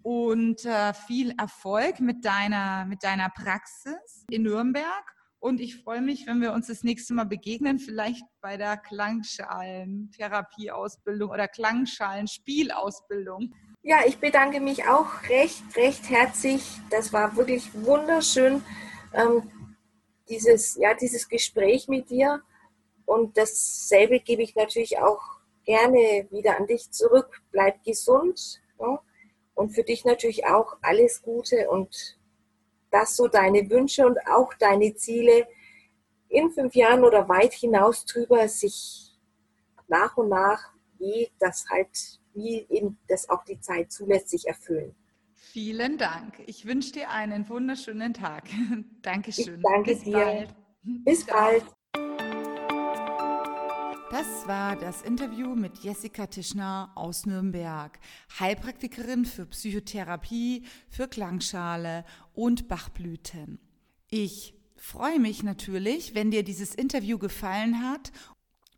Und 0.00 0.64
äh, 0.64 0.94
viel 0.94 1.34
Erfolg 1.38 2.00
mit 2.00 2.24
deiner, 2.24 2.86
mit 2.86 3.04
deiner 3.04 3.28
Praxis 3.28 4.24
in 4.30 4.44
Nürnberg. 4.44 5.04
Und 5.38 5.60
ich 5.60 5.82
freue 5.82 6.00
mich, 6.00 6.26
wenn 6.26 6.40
wir 6.40 6.54
uns 6.54 6.68
das 6.68 6.82
nächste 6.82 7.12
Mal 7.12 7.26
begegnen, 7.26 7.78
vielleicht 7.78 8.24
bei 8.40 8.56
der 8.56 8.78
Klangschalentherapieausbildung 8.78 11.28
oder 11.28 11.46
Klangschalenspielausbildung. 11.46 13.52
Ja, 13.82 13.98
ich 14.06 14.16
bedanke 14.16 14.60
mich 14.60 14.88
auch 14.88 15.28
recht, 15.28 15.62
recht 15.76 16.08
herzlich. 16.08 16.62
Das 16.88 17.12
war 17.12 17.36
wirklich 17.36 17.68
wunderschön. 17.74 18.62
Ähm, 19.12 19.42
dieses, 20.30 20.76
ja, 20.76 20.94
dieses 20.94 21.28
Gespräch 21.28 21.88
mit 21.88 22.08
dir. 22.08 22.42
Und 23.04 23.36
dasselbe 23.36 24.20
gebe 24.20 24.42
ich 24.42 24.54
natürlich 24.54 24.98
auch 24.98 25.20
gerne 25.64 26.26
wieder 26.30 26.56
an 26.56 26.66
dich 26.66 26.90
zurück. 26.90 27.42
Bleib 27.50 27.82
gesund. 27.84 28.62
Ja? 28.78 29.02
Und 29.54 29.70
für 29.70 29.82
dich 29.82 30.04
natürlich 30.04 30.46
auch 30.46 30.76
alles 30.80 31.20
Gute 31.20 31.68
und 31.68 32.18
dass 32.90 33.16
so 33.16 33.28
deine 33.28 33.68
Wünsche 33.68 34.06
und 34.06 34.18
auch 34.26 34.54
deine 34.54 34.94
Ziele 34.94 35.46
in 36.28 36.50
fünf 36.50 36.74
Jahren 36.74 37.04
oder 37.04 37.28
weit 37.28 37.52
hinaus 37.52 38.04
drüber 38.04 38.48
sich 38.48 39.16
nach 39.88 40.16
und 40.16 40.28
nach, 40.28 40.72
wie 40.98 41.30
das 41.38 41.66
halt, 41.68 42.20
wie 42.34 42.66
eben 42.70 42.98
das 43.08 43.28
auch 43.28 43.44
die 43.44 43.60
Zeit 43.60 43.92
zulässt, 43.92 44.30
sich 44.30 44.46
erfüllen. 44.46 44.94
Vielen 45.52 45.98
Dank. 45.98 46.40
Ich 46.46 46.64
wünsche 46.64 46.92
dir 46.92 47.10
einen 47.10 47.48
wunderschönen 47.48 48.14
Tag. 48.14 48.44
Dankeschön. 49.02 49.56
Ich 49.56 49.62
danke 49.62 49.94
Bis 49.94 50.04
dir. 50.04 50.12
Bald. 50.12 50.54
Bis 51.04 51.24
bald. 51.24 51.64
Das 54.12 54.46
war 54.46 54.76
das 54.76 55.02
Interview 55.02 55.56
mit 55.56 55.78
Jessica 55.78 56.26
Tischner 56.26 56.92
aus 56.94 57.26
Nürnberg, 57.26 57.98
Heilpraktikerin 58.38 59.24
für 59.24 59.44
Psychotherapie, 59.46 60.64
für 60.88 61.08
Klangschale 61.08 62.04
und 62.32 62.68
Bachblüten. 62.68 63.58
Ich 64.08 64.54
freue 64.76 65.18
mich 65.18 65.42
natürlich, 65.42 66.14
wenn 66.14 66.30
dir 66.30 66.44
dieses 66.44 66.76
Interview 66.76 67.18
gefallen 67.18 67.82
hat 67.82 68.12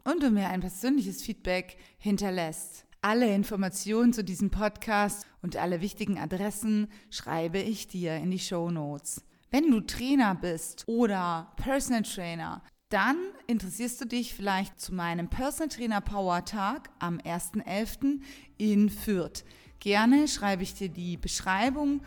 und 0.05 0.23
du 0.23 0.31
mir 0.31 0.49
ein 0.49 0.61
persönliches 0.61 1.23
Feedback 1.23 1.77
hinterlässt. 1.99 2.87
Alle 3.05 3.35
Informationen 3.35 4.13
zu 4.13 4.23
diesem 4.23 4.51
Podcast 4.51 5.27
und 5.43 5.57
alle 5.57 5.81
wichtigen 5.81 6.21
Adressen 6.21 6.87
schreibe 7.11 7.59
ich 7.59 7.89
dir 7.89 8.15
in 8.15 8.31
die 8.31 8.39
Show 8.39 8.71
Notes. 8.71 9.25
Wenn 9.51 9.73
du 9.73 9.81
Trainer 9.81 10.37
bist 10.37 10.85
oder 10.87 11.53
Personal 11.57 12.05
Trainer, 12.05 12.63
dann 12.91 13.17
interessierst 13.49 14.01
du 14.01 14.05
dich 14.05 14.35
vielleicht 14.35 14.81
zu 14.81 14.95
meinem 14.95 15.27
Personal 15.27 15.69
Trainer 15.69 16.01
Power 16.01 16.45
Tag 16.45 16.91
am 17.01 17.19
1.11. 17.19 18.21
in 18.57 18.89
Fürth. 18.89 19.43
Gerne 19.81 20.29
schreibe 20.29 20.63
ich 20.63 20.75
dir 20.75 20.89
die 20.89 21.17
Beschreibung 21.17 22.03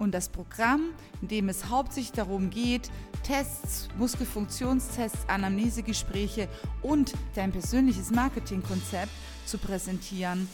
und 0.00 0.12
das 0.12 0.30
Programm, 0.30 0.90
in 1.22 1.28
dem 1.28 1.48
es 1.48 1.68
hauptsächlich 1.68 2.10
darum 2.10 2.50
geht, 2.50 2.90
Tests, 3.22 3.86
Muskelfunktionstests, 3.98 5.28
Anamnesegespräche 5.28 6.48
und 6.82 7.12
dein 7.36 7.52
persönliches 7.52 8.10
Marketingkonzept 8.10 9.12
zu 9.46 9.58
präsentieren. 9.58 10.48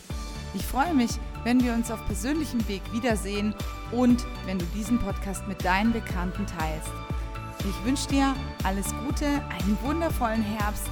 Ich 0.55 0.65
freue 0.65 0.95
mich, 0.95 1.11
wenn 1.45 1.63
wir 1.63 1.75
uns 1.75 1.91
auf 1.91 2.05
persönlichem 2.07 2.67
Weg 2.69 2.83
wiedersehen 2.93 3.55
und 3.93 4.25
wenn 4.47 4.59
du 4.59 4.65
diesen 4.75 4.99
Podcast 4.99 5.47
mit 5.47 5.65
deinen 5.65 5.93
Bekannten 5.93 6.47
teilst. 6.47 6.91
Ich 7.61 7.85
wünsche 7.85 8.09
dir 8.09 8.35
alles 8.65 8.87
Gute, 9.05 9.27
einen 9.27 9.79
wundervollen 9.83 10.43
Herbst 10.43 10.89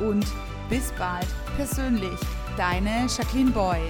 und 0.00 0.26
bis 0.68 0.92
bald 0.98 1.26
persönlich. 1.56 2.18
Deine 2.56 3.06
Jacqueline 3.06 3.50
Boy. 3.50 3.80